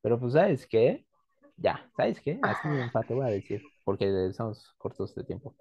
Pero 0.00 0.20
pues, 0.20 0.34
¿sabes 0.34 0.64
qué? 0.68 1.04
Ya, 1.56 1.90
¿sabes 1.96 2.20
qué? 2.20 2.38
Así 2.40 2.68
Ajá. 2.68 3.00
en 3.00 3.06
te 3.08 3.14
voy 3.14 3.26
a 3.26 3.30
decir, 3.30 3.64
porque 3.82 4.28
estamos 4.28 4.72
cortos 4.78 5.12
de 5.16 5.24
tiempo. 5.24 5.56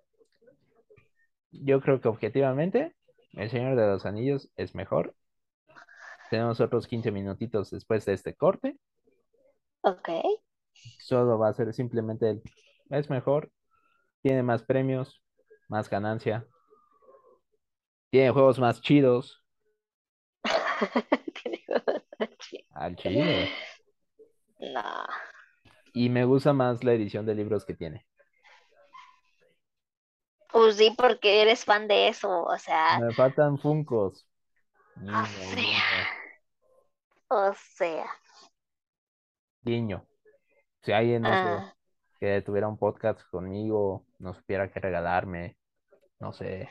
Yo 1.52 1.82
creo 1.82 2.02
que 2.02 2.08
objetivamente, 2.08 2.96
El 3.32 3.50
Señor 3.50 3.76
de 3.76 3.88
los 3.88 4.06
Anillos 4.06 4.52
es 4.58 4.76
mejor. 4.76 5.16
Tenemos 6.30 6.62
otros 6.62 6.88
15 6.88 7.10
minutitos 7.10 7.72
después 7.72 8.06
de 8.06 8.14
este 8.14 8.36
corte. 8.36 8.78
Ok. 9.82 10.10
Solo 11.04 11.38
va 11.38 11.50
a 11.50 11.54
ser 11.54 11.74
simplemente 11.74 12.30
el, 12.30 12.42
es 12.90 13.10
mejor, 13.10 13.52
tiene 14.22 14.42
más 14.42 14.64
premios, 14.64 15.22
más 15.68 15.90
ganancia, 15.90 16.48
tiene 18.10 18.32
juegos 18.32 18.58
más 18.58 18.82
chidos 18.82 19.44
Tiene 21.42 21.64
al 22.72 22.96
chile. 22.96 23.50
No. 24.60 25.06
Y 25.94 26.10
me 26.10 26.24
gusta 26.26 26.54
más 26.54 26.84
la 26.84 26.94
edición 26.94 27.26
de 27.26 27.36
libros 27.36 27.66
que 27.66 27.74
tiene. 27.74 28.06
Pues 30.52 30.78
sí, 30.78 30.94
porque 30.98 31.42
eres 31.42 31.66
fan 31.66 31.88
de 31.88 32.08
eso, 32.08 32.44
o 32.44 32.58
sea, 32.58 33.00
Me 33.00 33.14
faltan 33.14 33.58
Funcos. 33.58 34.28
O 34.96 35.26
sea, 35.26 35.74
o 37.28 37.54
sea, 37.56 38.06
guiño. 39.64 40.06
Si 40.84 40.92
alguien, 40.92 41.22
no 41.24 41.38
sé, 41.38 41.48
ah, 41.60 41.74
que 42.20 42.42
tuviera 42.42 42.68
un 42.68 42.78
podcast 42.78 43.22
conmigo, 43.30 44.06
no 44.20 44.34
supiera 44.34 44.72
qué 44.72 44.80
regalarme, 44.80 45.58
no 46.20 46.34
sé, 46.34 46.70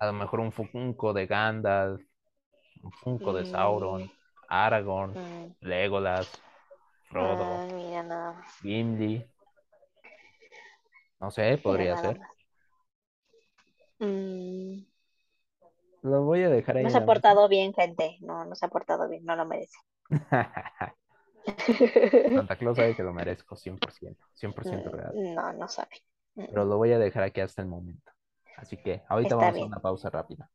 a 0.00 0.06
lo 0.06 0.12
mejor 0.14 0.40
un 0.40 0.52
Funko 0.52 1.12
de 1.12 1.26
Gandalf, 1.26 2.02
un 2.82 2.92
Funko 2.92 3.32
de 3.34 3.44
Sauron, 3.44 4.02
mm, 4.02 4.10
Aragorn, 4.48 5.12
mm, 5.12 5.54
Legolas, 5.60 6.42
Frodo, 7.08 7.44
ah, 7.44 7.68
mira 7.74 8.02
más, 8.02 8.46
Gimli, 8.62 9.24
no 11.20 11.30
sé, 11.30 11.58
podría 11.58 11.96
ser. 11.96 12.18
Mm, 14.00 14.84
Lo 16.02 16.22
voy 16.22 16.42
a 16.42 16.50
dejar 16.50 16.76
ahí 16.78 16.84
no 16.84 16.88
en 16.88 16.92
se 16.92 16.98
ha 16.98 17.06
portado 17.06 17.48
bien, 17.48 17.72
gente, 17.72 18.18
no, 18.20 18.44
no 18.44 18.54
se 18.54 18.66
ha 18.66 18.68
portado 18.68 19.08
bien, 19.08 19.24
no 19.24 19.36
lo 19.36 19.46
merece. 19.46 19.78
Santa 22.32 22.56
Claus 22.56 22.76
sabe 22.76 22.94
que 22.96 23.02
lo 23.02 23.12
merezco, 23.12 23.56
100%, 23.56 24.16
100% 24.34 24.90
real. 24.90 25.18
No, 25.34 25.52
no 25.52 25.68
sabe. 25.68 26.02
Pero 26.34 26.64
lo 26.64 26.76
voy 26.78 26.92
a 26.92 26.98
dejar 26.98 27.22
aquí 27.24 27.40
hasta 27.40 27.62
el 27.62 27.68
momento. 27.68 28.12
Así 28.56 28.76
que 28.78 29.02
ahorita 29.08 29.34
Está 29.34 29.36
vamos 29.36 29.58
a 29.60 29.64
bien, 29.64 29.66
una 29.66 29.80
pausa 29.80 30.10
rápida. 30.10 30.50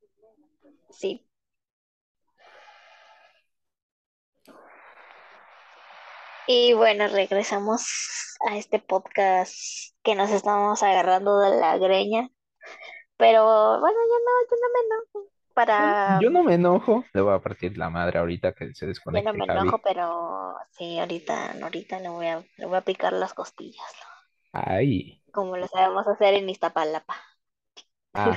sí. 0.89 1.23
Y 6.47 6.73
bueno, 6.73 7.07
regresamos 7.07 8.37
a 8.49 8.57
este 8.57 8.79
podcast 8.79 9.53
que 10.03 10.15
nos 10.15 10.29
estamos 10.31 10.81
agarrando 10.83 11.39
de 11.39 11.57
la 11.59 11.77
greña. 11.77 12.29
Pero 13.17 13.43
bueno, 13.79 13.97
yo 13.97 14.19
no, 14.25 14.31
yo 14.49 14.57
no 14.61 14.69
me 14.73 14.79
enojo. 14.87 15.31
Para, 15.57 16.19
Yo 16.21 16.29
no 16.29 16.43
me 16.43 16.53
enojo, 16.53 17.03
le 17.13 17.21
voy 17.21 17.33
a 17.33 17.39
partir 17.39 17.77
la 17.77 17.89
madre 17.89 18.19
ahorita 18.19 18.53
que 18.53 18.75
se 18.75 18.85
yo 18.85 18.93
no 19.23 19.33
desconecte 19.33 19.33
me 19.33 19.45
enojo, 19.45 19.79
pero 19.83 20.55
sí, 20.71 20.99
ahorita, 20.99 21.53
ahorita 21.61 21.99
le 21.99 22.09
voy 22.09 22.27
a, 22.27 22.43
le 22.57 22.65
voy 22.67 22.77
a 22.77 22.81
picar 22.81 23.13
las 23.13 23.33
costillas, 23.33 23.83
Ay, 24.53 25.21
como 25.31 25.57
lo 25.57 25.67
sabemos 25.67 26.07
hacer 26.07 26.33
en 26.33 26.49
Iztapalapa. 26.49 27.15
ah, 28.13 28.35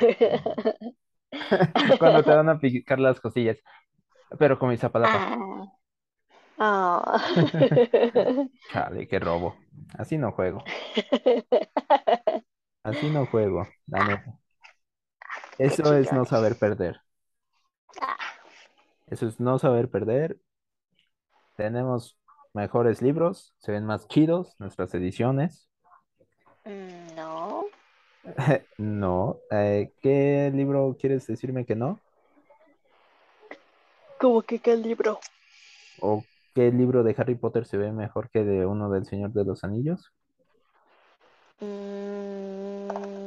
cuando 1.98 2.22
te 2.22 2.30
van 2.30 2.48
a 2.48 2.58
picar 2.58 2.98
las 2.98 3.20
costillas, 3.20 3.58
pero 4.38 4.58
con 4.58 4.70
mi 4.70 4.76
zapalapa. 4.76 5.36
Ah, 6.58 6.58
oh. 6.58 7.02
Chale, 8.72 9.08
qué 9.08 9.18
robo. 9.18 9.56
Así 9.98 10.18
no 10.18 10.32
juego, 10.32 10.62
así 12.82 13.08
no 13.10 13.26
juego, 13.26 13.66
la 13.86 14.04
neta. 14.04 14.38
Qué 15.58 15.66
Eso 15.66 15.94
es 15.94 16.12
no 16.12 16.24
saber 16.24 16.58
perder. 16.58 17.00
Ah, 18.00 18.16
Eso 19.08 19.28
es 19.28 19.38
no 19.40 19.58
saber 19.58 19.90
perder. 19.90 20.40
Tenemos 21.54 22.18
mejores 22.54 23.02
libros, 23.02 23.54
se 23.58 23.70
ven 23.70 23.86
más 23.86 24.08
chidos 24.08 24.56
nuestras 24.58 24.92
ediciones. 24.94 25.70
mm, 26.64 27.14
no, 27.16 27.66
No, 28.78 29.40
eh, 29.50 29.92
¿qué 30.00 30.50
libro 30.54 30.96
quieres 30.98 31.26
decirme 31.26 31.64
que 31.66 31.74
no? 31.76 32.02
como 34.18 34.42
que 34.42 34.60
qué 34.60 34.76
libro. 34.76 35.18
¿O 35.98 36.26
qué 36.52 36.72
libro 36.72 37.04
de 37.04 37.14
Harry 37.16 37.36
Potter 37.36 37.64
se 37.64 37.76
ve 37.76 37.92
mejor 37.92 38.28
que 38.30 38.42
de 38.44 38.66
uno 38.66 38.90
del 38.90 39.06
Señor 39.06 39.32
de 39.32 39.44
los 39.44 39.62
Anillos? 39.62 40.12
Mm, 41.62 43.19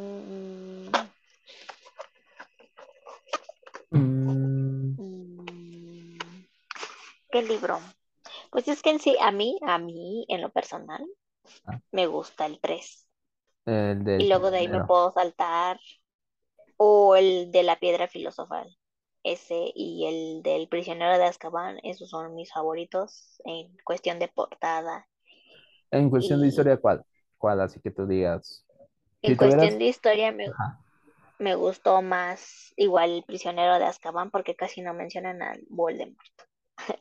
¿qué 7.33 7.41
libro? 7.43 7.79
Pues 8.51 8.67
es 8.69 8.81
que 8.83 8.91
en 8.91 8.99
sí, 8.99 9.17
a 9.19 9.31
mí, 9.31 9.59
a 9.67 9.79
mí, 9.79 10.25
en 10.29 10.41
lo 10.41 10.51
personal, 10.51 11.05
ah, 11.67 11.79
me 11.91 12.07
gusta 12.07 12.45
el 12.47 12.59
3. 12.61 13.07
el 13.65 14.07
Y 14.17 14.27
luego 14.27 14.49
de 14.49 14.57
ahí 14.57 14.67
me 14.69 14.81
puedo 14.81 15.11
saltar. 15.11 15.79
O 16.77 17.15
el 17.15 17.51
de 17.51 17.63
la 17.63 17.79
piedra 17.79 18.07
filosofal. 18.07 18.77
Ese 19.23 19.71
y 19.73 20.05
el 20.05 20.43
del 20.43 20.67
prisionero 20.69 21.17
de 21.17 21.25
Azkaban, 21.25 21.79
esos 21.83 22.11
son 22.11 22.35
mis 22.35 22.53
favoritos 22.53 23.41
en 23.45 23.75
cuestión 23.85 24.19
de 24.19 24.27
portada. 24.27 25.07
En 25.91 26.09
cuestión 26.09 26.41
de 26.41 26.47
historia, 26.47 26.77
¿cuál? 26.77 27.03
¿Cuál? 27.37 27.61
Así 27.61 27.79
que 27.79 27.91
tú 27.91 28.05
digas. 28.05 28.65
en 29.23 29.33
Si 29.33 29.35
cuestión 29.35 29.79
tuvieras. 29.79 29.79
de 29.79 29.85
historia 29.85 30.31
me, 30.31 30.55
Ajá. 30.59 30.79
me 31.39 31.55
gustó 31.55 32.01
más 32.01 32.73
igual 32.77 33.11
el 33.11 33.23
prisionero 33.23 33.79
de 33.79 33.85
Azkaban 33.85 34.31
porque 34.31 34.55
casi 34.55 34.81
no 34.81 34.93
mencionan 34.93 35.41
al 35.41 35.63
Voldemort. 35.69 36.19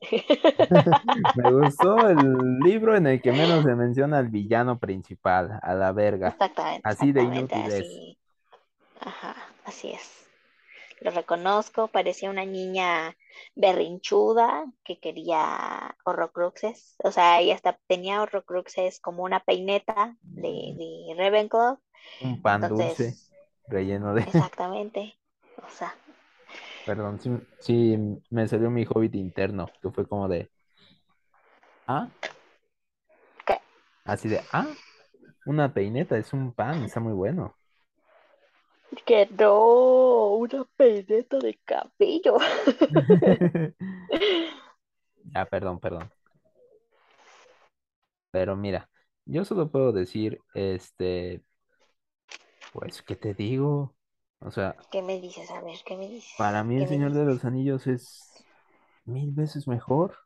Me 1.34 1.50
gustó 1.52 2.08
el 2.08 2.62
libro 2.62 2.96
en 2.96 3.06
el 3.06 3.20
que 3.22 3.32
menos 3.32 3.64
se 3.64 3.74
menciona 3.74 4.18
al 4.18 4.28
villano 4.28 4.78
principal, 4.78 5.58
a 5.62 5.74
la 5.74 5.92
verga. 5.92 6.38
Exactamente, 6.38 6.82
Así 6.82 7.12
de 7.12 7.22
exactamente, 7.22 7.54
inútil 7.54 7.70
es. 7.70 7.86
así. 7.86 8.18
Ajá, 9.00 9.36
así 9.64 9.92
es. 9.92 10.26
Lo 11.00 11.10
reconozco, 11.12 11.88
parecía 11.88 12.30
una 12.30 12.44
niña 12.46 13.16
berrinchuda 13.56 14.66
que 14.84 15.00
quería 15.00 15.96
horrocruxes. 16.04 16.96
O 17.04 17.12
sea, 17.12 17.40
ella 17.40 17.54
hasta 17.56 17.78
tenía 17.88 18.22
horrocruxes 18.22 19.00
como 19.00 19.24
una 19.24 19.40
peineta 19.40 20.16
de, 20.22 20.74
de 20.78 21.14
Ravenclaw. 21.16 21.78
Un 22.20 22.40
pan 22.40 22.68
dulce 22.68 23.14
relleno 23.68 24.14
de. 24.14 24.24
exactamente. 24.26 25.16
O 25.58 25.70
sea, 25.70 25.94
Perdón, 26.84 27.20
sí, 27.20 27.30
sí 27.60 27.96
me 28.30 28.48
salió 28.48 28.70
mi 28.70 28.84
hobbit 28.84 29.14
interno, 29.14 29.66
que 29.80 29.90
fue 29.90 30.06
como 30.06 30.28
de. 30.28 30.50
¿Ah? 31.86 32.08
¿qué? 33.46 33.58
Así 34.04 34.28
de. 34.28 34.40
¿Ah? 34.52 34.66
Una 35.46 35.72
peineta, 35.72 36.16
es 36.16 36.32
un 36.32 36.52
pan, 36.52 36.84
está 36.84 37.00
muy 37.00 37.12
bueno. 37.12 37.56
Que 39.04 39.26
no, 39.38 40.34
una 40.34 40.64
peineta 40.76 41.38
de 41.38 41.58
cabello. 41.64 42.38
Ah, 45.34 45.46
perdón, 45.46 45.78
perdón. 45.80 46.10
Pero 48.30 48.56
mira, 48.56 48.88
yo 49.24 49.44
solo 49.44 49.70
puedo 49.70 49.92
decir, 49.92 50.40
este, 50.54 51.42
pues, 52.72 53.02
¿qué 53.02 53.16
te 53.16 53.34
digo? 53.34 53.94
O 54.44 54.50
sea, 54.50 54.76
¿Qué 54.90 55.02
me 55.02 55.20
dices? 55.20 55.50
A 55.50 55.60
ver, 55.60 55.78
¿qué 55.84 55.96
me 55.96 56.06
dices? 56.08 56.32
para 56.36 56.62
mí 56.64 56.76
¿Qué 56.76 56.84
El 56.84 56.88
Señor 56.88 57.14
de 57.14 57.24
los 57.24 57.44
Anillos 57.46 57.86
es 57.86 58.46
mil 59.06 59.32
veces 59.32 59.68
mejor. 59.68 60.16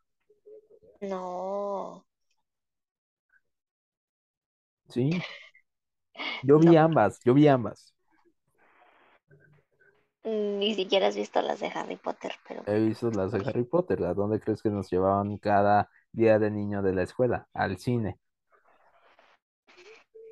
No, 1.01 2.05
Sí, 4.89 5.25
yo 6.43 6.59
vi 6.59 6.77
no. 6.77 6.77
ambas, 6.77 7.21
yo 7.25 7.35
vi 7.35 7.49
ambas. 7.49 7.95
Ni 10.61 10.75
siquiera 10.75 11.07
has 11.07 11.17
visto 11.17 11.41
las 11.41 11.59
de 11.61 11.69
Harry 11.69 11.97
Potter, 11.97 12.35
pero 12.47 12.67
He 12.67 12.79
visto 12.81 13.11
las 13.11 13.33
de 13.33 13.41
Harry 13.41 13.65
Potter, 13.65 14.05
¿a 14.05 14.15
dónde 14.15 14.39
crees 14.41 14.63
que 14.63 14.71
nos 14.71 14.91
llevaban 14.91 15.39
cada 15.39 15.91
día 16.13 16.39
de 16.39 16.51
niño 16.51 16.83
de 16.83 16.93
la 16.95 17.03
escuela? 17.03 17.49
Al 17.55 17.79
cine. 17.79 18.21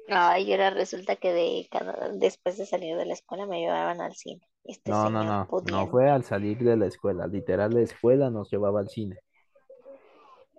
Ay, 0.08 0.50
ahora 0.52 0.70
resulta 0.70 1.16
que 1.16 1.32
de 1.32 1.68
cada, 1.70 2.08
después 2.10 2.56
de 2.58 2.66
salir 2.66 2.96
de 2.96 3.06
la 3.06 3.14
escuela 3.14 3.46
me 3.46 3.60
llevaban 3.60 4.00
al 4.00 4.14
cine. 4.14 4.42
Este 4.64 4.92
No, 4.92 5.10
no, 5.10 5.22
no, 5.24 5.52
no 5.64 5.86
fue 5.88 6.08
al 6.08 6.24
salir 6.24 6.56
de 6.56 6.74
la 6.78 6.86
escuela, 6.86 7.26
literal 7.26 7.74
la 7.74 7.82
escuela 7.82 8.30
nos 8.30 8.50
llevaba 8.50 8.80
al 8.80 8.88
cine. 8.88 9.18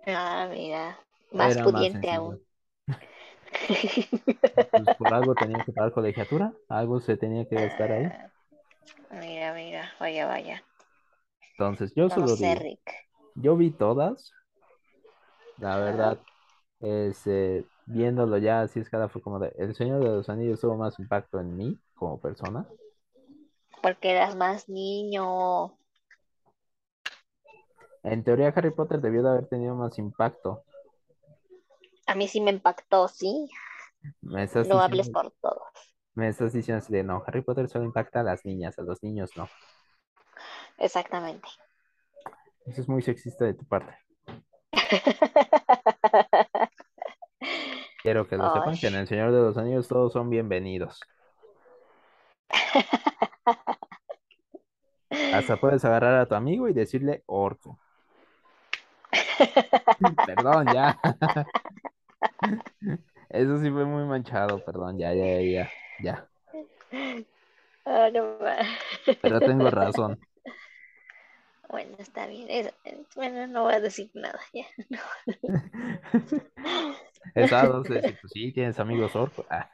Ah, 0.06 0.48
mira, 0.50 0.98
más 1.32 1.52
Era 1.52 1.62
pudiente 1.64 2.10
aún. 2.10 2.40
Pues 4.74 4.88
por 4.96 5.12
algo 5.12 5.36
tenía 5.36 5.62
que 5.64 5.72
pagar 5.72 5.92
colegiatura, 5.92 6.54
algo 6.68 7.00
se 7.00 7.16
tenía 7.16 7.46
que 7.48 7.56
gastar 7.58 7.90
ahí. 7.92 8.12
Ah, 8.12 8.30
Mira, 9.10 9.54
mira, 9.54 9.92
vaya, 10.00 10.26
vaya. 10.26 10.64
Entonces, 11.58 11.92
yo 11.94 12.08
No 12.08 12.14
solo 12.14 12.36
sé, 12.36 12.54
digo, 12.54 12.56
Rick. 12.56 12.94
yo 13.36 13.56
vi 13.56 13.70
todas, 13.72 14.32
la 15.56 15.78
verdad, 15.78 16.18
este, 16.80 17.68
viéndolo 17.86 18.36
ya 18.38 18.62
así 18.62 18.80
escala 18.80 19.08
fue 19.08 19.22
como 19.22 19.38
de, 19.38 19.54
El 19.56 19.74
Señor 19.74 20.02
de 20.02 20.10
los 20.10 20.28
Anillos 20.28 20.60
tuvo 20.60 20.76
más 20.76 20.98
impacto 20.98 21.40
en 21.40 21.56
mí 21.56 21.78
como 21.94 22.20
persona. 22.20 22.66
Porque 23.80 24.10
eras 24.10 24.36
más 24.36 24.68
niño. 24.68 25.78
En 28.02 28.22
teoría, 28.22 28.52
Harry 28.54 28.70
Potter 28.70 29.00
debió 29.00 29.22
de 29.22 29.30
haber 29.30 29.46
tenido 29.46 29.74
más 29.74 29.98
impacto. 29.98 30.62
A 32.06 32.14
mí 32.14 32.28
sí 32.28 32.40
me 32.40 32.50
impactó, 32.52 33.08
sí. 33.08 33.48
Me 34.20 34.44
estás 34.44 34.68
No 34.68 34.80
hables 34.80 35.10
por 35.10 35.32
todos. 35.40 35.62
me 36.14 36.28
estás 36.28 36.52
diciendo 36.52 36.78
así 36.78 36.92
de, 36.92 37.02
no, 37.02 37.22
Harry 37.26 37.42
Potter 37.42 37.68
solo 37.68 37.84
impacta 37.84 38.20
a 38.20 38.22
las 38.22 38.44
niñas, 38.44 38.78
a 38.78 38.82
los 38.82 39.02
niños 39.02 39.30
no. 39.36 39.48
Exactamente. 40.78 41.48
Eso 42.66 42.80
es 42.80 42.88
muy 42.88 43.02
sexista 43.02 43.44
de 43.44 43.54
tu 43.54 43.64
parte. 43.64 43.96
Quiero 48.06 48.26
que 48.26 48.38
lo 48.38 48.48
Ay, 48.48 48.50
sepan, 48.50 48.78
que 48.78 48.86
en 48.86 48.94
El 48.94 49.06
Señor 49.06 49.32
de 49.32 49.38
los 49.42 49.58
Anillos 49.58 49.86
todos 49.88 50.12
son 50.14 50.30
bienvenidos. 50.30 51.10
Hasta 55.30 55.60
puedes 55.60 55.84
agarrar 55.84 56.18
a 56.20 56.26
tu 56.26 56.34
amigo 56.34 56.68
y 56.68 56.72
decirle 56.74 57.22
orco. 57.26 57.80
Perdón, 60.24 60.70
ya. 60.70 60.98
Eso 63.28 63.58
sí 63.58 63.70
fue 63.70 63.84
muy 63.84 64.04
manchado, 64.04 64.62
perdón, 64.64 64.98
ya, 64.98 65.12
ya, 65.14 65.40
ya, 65.42 65.74
ya. 65.98 66.28
Ah, 67.84 68.10
no 68.10 68.38
Pero 69.20 69.42
tengo 69.42 69.70
razón. 69.70 70.18
Bueno, 71.68 71.96
está 71.98 72.26
bien. 72.26 72.46
Es- 72.50 72.72
bueno, 73.14 73.46
no 73.46 73.64
voy 73.64 73.74
a 73.74 73.80
decir 73.80 74.10
nada 74.14 74.40
ya. 74.52 74.64
Esa 77.34 77.66
dos 77.66 77.88
decir, 77.88 78.16
pues 78.20 78.32
sí, 78.32 78.52
tienes 78.52 78.78
amigos 78.78 79.14
orco. 79.16 79.44
Ah, 79.50 79.70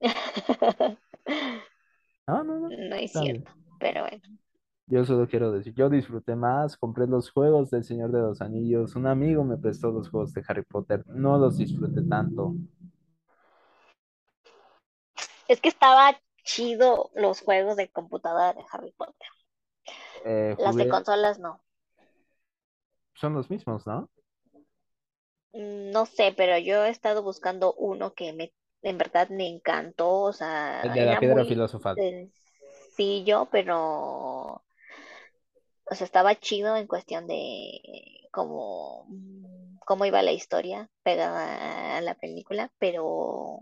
no, 2.26 2.44
no, 2.44 2.58
no. 2.60 2.68
No 2.68 2.96
es 2.96 3.12
cierto, 3.12 3.50
pero 3.78 4.02
bueno. 4.02 4.22
Yo 4.88 5.04
solo 5.04 5.26
quiero 5.26 5.50
decir, 5.50 5.74
yo 5.74 5.88
disfruté 5.90 6.36
más, 6.36 6.76
compré 6.76 7.08
los 7.08 7.30
juegos 7.30 7.70
del 7.70 7.82
Señor 7.82 8.12
de 8.12 8.20
los 8.20 8.40
Anillos, 8.40 8.94
un 8.94 9.06
amigo 9.08 9.42
me 9.42 9.56
prestó 9.56 9.90
los 9.90 10.08
juegos 10.08 10.32
de 10.32 10.44
Harry 10.46 10.62
Potter, 10.62 11.04
no 11.08 11.38
los 11.38 11.58
disfruté 11.58 12.02
tanto. 12.02 12.54
Es 15.48 15.60
que 15.60 15.68
estaba 15.68 16.16
chido 16.44 17.10
los 17.14 17.40
juegos 17.40 17.76
de 17.76 17.88
computadora 17.88 18.52
de 18.52 18.64
Harry 18.70 18.92
Potter. 18.92 19.28
Eh, 20.24 20.56
Las 20.58 20.76
de 20.76 20.88
consolas 20.88 21.38
no. 21.38 21.60
son 23.14 23.34
los 23.34 23.50
mismos, 23.50 23.86
¿no? 23.86 24.08
Mm, 25.56 25.90
No 25.92 26.06
sé, 26.06 26.32
pero 26.36 26.58
yo 26.58 26.84
he 26.84 26.90
estado 26.90 27.22
buscando 27.22 27.74
uno 27.74 28.14
que 28.14 28.32
me, 28.32 28.52
en 28.82 28.98
verdad 28.98 29.28
me 29.30 29.48
encantó, 29.48 30.08
o 30.22 30.32
El 30.80 30.90
sea, 30.90 30.94
de 30.94 31.04
la 31.04 31.18
piedra 31.18 31.44
muy 31.44 31.44
filosofal. 31.44 32.02
sencillo, 32.96 33.48
pero, 33.50 34.64
o 35.90 35.94
sea, 35.94 36.04
estaba 36.06 36.34
chido 36.36 36.76
en 36.76 36.86
cuestión 36.86 37.26
de 37.26 37.80
cómo, 38.32 39.06
mm, 39.08 39.78
cómo 39.86 40.04
iba 40.04 40.22
la 40.22 40.32
historia 40.32 40.90
pegada 41.02 41.96
a 41.98 42.00
la 42.00 42.14
película, 42.16 42.72
pero 42.78 43.60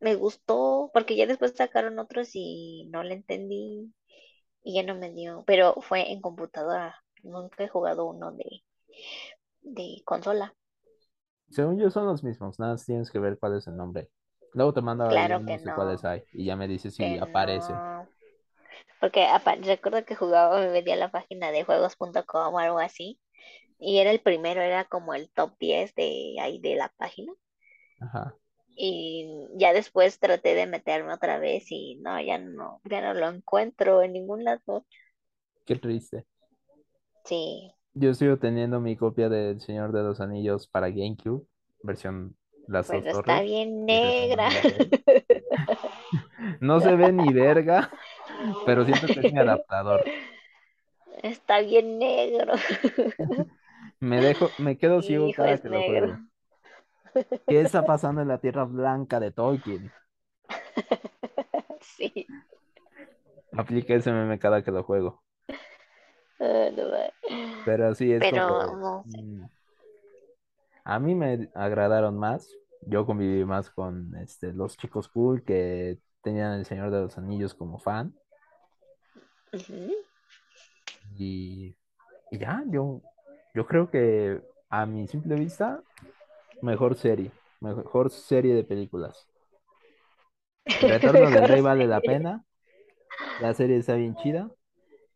me 0.00 0.14
gustó, 0.16 0.90
porque 0.92 1.16
ya 1.16 1.26
después 1.26 1.54
sacaron 1.56 1.98
otros 1.98 2.30
y 2.34 2.88
no 2.92 3.02
le 3.02 3.14
entendí 3.14 3.94
y 4.64 4.74
ya 4.76 4.82
no 4.84 4.96
me 4.96 5.12
dio, 5.12 5.44
pero 5.46 5.74
fue 5.82 6.12
en 6.12 6.20
computadora, 6.22 6.96
nunca 7.24 7.64
he 7.64 7.68
jugado 7.68 8.06
uno 8.06 8.32
de, 8.32 8.64
de 9.62 10.02
consola, 10.04 10.54
Según 11.52 11.78
yo 11.78 11.90
son 11.90 12.06
los 12.06 12.24
mismos, 12.24 12.58
nada 12.58 12.72
más 12.72 12.84
tienes 12.86 13.10
que 13.12 13.20
ver 13.20 13.38
cuál 13.38 13.56
es 13.56 13.66
el 13.68 13.76
nombre. 13.76 14.10
Luego 14.54 14.72
te 14.74 14.82
mando 14.82 15.04
claro 15.06 15.38
unos 15.38 15.62
de 15.62 15.72
cuáles 15.72 16.04
hay 16.04 16.24
y 16.32 16.44
ya 16.46 16.56
me 16.56 16.68
dices 16.68 16.96
si 16.96 17.16
que 17.18 17.18
aparece. 17.18 17.82
no, 17.82 18.08
porque 19.00 19.24
apa- 19.26 19.56
recuerdo 19.56 20.04
que 20.04 20.16
jugaba, 20.16 20.60
me 20.60 20.70
metía 20.70 20.94
a 20.94 20.96
la 20.98 21.10
página 21.10 21.52
de 21.52 21.64
juegos.com 21.64 22.54
o 22.54 22.58
algo 22.58 22.78
así, 22.80 23.20
y 23.78 23.98
era 24.00 24.10
el 24.12 24.20
primero, 24.22 24.62
era 24.62 24.84
como 24.86 25.14
el 25.14 25.30
top 25.32 25.56
10 25.60 25.94
de 25.96 26.36
ahí 26.40 26.60
de 26.60 26.76
la 26.76 26.90
página, 26.98 27.32
Ajá, 28.00 28.36
y 28.76 29.26
ya 29.56 29.72
después 29.72 30.18
traté 30.18 30.54
de 30.54 30.66
meterme 30.66 31.12
otra 31.14 31.38
vez 31.38 31.64
y 31.70 31.96
no, 31.96 32.20
ya 32.20 32.38
no, 32.38 32.80
ya 32.84 33.00
no 33.02 33.14
lo 33.14 33.28
encuentro 33.30 34.02
en 34.02 34.12
ningún 34.14 34.44
lado. 34.44 34.86
qué 35.64 35.76
triste. 35.76 36.26
Sí, 37.24 37.74
Yo 37.94 38.14
sigo 38.14 38.38
teniendo 38.38 38.80
mi 38.80 38.96
copia 38.96 39.28
del 39.28 39.60
Señor 39.60 39.92
de 39.92 40.02
los 40.02 40.20
Anillos 40.20 40.66
para 40.66 40.88
GameCube, 40.88 41.44
versión 41.82 42.34
Las 42.66 42.88
Dos 42.88 43.02
pero 43.02 43.18
está 43.18 43.22
Torres, 43.22 43.42
bien 43.42 43.84
negra. 43.84 44.48
No 46.60 46.80
se 46.80 46.94
ve 46.96 47.12
ni 47.12 47.32
verga, 47.32 47.90
pero 48.66 48.84
siento 48.84 49.06
que 49.06 49.26
es 49.26 49.32
mi 49.32 49.38
adaptador. 49.38 50.02
Está 51.22 51.60
bien 51.60 51.98
negro. 51.98 52.54
Me 54.00 54.20
dejo, 54.20 54.50
me 54.58 54.76
quedo 54.76 55.02
ciego 55.02 55.28
Hijo, 55.28 55.36
cada 55.36 55.52
es 55.52 55.60
que 55.60 55.68
lo 55.68 55.80
juego. 55.80 56.18
¿Qué 57.46 57.60
está 57.60 57.84
pasando 57.84 58.22
en 58.22 58.28
la 58.28 58.38
Tierra 58.38 58.64
Blanca 58.64 59.20
de 59.20 59.30
Tolkien? 59.30 59.92
Sí. 61.80 62.26
Aplica 63.56 63.94
ese 63.94 64.12
meme 64.12 64.38
cada 64.38 64.62
que 64.62 64.70
lo 64.70 64.84
juego. 64.84 65.22
Ah. 67.30 67.62
Pero 67.64 67.94
sí, 67.94 68.12
es 68.12 68.20
Pero 68.20 68.26
como... 68.26 68.76
no 68.76 69.04
sé. 69.08 69.18
mm, 69.18 69.44
A 70.84 70.98
mí 71.00 71.14
me 71.14 71.50
agradaron 71.54 72.18
más. 72.18 72.48
Yo 72.86 73.06
conviví 73.06 73.44
más 73.44 73.70
con 73.70 74.14
este, 74.16 74.52
los 74.52 74.76
chicos 74.76 75.08
cool 75.08 75.44
que 75.44 75.98
tenían 76.22 76.54
el 76.58 76.66
Señor 76.66 76.90
de 76.90 77.00
los 77.02 77.18
Anillos 77.18 77.54
como 77.54 77.78
fan. 77.78 78.14
Y, 81.18 81.76
y 82.30 82.38
ya, 82.38 82.64
yo, 82.68 83.02
yo 83.54 83.66
creo 83.66 83.90
que 83.90 84.42
a 84.70 84.86
mi 84.86 85.06
simple 85.08 85.36
vista, 85.36 85.82
mejor 86.62 86.96
serie. 86.96 87.32
Mejor 87.60 88.10
serie 88.10 88.54
de 88.54 88.64
películas. 88.64 89.28
El 90.66 90.88
Retorno 90.88 91.30
del 91.30 91.48
Rey 91.48 91.60
vale 91.62 91.86
la 91.86 92.02
pena. 92.02 92.44
La 93.38 93.54
serie 93.54 93.78
está 93.78 93.96
bien 93.96 94.16
chida. 94.16 94.50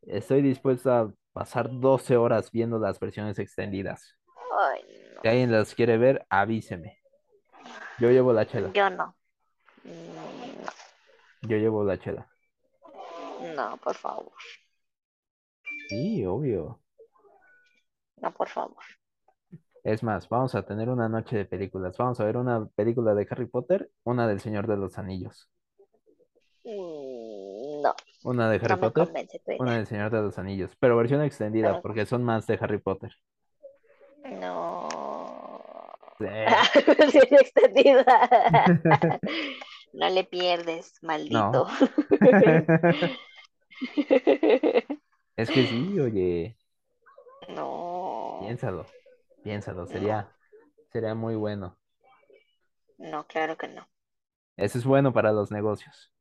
Estoy 0.07 0.43
dispuesto 0.43 0.93
a 0.93 1.13
pasar 1.33 1.69
12 1.71 2.17
horas 2.17 2.51
viendo 2.51 2.79
las 2.79 2.99
versiones 3.01 3.39
extendidas. 3.39 4.17
Ay, 4.73 4.83
Si 5.23 5.29
alguien 5.29 5.53
las 5.53 5.75
quiere 5.75 5.99
ver, 5.99 6.25
avíseme. 6.31 6.99
Yo 7.99 8.11
llevo 8.11 8.33
la 8.33 8.47
chela. 8.47 8.73
Yo 8.73 8.89
no. 8.91 9.17
Yo 11.43 11.57
llevo 11.57 11.85
la 11.85 11.99
chela. 11.99 12.29
No, 13.55 13.77
por 13.79 13.95
favor. 13.95 14.33
Sí, 15.89 16.25
obvio. 16.25 16.81
No, 18.17 18.33
por 18.33 18.49
favor. 18.49 18.83
Es 19.85 20.03
más, 20.03 20.29
vamos 20.29 20.55
a 20.55 20.65
tener 20.65 20.89
una 20.89 21.09
noche 21.09 21.37
de 21.37 21.45
películas. 21.45 21.97
Vamos 21.97 22.19
a 22.19 22.25
ver 22.25 22.37
una 22.37 22.67
película 22.67 23.15
de 23.15 23.27
Harry 23.31 23.47
Potter, 23.47 23.91
una 24.05 24.27
del 24.27 24.41
Señor 24.41 24.67
de 24.67 24.77
los 24.77 24.99
Anillos. 24.99 25.49
Mm, 26.65 27.06
Una 28.23 28.51
de 28.51 28.57
Harry 28.57 28.77
no 28.81 28.81
Potter, 28.81 29.09
una 29.59 29.77
del 29.77 29.87
Señor 29.87 30.11
de 30.11 30.21
los 30.23 30.39
Anillos. 30.39 30.77
Pero 30.81 30.97
versión 30.97 31.23
extendida, 31.23 31.81
porque 31.81 32.07
son 32.07 32.25
más 32.25 32.47
de 32.47 32.59
Harry 32.61 32.79
Potter. 32.79 33.13
No. 34.25 34.89
Sí. 36.19 36.25
Versión 36.99 37.27
extendida. 37.31 38.05
No 39.93 40.11
le 40.11 40.25
pierdes, 40.25 41.03
maldito. 41.03 41.67
No. 41.67 41.67
Es 45.37 45.51
que 45.51 45.67
sí, 45.67 45.99
oye, 46.01 46.57
No, 47.49 48.39
piénsalo. 48.41 48.87
Piénsalo, 49.43 49.87
sería, 49.87 50.29
sería 50.93 51.15
muy 51.15 51.37
bueno. 51.37 51.79
no, 52.99 53.27
claro 53.27 53.57
que 53.57 53.69
no. 53.69 53.89
Eso 54.57 54.79
es 54.79 54.85
bueno 54.85 55.13
para 55.13 55.33
los 55.33 55.51
negocios. 55.51 56.13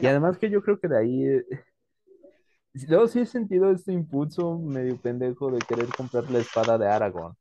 Y 0.00 0.06
además 0.06 0.38
que 0.38 0.50
yo 0.50 0.62
creo 0.62 0.78
que 0.78 0.88
de 0.88 0.98
ahí, 0.98 1.24
luego 2.88 3.06
sí 3.08 3.20
he 3.20 3.26
sentido 3.26 3.70
este 3.70 3.92
impulso 3.92 4.58
medio 4.58 4.96
pendejo 5.00 5.50
de 5.50 5.58
querer 5.60 5.88
comprar 5.96 6.30
la 6.30 6.38
espada 6.40 6.78
de 6.78 6.86
Aragorn. 6.88 7.34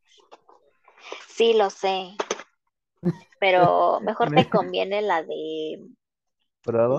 sí 1.28 1.54
lo 1.54 1.70
sé, 1.70 2.16
pero 3.40 4.00
mejor 4.02 4.32
Me- 4.32 4.32
te 4.32 4.50
conviene 4.50 5.02
la 5.02 5.24
de, 5.24 5.78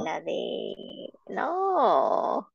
la 0.05 0.21
de, 0.21 1.13
no, 1.29 2.51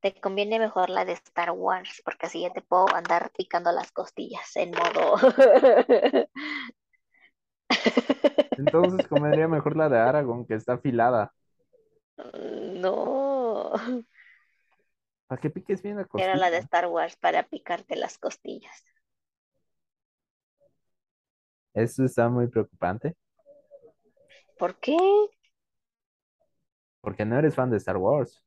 te 0.00 0.14
conviene 0.20 0.58
mejor 0.58 0.88
la 0.90 1.04
de 1.04 1.12
Star 1.12 1.50
Wars, 1.50 2.00
porque 2.04 2.26
así 2.26 2.40
ya 2.42 2.50
te 2.52 2.62
puedo 2.62 2.86
andar 2.94 3.30
picando 3.36 3.72
las 3.72 3.92
costillas 3.92 4.56
en 4.56 4.70
modo, 4.70 5.16
Entonces 8.56 9.06
convendría 9.08 9.48
mejor 9.48 9.76
la 9.76 9.88
de 9.88 9.98
Aragorn, 9.98 10.46
que 10.46 10.54
está 10.54 10.74
afilada. 10.74 11.32
No, 12.16 13.72
Para 15.28 15.40
que 15.40 15.50
piques 15.50 15.82
bien 15.82 15.96
la 15.98 16.04
era 16.14 16.36
la 16.36 16.50
de 16.50 16.58
costilla. 16.58 16.66
Star 16.66 16.88
Wars 16.88 17.16
para 17.16 17.48
picarte 17.48 17.96
las 17.96 18.18
costillas. 18.18 18.84
Eso 21.74 22.04
está 22.04 22.28
muy 22.28 22.48
preocupante, 22.48 23.14
¿Por 24.58 24.74
qué? 24.80 24.96
porque 27.00 27.24
no 27.24 27.38
eres 27.38 27.54
fan 27.54 27.70
de 27.70 27.78
Star 27.78 27.96
Wars. 27.96 28.42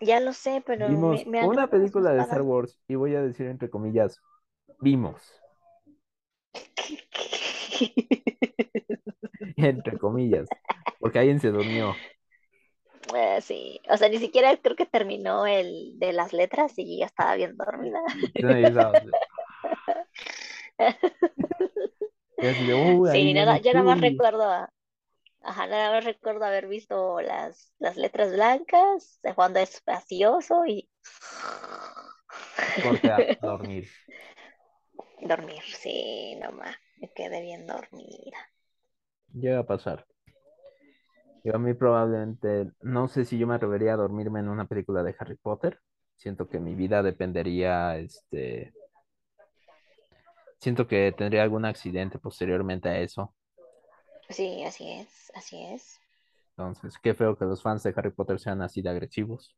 Ya 0.00 0.20
lo 0.20 0.34
sé, 0.34 0.62
pero 0.66 1.00
me, 1.02 1.24
Vimos 1.24 1.26
me 1.26 1.40
una 1.40 1.66
agrada 1.66 1.88
su 1.90 2.02
película 2.02 2.12
de 2.12 2.20
Star. 2.20 2.42
Wars, 2.42 2.78
y 2.86 2.94
voy 2.96 3.14
a 3.14 3.22
decir 3.22 3.46
entre 3.46 3.70
comillas, 3.70 4.20
vimos, 4.80 5.42
entre 9.56 9.98
comillas, 9.98 10.52
porque 10.98 11.18
alguien 11.18 11.40
se 11.40 11.50
durmió. 11.50 12.02
Eh, 13.14 13.40
sí, 13.42 13.80
o 13.90 13.96
sea, 13.96 14.08
ni 14.08 14.18
siquiera 14.18 14.56
creo 14.56 14.76
que 14.76 14.86
terminó 14.86 15.46
el 15.46 15.98
de 15.98 16.12
las 16.12 16.32
letras 16.32 16.72
y 16.76 16.98
ya 17.00 17.06
estaba 17.06 17.34
bien 17.34 17.56
dormida. 17.56 18.00
Y 18.60 18.66
estaba 18.66 18.92
así 18.92 19.16
y 22.40 22.46
así 22.46 22.64
de, 22.66 22.74
"Uy, 22.74 23.08
ahí 23.10 23.22
Sí, 23.22 23.34
nada, 23.34 23.58
yo 23.58 23.72
nada 23.72 23.84
más 23.84 24.00
Chewie". 24.00 24.00
recuerdo, 24.00 24.42
a- 24.44 24.70
ajá, 25.42 25.66
nada 25.68 25.92
más 25.92 26.04
recuerdo 26.04 26.44
haber 26.46 26.68
visto 26.68 27.20
las, 27.22 27.74
las 27.80 27.96
letras 27.96 28.32
blancas, 28.32 29.20
de 29.22 29.34
fondo 29.34 29.60
espacioso 29.60 30.66
y 30.66 30.88
a 33.08 33.28
dormir. 33.40 33.88
dormir, 35.30 35.62
sí, 35.82 36.36
nomás, 36.36 36.76
me 36.98 37.10
quedé 37.14 37.40
bien 37.40 37.66
dormida. 37.66 38.36
Llega 39.34 39.58
a 39.58 39.66
pasar. 39.66 40.06
Yo 41.44 41.56
a 41.56 41.58
mí 41.58 41.74
probablemente, 41.74 42.70
no 42.80 43.08
sé 43.08 43.24
si 43.24 43.38
yo 43.38 43.46
me 43.46 43.54
atrevería 43.54 43.94
a 43.94 43.96
dormirme 43.96 44.40
en 44.40 44.48
una 44.48 44.66
película 44.66 45.02
de 45.02 45.14
Harry 45.18 45.36
Potter. 45.36 45.80
Siento 46.16 46.48
que 46.48 46.60
mi 46.60 46.74
vida 46.74 47.02
dependería, 47.02 47.98
este, 47.98 48.72
siento 50.58 50.86
que 50.86 51.12
tendría 51.12 51.42
algún 51.42 51.64
accidente 51.64 52.18
posteriormente 52.18 52.88
a 52.88 53.00
eso. 53.00 53.34
Sí, 54.28 54.62
así 54.64 54.90
es, 54.90 55.32
así 55.34 55.64
es. 55.64 56.00
Entonces, 56.56 56.96
qué 57.02 57.14
feo 57.14 57.36
que 57.36 57.44
los 57.44 57.60
fans 57.60 57.82
de 57.82 57.92
Harry 57.96 58.10
Potter 58.10 58.38
sean 58.38 58.62
así 58.62 58.82
de 58.82 58.90
agresivos. 58.90 59.56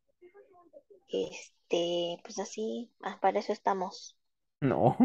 Este, 1.07 2.17
pues 2.23 2.39
así, 2.39 2.91
ah, 3.03 3.19
para 3.21 3.39
eso 3.39 3.53
estamos. 3.53 4.17
No, 4.59 4.97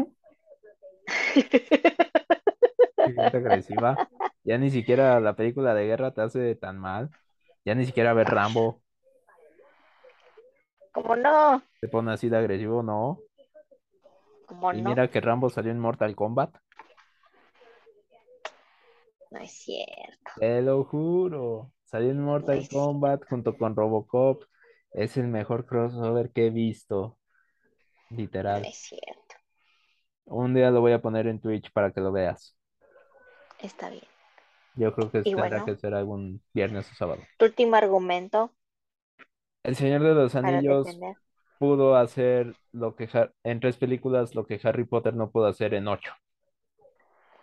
agresiva. 3.33 4.09
Ya 4.43 4.57
ni 4.57 4.69
siquiera 4.71 5.19
la 5.19 5.35
película 5.35 5.73
de 5.73 5.85
guerra 5.85 6.11
te 6.13 6.21
hace 6.21 6.55
tan 6.55 6.77
mal. 6.79 7.09
Ya 7.63 7.75
ni 7.75 7.85
siquiera 7.85 8.13
ver 8.13 8.27
Rambo 8.27 8.81
¿Cómo 10.91 11.15
no? 11.15 11.61
te 11.79 11.87
pone 11.87 12.11
así 12.11 12.29
de 12.29 12.37
agresivo, 12.37 12.83
no. 12.83 13.19
¿Cómo 14.47 14.73
Y 14.73 14.81
no? 14.81 14.89
mira 14.89 15.09
que 15.09 15.21
Rambo 15.21 15.49
salió 15.49 15.71
en 15.71 15.79
Mortal 15.79 16.15
Kombat. 16.15 16.55
No 19.31 19.39
es 19.39 19.51
cierto. 19.51 20.31
Te 20.39 20.61
lo 20.61 20.83
juro. 20.83 21.71
Salió 21.85 22.11
en 22.11 22.19
No 22.19 22.25
Mortal 22.25 22.67
Kombat 22.71 23.23
junto 23.29 23.57
con 23.57 23.75
Robocop. 23.75 24.43
Es 24.91 25.15
el 25.17 25.27
mejor 25.27 25.65
crossover 25.65 26.31
que 26.31 26.47
he 26.47 26.49
visto. 26.49 27.17
no 28.09 28.17
Literal. 28.17 28.61
es 28.65 28.75
cierto. 28.75 29.35
Un 30.25 30.53
día 30.53 30.69
lo 30.71 30.81
voy 30.81 30.91
a 30.91 31.01
poner 31.01 31.27
en 31.27 31.39
Twitch 31.39 31.71
para 31.71 31.91
que 31.91 32.01
lo 32.01 32.11
veas. 32.11 32.55
Está 33.59 33.89
bien. 33.89 34.03
Yo 34.75 34.93
creo 34.93 35.11
que 35.11 35.21
tendrá 35.23 35.49
bueno. 35.49 35.65
que 35.65 35.75
ser 35.77 35.93
algún 35.93 36.41
viernes 36.53 36.89
o 36.91 36.95
sábado. 36.95 37.21
Tu 37.37 37.45
último 37.45 37.75
argumento 37.75 38.53
El 39.63 39.75
Señor 39.75 40.03
de 40.03 40.13
los 40.13 40.35
Anillos 40.35 40.87
pudo 41.57 41.95
hacer 41.95 42.55
lo 42.71 42.95
que 42.95 43.05
Har- 43.11 43.33
en 43.43 43.59
tres 43.59 43.77
películas 43.77 44.35
lo 44.35 44.45
que 44.45 44.59
Harry 44.63 44.83
Potter 44.85 45.15
no 45.15 45.31
pudo 45.31 45.47
hacer 45.47 45.73
en 45.73 45.87
ocho. 45.87 46.11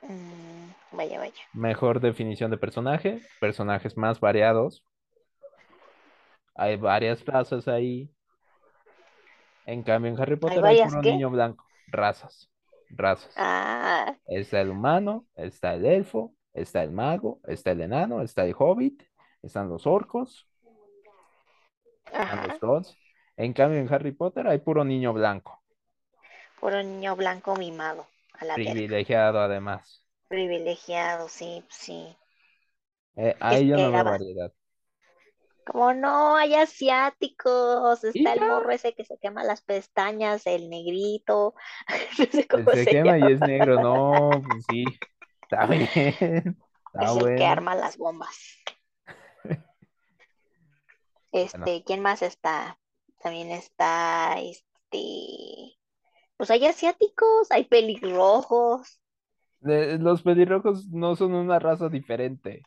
Mm, 0.02 0.72
vaya, 0.92 1.18
vaya. 1.18 1.42
Mejor 1.52 2.00
definición 2.00 2.50
de 2.50 2.56
personaje, 2.56 3.20
personajes 3.38 3.98
más 3.98 4.18
variados. 4.18 4.82
Hay 6.54 6.76
varias 6.76 7.24
razas 7.24 7.66
ahí. 7.68 8.10
En 9.66 9.82
cambio, 9.82 10.10
en 10.10 10.20
Harry 10.20 10.36
Potter 10.36 10.58
hay 10.58 10.62
varias 10.62 10.90
puro 10.90 11.02
qué? 11.02 11.10
niño 11.12 11.30
blanco. 11.30 11.64
Razas. 11.86 12.50
Razas. 12.90 13.34
Ah, 13.36 14.14
Está 14.26 14.60
el 14.60 14.70
humano, 14.70 15.26
está 15.36 15.74
el 15.74 15.86
elfo, 15.86 16.34
está 16.52 16.82
el 16.82 16.92
mago, 16.92 17.40
está 17.44 17.72
el 17.72 17.80
enano, 17.80 18.22
está 18.22 18.44
el 18.44 18.54
hobbit, 18.58 19.02
están 19.42 19.68
los 19.68 19.86
orcos, 19.86 20.48
están 22.06 22.48
los 22.48 22.58
trolls. 22.58 22.96
En 23.36 23.52
cambio, 23.52 23.78
en 23.78 23.92
Harry 23.92 24.12
Potter 24.12 24.48
hay 24.48 24.58
puro 24.58 24.84
niño 24.84 25.12
blanco. 25.12 25.62
Puro 26.60 26.82
niño 26.82 27.14
blanco 27.14 27.54
mimado. 27.56 28.06
A 28.32 28.44
la 28.44 28.56
verga. 28.56 28.72
Privilegiado 28.72 29.40
además. 29.40 30.04
Privilegiado, 30.28 31.28
sí, 31.28 31.64
sí. 31.68 32.16
Eh, 33.16 33.34
ahí 33.40 33.68
yo 33.68 33.76
no 33.76 33.90
veo 33.90 34.04
variedad. 34.04 34.52
Como 35.64 35.92
no, 35.92 36.36
hay 36.36 36.54
asiáticos. 36.54 38.02
Y 38.14 38.18
Está 38.18 38.32
el 38.34 38.40
morro 38.40 38.70
ese 38.70 38.94
que 38.94 39.04
se 39.04 39.18
quema 39.18 39.44
las 39.44 39.62
pestañas, 39.62 40.46
el 40.46 40.70
negrito. 40.70 41.54
No 42.18 42.26
sé 42.26 42.46
cómo 42.48 42.70
se 42.72 42.84
se 42.84 42.90
quema 42.90 43.18
y 43.18 43.20
llama. 43.20 43.34
es 43.34 43.40
negro. 43.40 43.78
No, 43.80 44.30
pues 44.48 44.64
sí. 44.70 44.84
Está 45.50 45.66
bien. 45.66 45.88
Está 46.94 47.04
Es 47.04 47.16
el 47.16 47.34
que 47.34 47.44
arma 47.44 47.74
las 47.74 47.96
bombas. 47.96 48.36
Este, 51.32 51.82
¿quién 51.84 52.00
más 52.02 52.22
está? 52.22 52.78
También 53.22 53.50
está, 53.50 54.38
este, 54.40 55.76
pues 56.36 56.50
hay 56.50 56.66
asiáticos, 56.66 57.50
hay 57.50 57.64
pelirrojos. 57.64 59.00
De- 59.60 59.98
los 59.98 60.22
pelirrojos 60.22 60.86
no 60.88 61.16
son 61.16 61.34
una 61.34 61.58
raza 61.58 61.88
diferente. 61.88 62.62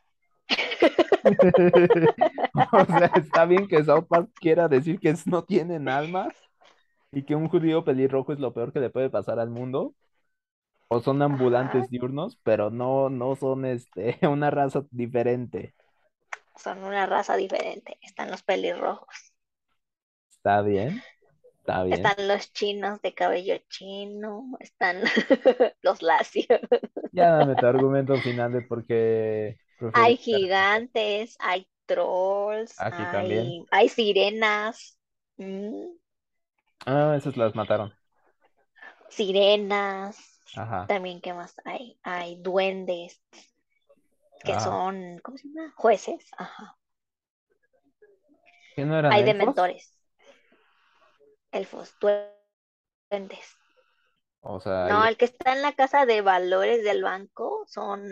O 2.74 2.86
sea, 2.86 3.12
está 3.16 3.46
bien 3.46 3.68
que 3.68 3.84
South 3.84 4.06
Park 4.08 4.30
quiera 4.36 4.68
decir 4.68 5.00
que 5.00 5.14
no 5.26 5.44
tienen 5.44 5.88
alma 5.90 6.30
y 7.12 7.24
que 7.24 7.36
un 7.36 7.50
judío 7.50 7.84
pelirrojo 7.86 8.34
es 8.34 8.40
lo 8.40 8.54
peor 8.54 8.74
que 8.74 8.80
le 8.80 8.90
puede 8.90 9.10
pasar 9.10 9.40
al 9.40 9.50
mundo. 9.50 9.94
O 10.94 11.00
son 11.06 11.18
ambulantes 11.24 11.86
Ajá. 11.86 11.90
diurnos, 11.90 12.38
pero 12.44 12.70
no, 12.70 13.10
no 13.10 13.36
son 13.36 13.66
este, 13.66 14.20
una 14.28 14.52
raza 14.52 14.84
diferente. 14.92 15.74
Son 16.56 16.82
una 16.86 17.06
raza 17.08 17.36
diferente. 17.36 17.98
Están 18.02 18.32
los 18.32 18.42
pelirrojos. 18.42 19.34
Está 20.32 20.62
bien, 20.62 21.04
está 21.60 21.84
bien. 21.84 22.16
Están 22.16 22.28
los 22.28 22.52
chinos 22.54 23.02
de 23.02 23.14
cabello 23.14 23.58
chino. 23.70 24.58
Están 24.60 25.02
los 25.82 26.02
lacios. 26.02 26.48
Ya 27.12 27.32
dame 27.32 27.56
tu 27.58 27.66
argumento 27.66 28.22
final 28.22 28.54
de 28.54 28.62
por 28.62 28.86
qué 28.86 29.60
Hay 29.94 30.18
estar- 30.18 30.18
gigantes, 30.18 31.36
hay 31.40 31.68
trolls, 31.86 32.76
Aquí 32.78 33.06
hay, 33.06 33.08
también. 33.08 33.66
hay 33.72 33.90
sirenas. 33.90 34.98
Mm, 35.38 35.86
Ah, 36.86 37.16
esas 37.18 37.38
las 37.38 37.56
mataron. 37.56 37.92
sirenas. 39.10 40.18
Ajá. 40.56 40.88
También, 40.88 41.22
¿qué 41.22 41.34
más 41.34 41.56
hay? 41.66 42.00
Hay 42.04 42.36
duendes 42.42 43.22
que 44.44 44.60
son, 44.60 45.20
¿cómo 45.24 45.38
se 45.38 45.48
llama? 45.48 45.74
Jueces. 45.76 46.26
Ajá. 46.38 46.78
¿Qué 48.76 48.86
no 48.86 48.98
eran 48.98 49.12
Hay 49.14 49.22
elfos? 49.22 49.34
dementores. 49.34 49.98
Elfos, 51.54 51.96
duendes. 52.02 53.58
O 54.44 54.60
sea, 54.60 54.88
No, 54.90 55.06
el 55.06 55.18
que 55.18 55.26
está 55.26 55.54
en 55.54 55.62
la 55.62 55.74
casa 55.74 56.06
de 56.06 56.22
valores 56.22 56.84
del 56.84 57.04
banco 57.04 57.66
son 57.68 58.04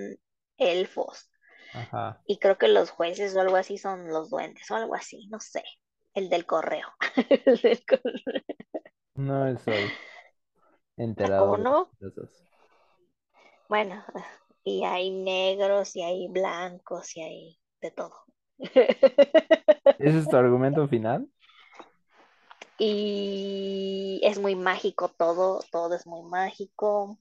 elfos. 0.57 1.29
ajá. 1.73 2.21
Y 2.25 2.39
creo 2.39 2.57
que 2.57 2.67
los 2.69 2.91
jueces 2.91 3.35
o 3.35 3.41
algo 3.41 3.57
así 3.57 3.77
son 3.77 4.09
los 4.09 4.29
duendes 4.29 4.69
o 4.71 4.75
algo 4.75 4.95
así, 4.95 5.27
no 5.29 5.39
sé. 5.39 5.63
El 6.13 6.29
del 6.29 6.45
correo. 6.45 6.87
El 7.45 7.57
del 7.61 7.85
correo. 7.85 8.43
No 9.15 9.45
estoy 9.47 9.93
enterado. 10.99 11.89
Bueno, 13.67 14.03
y 14.63 14.83
hay 14.83 15.11
negros 15.11 15.95
y 15.95 16.03
hay 16.03 16.27
blancos 16.27 17.15
y 17.15 17.21
hay 17.21 17.59
de 17.81 17.91
todo. 17.91 18.13
¿Ese 18.57 20.19
es 20.19 20.29
tu 20.29 20.35
argumento 20.35 20.87
final? 20.87 21.27
Y 22.77 24.21
es 24.23 24.39
muy 24.39 24.55
mágico 24.55 25.09
todo, 25.09 25.61
todo 25.71 25.95
es 25.95 26.05
muy 26.05 26.23
mágico. 26.23 27.17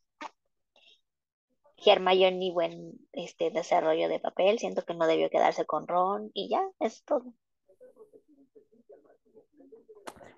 Hermione, 1.85 2.51
buen 2.53 2.99
este 3.13 3.51
desarrollo 3.51 4.09
de 4.09 4.19
papel, 4.19 4.59
siento 4.59 4.85
que 4.85 4.95
no 4.95 5.07
debió 5.07 5.31
quedarse 5.31 5.65
con 5.65 5.87
Ron 5.87 6.31
y 6.35 6.49
ya, 6.49 6.63
es 6.81 7.05
todo. 7.05 7.33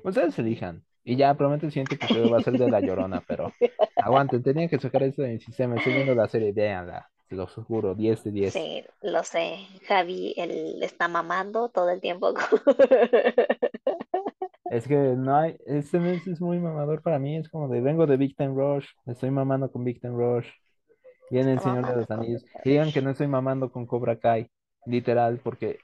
Ustedes 0.03 0.39
elijan. 0.39 0.85
Y 1.11 1.17
ya, 1.17 1.35
prometo 1.35 1.67
el 1.67 1.73
siguiente 1.73 1.97
episodio 1.97 2.31
va 2.31 2.39
a 2.39 2.43
ser 2.43 2.57
de 2.57 2.71
La 2.71 2.79
Llorona, 2.79 3.21
pero 3.27 3.53
aguanten, 3.97 4.45
tenía 4.45 4.69
que 4.69 4.79
sacar 4.79 5.03
esto 5.03 5.23
de 5.23 5.31
mi 5.31 5.41
sistema. 5.41 5.75
Estoy 5.75 5.95
viendo 5.95 6.15
la 6.15 6.29
serie, 6.29 6.53
véanla, 6.53 7.11
se 7.29 7.35
los 7.35 7.53
juro, 7.53 7.97
10 7.97 8.23
de 8.23 8.31
10. 8.31 8.53
Sí, 8.53 8.85
lo 9.03 9.25
sé. 9.25 9.57
Javi, 9.89 10.35
él 10.37 10.81
está 10.85 11.09
mamando 11.09 11.69
todo 11.69 11.91
el 11.91 12.01
tiempo. 12.01 12.33
Es 14.71 14.87
que 14.87 14.95
no 14.95 15.37
hay, 15.37 15.57
este 15.67 15.99
mes 15.99 16.25
es 16.29 16.41
muy 16.41 16.61
mamador 16.61 17.03
para 17.03 17.19
mí, 17.19 17.37
es 17.37 17.49
como 17.49 17.67
de 17.67 17.81
vengo 17.81 18.07
de 18.07 18.17
Big 18.17 18.37
Time 18.37 18.55
Rush, 18.55 18.87
estoy 19.05 19.33
mamando 19.33 19.69
con 19.69 19.83
Big 19.83 20.01
Time 20.01 20.15
Rush, 20.15 20.47
viene 21.29 21.55
el 21.55 21.59
Señor 21.59 21.89
de 21.89 21.97
los 21.97 22.09
Anillos, 22.09 22.45
digan 22.65 22.93
que 22.93 23.03
no 23.03 23.11
estoy 23.11 23.27
mamando 23.27 23.73
con 23.73 23.85
Cobra 23.85 24.21
Kai, 24.21 24.49
literal, 24.87 25.41
porque 25.43 25.81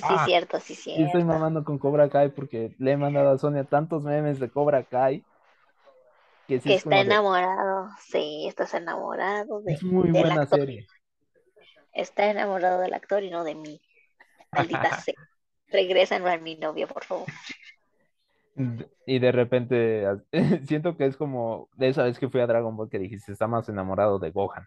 Sí, 0.00 0.06
Ah, 0.08 0.24
cierto, 0.24 0.60
sí, 0.60 0.74
sí 0.74 0.90
estoy 1.02 1.22
cierto. 1.22 1.26
mamando 1.26 1.64
con 1.64 1.78
Cobra 1.78 2.08
Kai 2.08 2.30
porque 2.30 2.74
le 2.78 2.92
he 2.92 2.96
mandado 2.96 3.30
a 3.30 3.38
Sonia 3.38 3.64
tantos 3.64 4.02
memes 4.02 4.38
de 4.38 4.50
Cobra 4.50 4.82
Kai 4.84 5.24
que 6.46 6.60
sí 6.60 6.68
Que 6.68 6.74
es 6.76 6.82
está 6.84 6.96
de, 6.96 7.02
enamorado. 7.02 7.90
Sí, 8.00 8.46
estás 8.48 8.72
enamorado 8.74 9.60
de, 9.62 9.72
es 9.74 9.82
muy 9.82 10.10
buena 10.10 10.46
serie. 10.46 10.86
Está 11.92 12.30
enamorado 12.30 12.80
del 12.80 12.94
actor 12.94 13.22
y 13.22 13.30
no 13.30 13.44
de 13.44 13.54
mí. 13.54 13.80
Maldita 14.52 15.00
sea. 15.00 15.14
Regresen 15.70 16.26
a 16.26 16.38
mi 16.38 16.56
novio, 16.56 16.88
por 16.88 17.04
favor. 17.04 17.26
Y 19.06 19.18
de 19.18 19.32
repente 19.32 20.04
siento 20.66 20.96
que 20.96 21.06
es 21.06 21.16
como 21.16 21.68
de 21.76 21.88
esa 21.88 22.02
vez 22.04 22.18
que 22.18 22.28
fui 22.28 22.40
a 22.40 22.46
Dragon 22.46 22.76
Ball 22.76 22.88
que 22.90 22.98
dijiste, 22.98 23.32
está 23.32 23.46
más 23.46 23.68
enamorado 23.68 24.18
de 24.18 24.30
Gohan. 24.30 24.66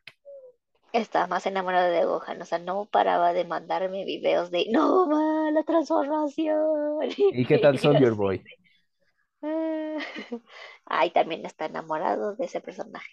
Estaba 0.93 1.27
más 1.27 1.45
enamorado 1.45 1.89
de 1.91 2.05
Gohan, 2.05 2.41
o 2.41 2.45
sea, 2.45 2.59
no 2.59 2.85
paraba 2.85 3.33
de 3.33 3.45
mandarme 3.45 4.05
videos 4.05 4.51
de 4.51 4.67
no, 4.71 5.05
ma, 5.07 5.51
la 5.51 5.63
transformación. 5.63 6.99
¿Y 7.31 7.45
qué 7.47 7.57
tal 7.57 7.79
Y 7.79 7.79
Soldier 7.79 8.13
Boy? 8.13 8.47
Ay, 10.85 11.11
también 11.11 11.45
está 11.45 11.65
enamorado 11.65 12.35
de 12.35 12.45
ese 12.45 12.61
personaje. 12.61 13.11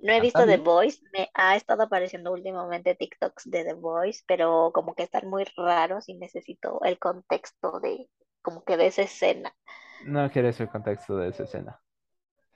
No 0.00 0.12
he 0.12 0.20
Ah, 0.20 0.20
visto 0.20 0.44
The. 0.44 0.58
Voice, 0.58 1.00
me 1.14 1.30
ha 1.32 1.56
estado 1.56 1.84
apareciendo 1.84 2.30
últimamente 2.32 2.94
TikToks 2.94 3.50
de 3.50 3.64
The 3.64 3.72
Voice, 3.72 4.22
pero 4.26 4.70
como 4.74 4.94
que 4.94 5.04
están 5.04 5.28
muy 5.30 5.44
raros 5.56 6.10
y 6.10 6.14
necesito 6.14 6.80
el 6.84 6.98
contexto 6.98 7.80
de 7.80 8.10
como 8.42 8.64
que 8.64 8.76
de 8.76 8.88
esa 8.88 9.02
escena. 9.02 9.56
No 10.00 10.30
quieres 10.30 10.60
el 10.60 10.68
contexto 10.68 11.16
de 11.16 11.30
esa 11.30 11.44
escena. 11.44 11.81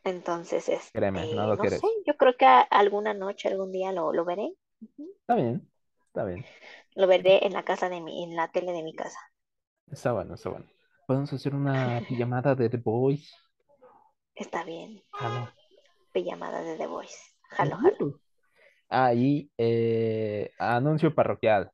Entonces, 0.07 0.69
este, 0.69 0.99
Créeme, 0.99 1.35
no 1.35 1.49
lo 1.49 1.57
no 1.57 1.69
sé, 1.69 1.81
yo 2.07 2.17
creo 2.17 2.37
que 2.37 2.47
alguna 2.47 3.13
noche, 3.13 3.49
algún 3.49 3.73
día 3.73 3.93
lo, 3.93 4.13
lo 4.13 4.25
veré. 4.25 4.53
Ujú. 4.81 5.11
Está 5.21 5.35
bien, 5.35 5.69
está 6.07 6.25
bien. 6.25 6.45
Lo 6.95 7.07
veré 7.07 7.45
en 7.45 7.53
la 7.53 7.65
casa 7.65 7.89
de 7.89 8.01
mi, 8.01 8.23
en 8.23 8.37
la 8.37 8.49
tele 8.49 8.73
de 8.73 8.83
mi 8.83 8.95
casa. 8.95 9.19
Está 9.91 10.13
bueno, 10.13 10.35
está 10.35 10.51
bueno. 10.51 10.67
Podemos 11.07 11.33
hacer 11.33 11.55
una 11.55 12.01
pijamada 12.09 12.55
de 12.55 12.69
The 12.69 12.77
Boys. 12.77 13.35
Está 14.37 14.65
bien. 14.65 15.03
Jalo. 15.13 15.51
Pijamada 16.13 16.63
de 16.63 16.77
The 16.77 16.87
Voice. 16.87 17.17
Jalo, 17.51 17.77
jalo. 17.77 18.07
Uh, 18.07 18.19
Ah, 18.89 19.13
y 19.13 19.51
eh, 19.59 20.53
anuncio 20.59 21.13
parroquial. 21.13 21.71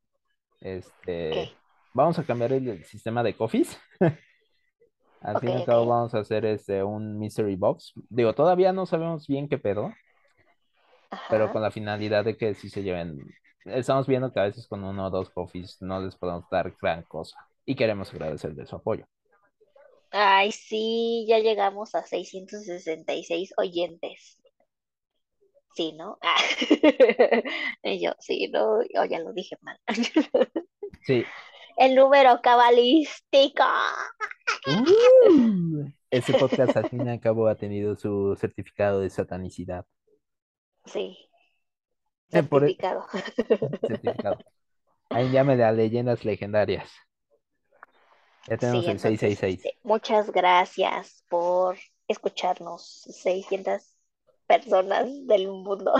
¿Qué? 0.61 0.79
Este, 0.79 1.55
vamos 1.93 2.19
a 2.19 2.25
cambiar 2.25 2.55
el, 2.55 2.69
el 2.69 2.85
sistema 2.85 3.23
de 3.23 3.37
coffees. 3.37 3.79
Al 5.23 5.41
fin 5.41 5.51
y 5.51 5.53
al 5.53 5.65
cabo 5.65 5.87
vamos 5.87 6.15
a 6.15 6.21
hacer 6.21 6.45
este 6.45 6.83
un 6.83 7.19
mystery 7.19 7.57
box. 7.57 7.93
Digo, 8.09 8.35
todavía 8.35 8.73
no 8.73 8.87
sabemos 8.87 9.27
bien 9.27 9.49
qué 9.49 9.59
pedo, 9.59 9.93
pero 11.29 11.53
con 11.53 11.63
la 11.63 11.71
finalidad 11.71 12.25
de 12.25 12.37
que 12.37 12.55
si 12.55 12.69
se 12.69 12.83
lleven. 12.83 13.19
Estamos 13.65 14.09
viendo 14.09 14.33
que 14.33 14.41
a 14.41 14.45
veces 14.45 14.67
con 14.67 14.83
uno 14.83 15.07
o 15.07 15.11
dos 15.11 15.31
coffees 15.31 15.81
no 15.81 16.01
les 16.01 16.17
podemos 16.17 16.45
dar 16.51 16.75
gran 16.81 17.03
cosa. 17.05 17.37
Y 17.65 17.77
queremos 17.77 18.13
agradecer 18.13 18.55
de 18.55 18.67
su 18.67 18.75
apoyo. 18.75 19.07
Ay, 20.11 20.51
sí, 20.53 21.25
ya 21.29 21.39
llegamos 21.39 21.95
a 21.95 22.03
666 22.03 23.55
oyentes. 23.57 24.39
Sí, 25.75 25.93
¿no? 25.93 26.19
Ah. 26.21 26.37
Y 27.83 28.05
yo, 28.05 28.13
sí, 28.19 28.49
¿no? 28.53 28.79
O 28.79 29.05
ya 29.09 29.21
lo 29.21 29.33
dije 29.33 29.57
mal. 29.61 29.79
Sí. 31.05 31.25
El 31.77 31.95
número 31.95 32.41
cabalístico. 32.43 33.65
Uh, 34.67 35.91
ese 36.11 36.35
podcast 36.35 36.77
al 36.77 36.87
fin 36.89 37.07
y 37.07 37.11
al 37.11 37.21
cabo 37.21 37.49
ha 37.49 37.57
tenido 37.57 37.97
su 37.97 38.37
certificado 38.37 39.01
de 39.01 39.11
satanicidad. 39.11 39.87
Sí, 40.85 41.17
Eh, 42.33 42.43
por 42.43 42.65
el 42.65 42.71
certificado. 42.71 43.07
certificado. 43.87 44.39
Ahí 45.11 45.31
llame 45.31 45.63
a 45.65 45.73
leyendas 45.73 46.25
legendarias. 46.25 46.91
Ya 48.47 48.57
tenemos 48.59 48.85
Sí, 48.85 48.91
el 48.91 48.97
entonces, 48.97 49.21
666. 49.21 49.65
este, 49.65 49.79
muchas 49.83 50.31
gracias 50.33 51.25
por 51.29 51.79
escucharnos, 52.09 52.83
600 53.11 53.97
personas 54.47 55.09
del 55.27 55.49
mundo. 55.49 55.93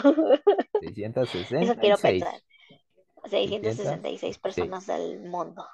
Eso 1.59 1.77
quiero 1.77 1.99
pensar. 1.99 2.43
666. 3.31 3.77
600. 3.77 3.77
666 3.77 4.39
Sí. 4.41 4.41
personas 4.41 4.87
del 4.87 5.21
mundo 5.21 5.67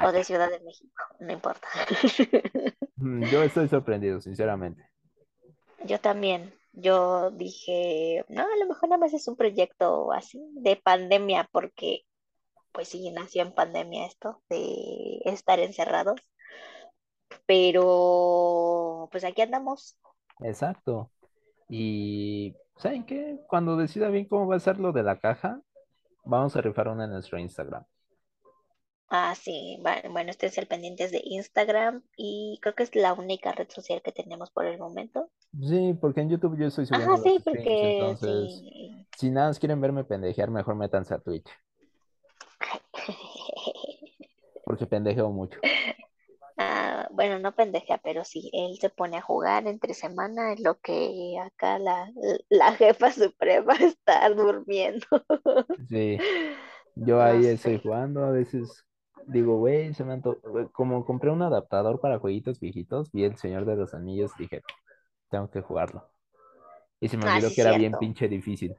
o 0.00 0.12
de. 0.12 0.24
Ciudad 0.24 0.50
de 0.50 0.60
México, 0.60 1.02
no 1.20 1.32
importa. 1.32 1.68
Mm, 2.96 3.24
Yo 3.26 3.42
estoy 3.42 3.68
sorprendido, 3.68 4.20
sinceramente. 4.20 4.88
Yo 5.84 6.00
también, 6.00 6.54
yo 6.72 7.30
dije, 7.32 8.24
no, 8.28 8.42
a 8.42 8.56
lo 8.56 8.66
mejor 8.66 8.88
nada 8.88 8.98
más 9.00 9.12
es 9.14 9.26
un 9.28 9.36
proyecto 9.36 10.12
así 10.12 10.40
de 10.54 10.76
pandemia, 10.76 11.48
porque 11.52 12.02
pues 12.72 12.88
sí, 12.88 13.10
nació 13.10 13.42
en 13.42 13.54
pandemia 13.54 14.06
esto 14.06 14.42
de 14.48 15.20
estar 15.24 15.58
encerrados, 15.60 16.20
pero 17.46 19.08
pues 19.10 19.24
aquí 19.24 19.42
andamos. 19.42 19.98
Exacto. 20.40 21.10
Y 21.68 22.54
¿saben 22.76 23.04
qué? 23.06 23.38
Cuando 23.48 23.76
decida 23.76 24.08
bien 24.08 24.26
cómo 24.28 24.46
va 24.46 24.56
a 24.56 24.60
ser 24.60 24.78
lo 24.78 24.92
de 24.92 25.02
la 25.02 25.18
caja, 25.18 25.60
vamos 26.24 26.56
a 26.56 26.60
rifar 26.60 26.88
una 26.88 27.04
en 27.04 27.10
nuestro 27.10 27.38
Instagram. 27.38 27.84
Ah, 29.14 29.34
sí, 29.34 29.78
bueno, 30.10 30.30
esténse 30.30 30.58
al 30.58 30.66
pendientes 30.66 31.12
de 31.12 31.20
Instagram 31.22 32.02
y 32.16 32.58
creo 32.62 32.74
que 32.74 32.82
es 32.82 32.96
la 32.96 33.12
única 33.12 33.52
red 33.52 33.68
social 33.68 34.00
que 34.00 34.10
tenemos 34.10 34.50
por 34.50 34.64
el 34.64 34.78
momento. 34.78 35.28
Sí, 35.60 35.94
porque 36.00 36.22
en 36.22 36.30
YouTube 36.30 36.56
yo 36.56 36.68
estoy 36.68 36.86
subiendo 36.86 37.10
los 37.10 37.22
sí, 37.22 37.38
porque 37.44 37.98
entonces, 37.98 38.58
sí. 38.58 39.06
si 39.18 39.30
nada 39.30 39.48
más 39.48 39.58
quieren 39.58 39.82
verme 39.82 40.04
pendejear, 40.04 40.50
mejor 40.50 40.76
métanse 40.76 41.12
a 41.12 41.18
Twitch, 41.18 41.46
porque 44.64 44.86
pendejeo 44.86 45.30
mucho. 45.30 45.58
Bueno, 47.12 47.38
no 47.38 47.54
pendeja, 47.54 47.98
pero 47.98 48.24
sí, 48.24 48.50
él 48.52 48.78
se 48.80 48.90
pone 48.90 49.18
a 49.18 49.22
jugar 49.22 49.66
entre 49.66 49.94
semana 49.94 50.52
en 50.52 50.62
lo 50.64 50.80
que 50.80 51.36
acá 51.44 51.78
la, 51.78 52.10
la 52.48 52.72
jefa 52.74 53.12
suprema 53.12 53.74
está 53.80 54.28
durmiendo. 54.30 55.06
Sí, 55.88 56.24
yo 56.94 57.22
No 57.22 57.22
ahí 57.22 57.46
estoy 57.46 57.78
jugando, 57.78 58.24
a 58.24 58.30
veces 58.30 58.86
digo, 59.26 59.58
güey, 59.58 59.94
se 59.94 60.04
me 60.04 60.12
anto- 60.14 60.40
Como 60.72 61.04
compré 61.04 61.30
un 61.30 61.42
adaptador 61.42 62.00
para 62.00 62.18
jueguitos 62.18 62.60
viejitos, 62.60 63.10
vi 63.12 63.24
El 63.24 63.36
Señor 63.36 63.64
de 63.66 63.76
los 63.76 63.94
Anillos, 63.94 64.36
dije, 64.36 64.62
tengo 65.30 65.50
que 65.50 65.62
jugarlo. 65.62 66.10
Y 67.00 67.08
se 67.08 67.18
me 67.18 67.26
Ah, 67.26 67.40
olvidó 67.40 67.52
sí, 67.52 67.54
que 67.54 67.62
era 67.62 67.74
bien 67.74 67.98
pinche 67.98 68.28
difícil. 68.28 68.78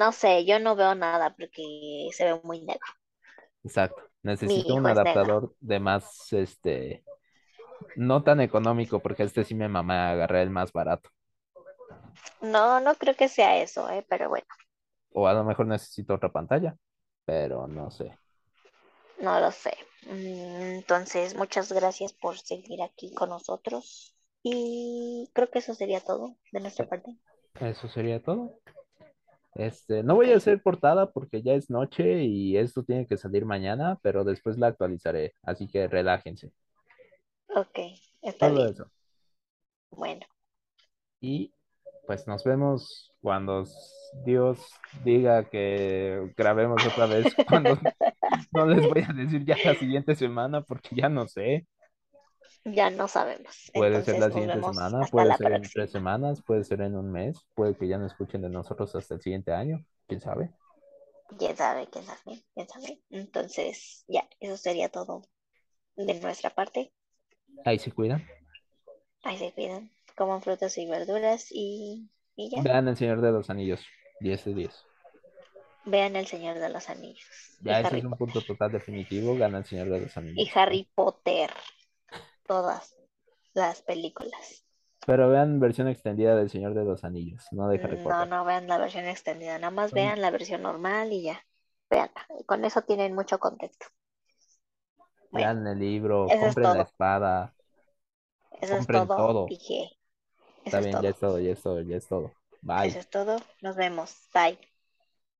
No 0.00 0.12
sé, 0.12 0.44
yo 0.44 0.58
no 0.60 0.76
veo 0.76 0.94
nada 0.94 1.34
porque 1.36 2.08
se 2.12 2.24
ve 2.24 2.40
muy 2.44 2.60
negro. 2.62 2.86
Exacto. 3.64 4.07
Necesito 4.22 4.74
un 4.74 4.86
hijo 4.86 4.88
es 4.88 5.02
negro. 5.02 5.30
adaptador 5.30 5.54
de 5.60 5.80
más, 5.80 6.32
este, 6.32 7.04
no 7.94 8.22
tan 8.24 8.40
económico, 8.40 9.02
porque 9.02 9.24
este 9.24 9.44
sí 9.44 9.54
me 9.54 9.68
mamá 9.68 10.10
agarré 10.12 10.42
el 10.42 10.50
más 10.50 10.72
barato. 10.72 11.10
No, 12.40 12.80
no 12.80 12.96
creo 12.96 13.14
que 13.14 13.28
sea 13.28 13.58
eso, 13.62 13.88
eh, 13.90 14.04
pero 14.08 14.28
bueno, 14.28 14.46
O 15.12 15.26
a 15.28 15.34
lo 15.34 15.44
mejor 15.44 15.66
necesito 15.66 16.14
otra 16.14 16.32
pantalla, 16.32 16.74
pero 17.26 17.66
no 17.68 17.90
sé. 17.90 18.18
no 19.20 19.40
lo 19.40 19.50
sé. 19.52 19.76
Mm, 20.06 20.76
Entonces, 20.78 21.34
muchas 21.34 21.72
gracias 21.72 22.12
por 22.12 22.38
seguir 22.38 22.82
aquí 22.82 23.12
con 23.14 23.30
nosotros 23.30 24.14
y 24.42 25.28
creo 25.34 25.50
que 25.50 25.58
eso 25.60 25.74
sería 25.74 26.00
todo 26.00 26.36
de 26.52 26.60
nuestra 26.60 26.84
Eh, 26.84 26.88
parte. 26.88 27.16
Eso 27.60 27.88
sería 27.88 28.22
todo. 28.22 28.60
Este, 29.54 30.02
no 30.02 30.14
voy 30.14 30.32
a 30.32 30.36
hacer 30.36 30.62
portada 30.62 31.10
porque 31.12 31.42
ya 31.42 31.54
es 31.54 31.70
noche 31.70 32.24
y 32.24 32.56
esto 32.56 32.84
tiene 32.84 33.06
que 33.06 33.16
salir 33.16 33.44
mañana, 33.44 33.98
pero 34.02 34.24
después 34.24 34.58
la 34.58 34.68
actualizaré, 34.68 35.34
así 35.42 35.66
que 35.68 35.88
relájense. 35.88 36.52
ok, 37.54 37.78
está 38.22 38.48
bien. 38.50 38.68
eso. 38.68 38.90
Bueno, 39.90 40.26
Y 41.20 41.52
pues 42.06 42.26
nos 42.26 42.44
vemos 42.44 43.12
cuando 43.20 43.64
Dios 44.24 44.60
diga 45.04 45.48
que 45.48 46.32
grabemos 46.36 46.86
otra 46.86 47.06
vez, 47.06 47.26
cuando 47.48 47.78
no 48.52 48.66
les 48.66 48.86
voy 48.88 49.02
a 49.08 49.12
decir 49.12 49.44
ya 49.44 49.56
la 49.64 49.74
siguiente 49.74 50.14
semana 50.14 50.62
porque 50.62 50.90
ya 50.96 51.08
no 51.08 51.26
sé. 51.26 51.66
Ya 52.72 52.90
no 52.90 53.08
sabemos. 53.08 53.70
Puede 53.72 54.02
ser 54.04 54.18
la 54.18 54.30
siguiente 54.30 54.62
semana, 54.62 55.00
puede 55.10 55.34
ser 55.34 55.52
en 55.52 55.62
tres 55.62 55.90
semanas, 55.90 56.42
puede 56.42 56.64
ser 56.64 56.80
en 56.82 56.96
un 56.96 57.10
mes, 57.10 57.38
puede 57.54 57.76
que 57.76 57.88
ya 57.88 57.98
no 57.98 58.06
escuchen 58.06 58.42
de 58.42 58.48
nosotros 58.48 58.94
hasta 58.94 59.14
el 59.14 59.20
siguiente 59.20 59.52
año, 59.52 59.84
quién 60.06 60.20
sabe. 60.20 60.50
Quién 61.38 61.56
sabe, 61.56 61.88
quién 61.90 62.04
sabe, 62.04 62.44
quién 62.54 62.68
sabe. 62.68 63.00
Entonces, 63.10 64.04
ya, 64.08 64.28
eso 64.40 64.56
sería 64.56 64.88
todo 64.90 65.22
de 65.96 66.14
nuestra 66.20 66.50
parte. 66.50 66.92
Ahí 67.64 67.78
se 67.78 67.92
cuidan. 67.92 68.24
Ahí 69.22 69.38
se 69.38 69.52
cuidan. 69.52 69.90
Coman 70.16 70.42
frutas 70.42 70.76
y 70.78 70.86
verduras 70.86 71.46
y, 71.50 72.10
y 72.34 72.50
ya. 72.50 72.62
Vean 72.62 72.88
El 72.88 72.96
Señor 72.96 73.20
de 73.20 73.32
los 73.32 73.48
Anillos, 73.50 73.80
10 74.20 74.44
de 74.44 74.54
10. 74.54 74.84
Vean 75.84 76.14
El 76.14 76.26
Señor 76.28 76.60
de 76.60 76.68
los 76.68 76.88
Anillos 76.88 77.26
y 77.64 77.68
Ya 77.68 77.80
ese 77.80 77.98
es 77.98 78.04
un 78.04 78.10
Potter. 78.10 78.18
punto 78.18 78.40
total 78.42 78.72
definitivo, 78.72 79.36
gana 79.36 79.58
El 79.58 79.64
Señor 79.64 79.88
de 79.90 80.00
los 80.00 80.16
Y 80.34 80.48
Anillos. 80.48 80.50
Harry 80.54 80.88
Potter. 80.94 81.50
Todas 82.48 82.96
las 83.54 83.82
películas. 83.82 84.64
Pero 85.06 85.28
vean 85.28 85.58
versión 85.58 85.88
extendida 85.88 86.36
del 86.36 86.50
Señor 86.50 86.72
de 86.74 86.84
los 86.84 87.02
Anillos, 87.02 87.48
no 87.50 87.68
de 87.68 87.80
Harry 87.82 87.96
No, 87.96 88.02
Potter. 88.04 88.26
no 88.26 88.44
vean 88.44 88.68
la 88.68 88.78
versión 88.78 89.04
extendida, 89.06 89.58
nada 89.58 89.70
más 89.72 89.92
vean 89.92 90.20
la 90.20 90.30
versión 90.30 90.62
normal 90.62 91.12
y 91.12 91.22
ya. 91.22 91.44
Vean, 91.90 92.10
con 92.46 92.64
eso 92.64 92.82
tienen 92.82 93.14
mucho 93.14 93.38
contexto. 93.40 93.86
Bueno, 95.30 95.50
Vean 95.50 95.66
el 95.66 95.78
libro, 95.78 96.34
compren 96.36 96.72
la 96.72 96.82
espada, 96.82 97.54
Eso 98.60 98.76
es 98.76 98.88
todo, 98.90 99.08
todo. 99.14 99.46
dije. 99.46 99.90
Eso 100.64 100.70
Está 100.70 100.80
es 100.80 100.88
bien, 100.88 101.00
ya 101.00 101.08
todo. 101.08 101.10
es 101.10 101.18
todo, 101.18 101.40
ya 101.40 101.52
es 101.52 101.62
todo, 101.62 101.80
ya 101.82 101.96
es 101.96 102.06
todo. 102.08 102.32
Bye. 102.62 102.90
Eso 102.90 102.98
es 102.98 103.08
todo. 103.08 103.36
Nos 103.60 103.76
vemos. 103.76 104.16
Bye. 104.34 104.58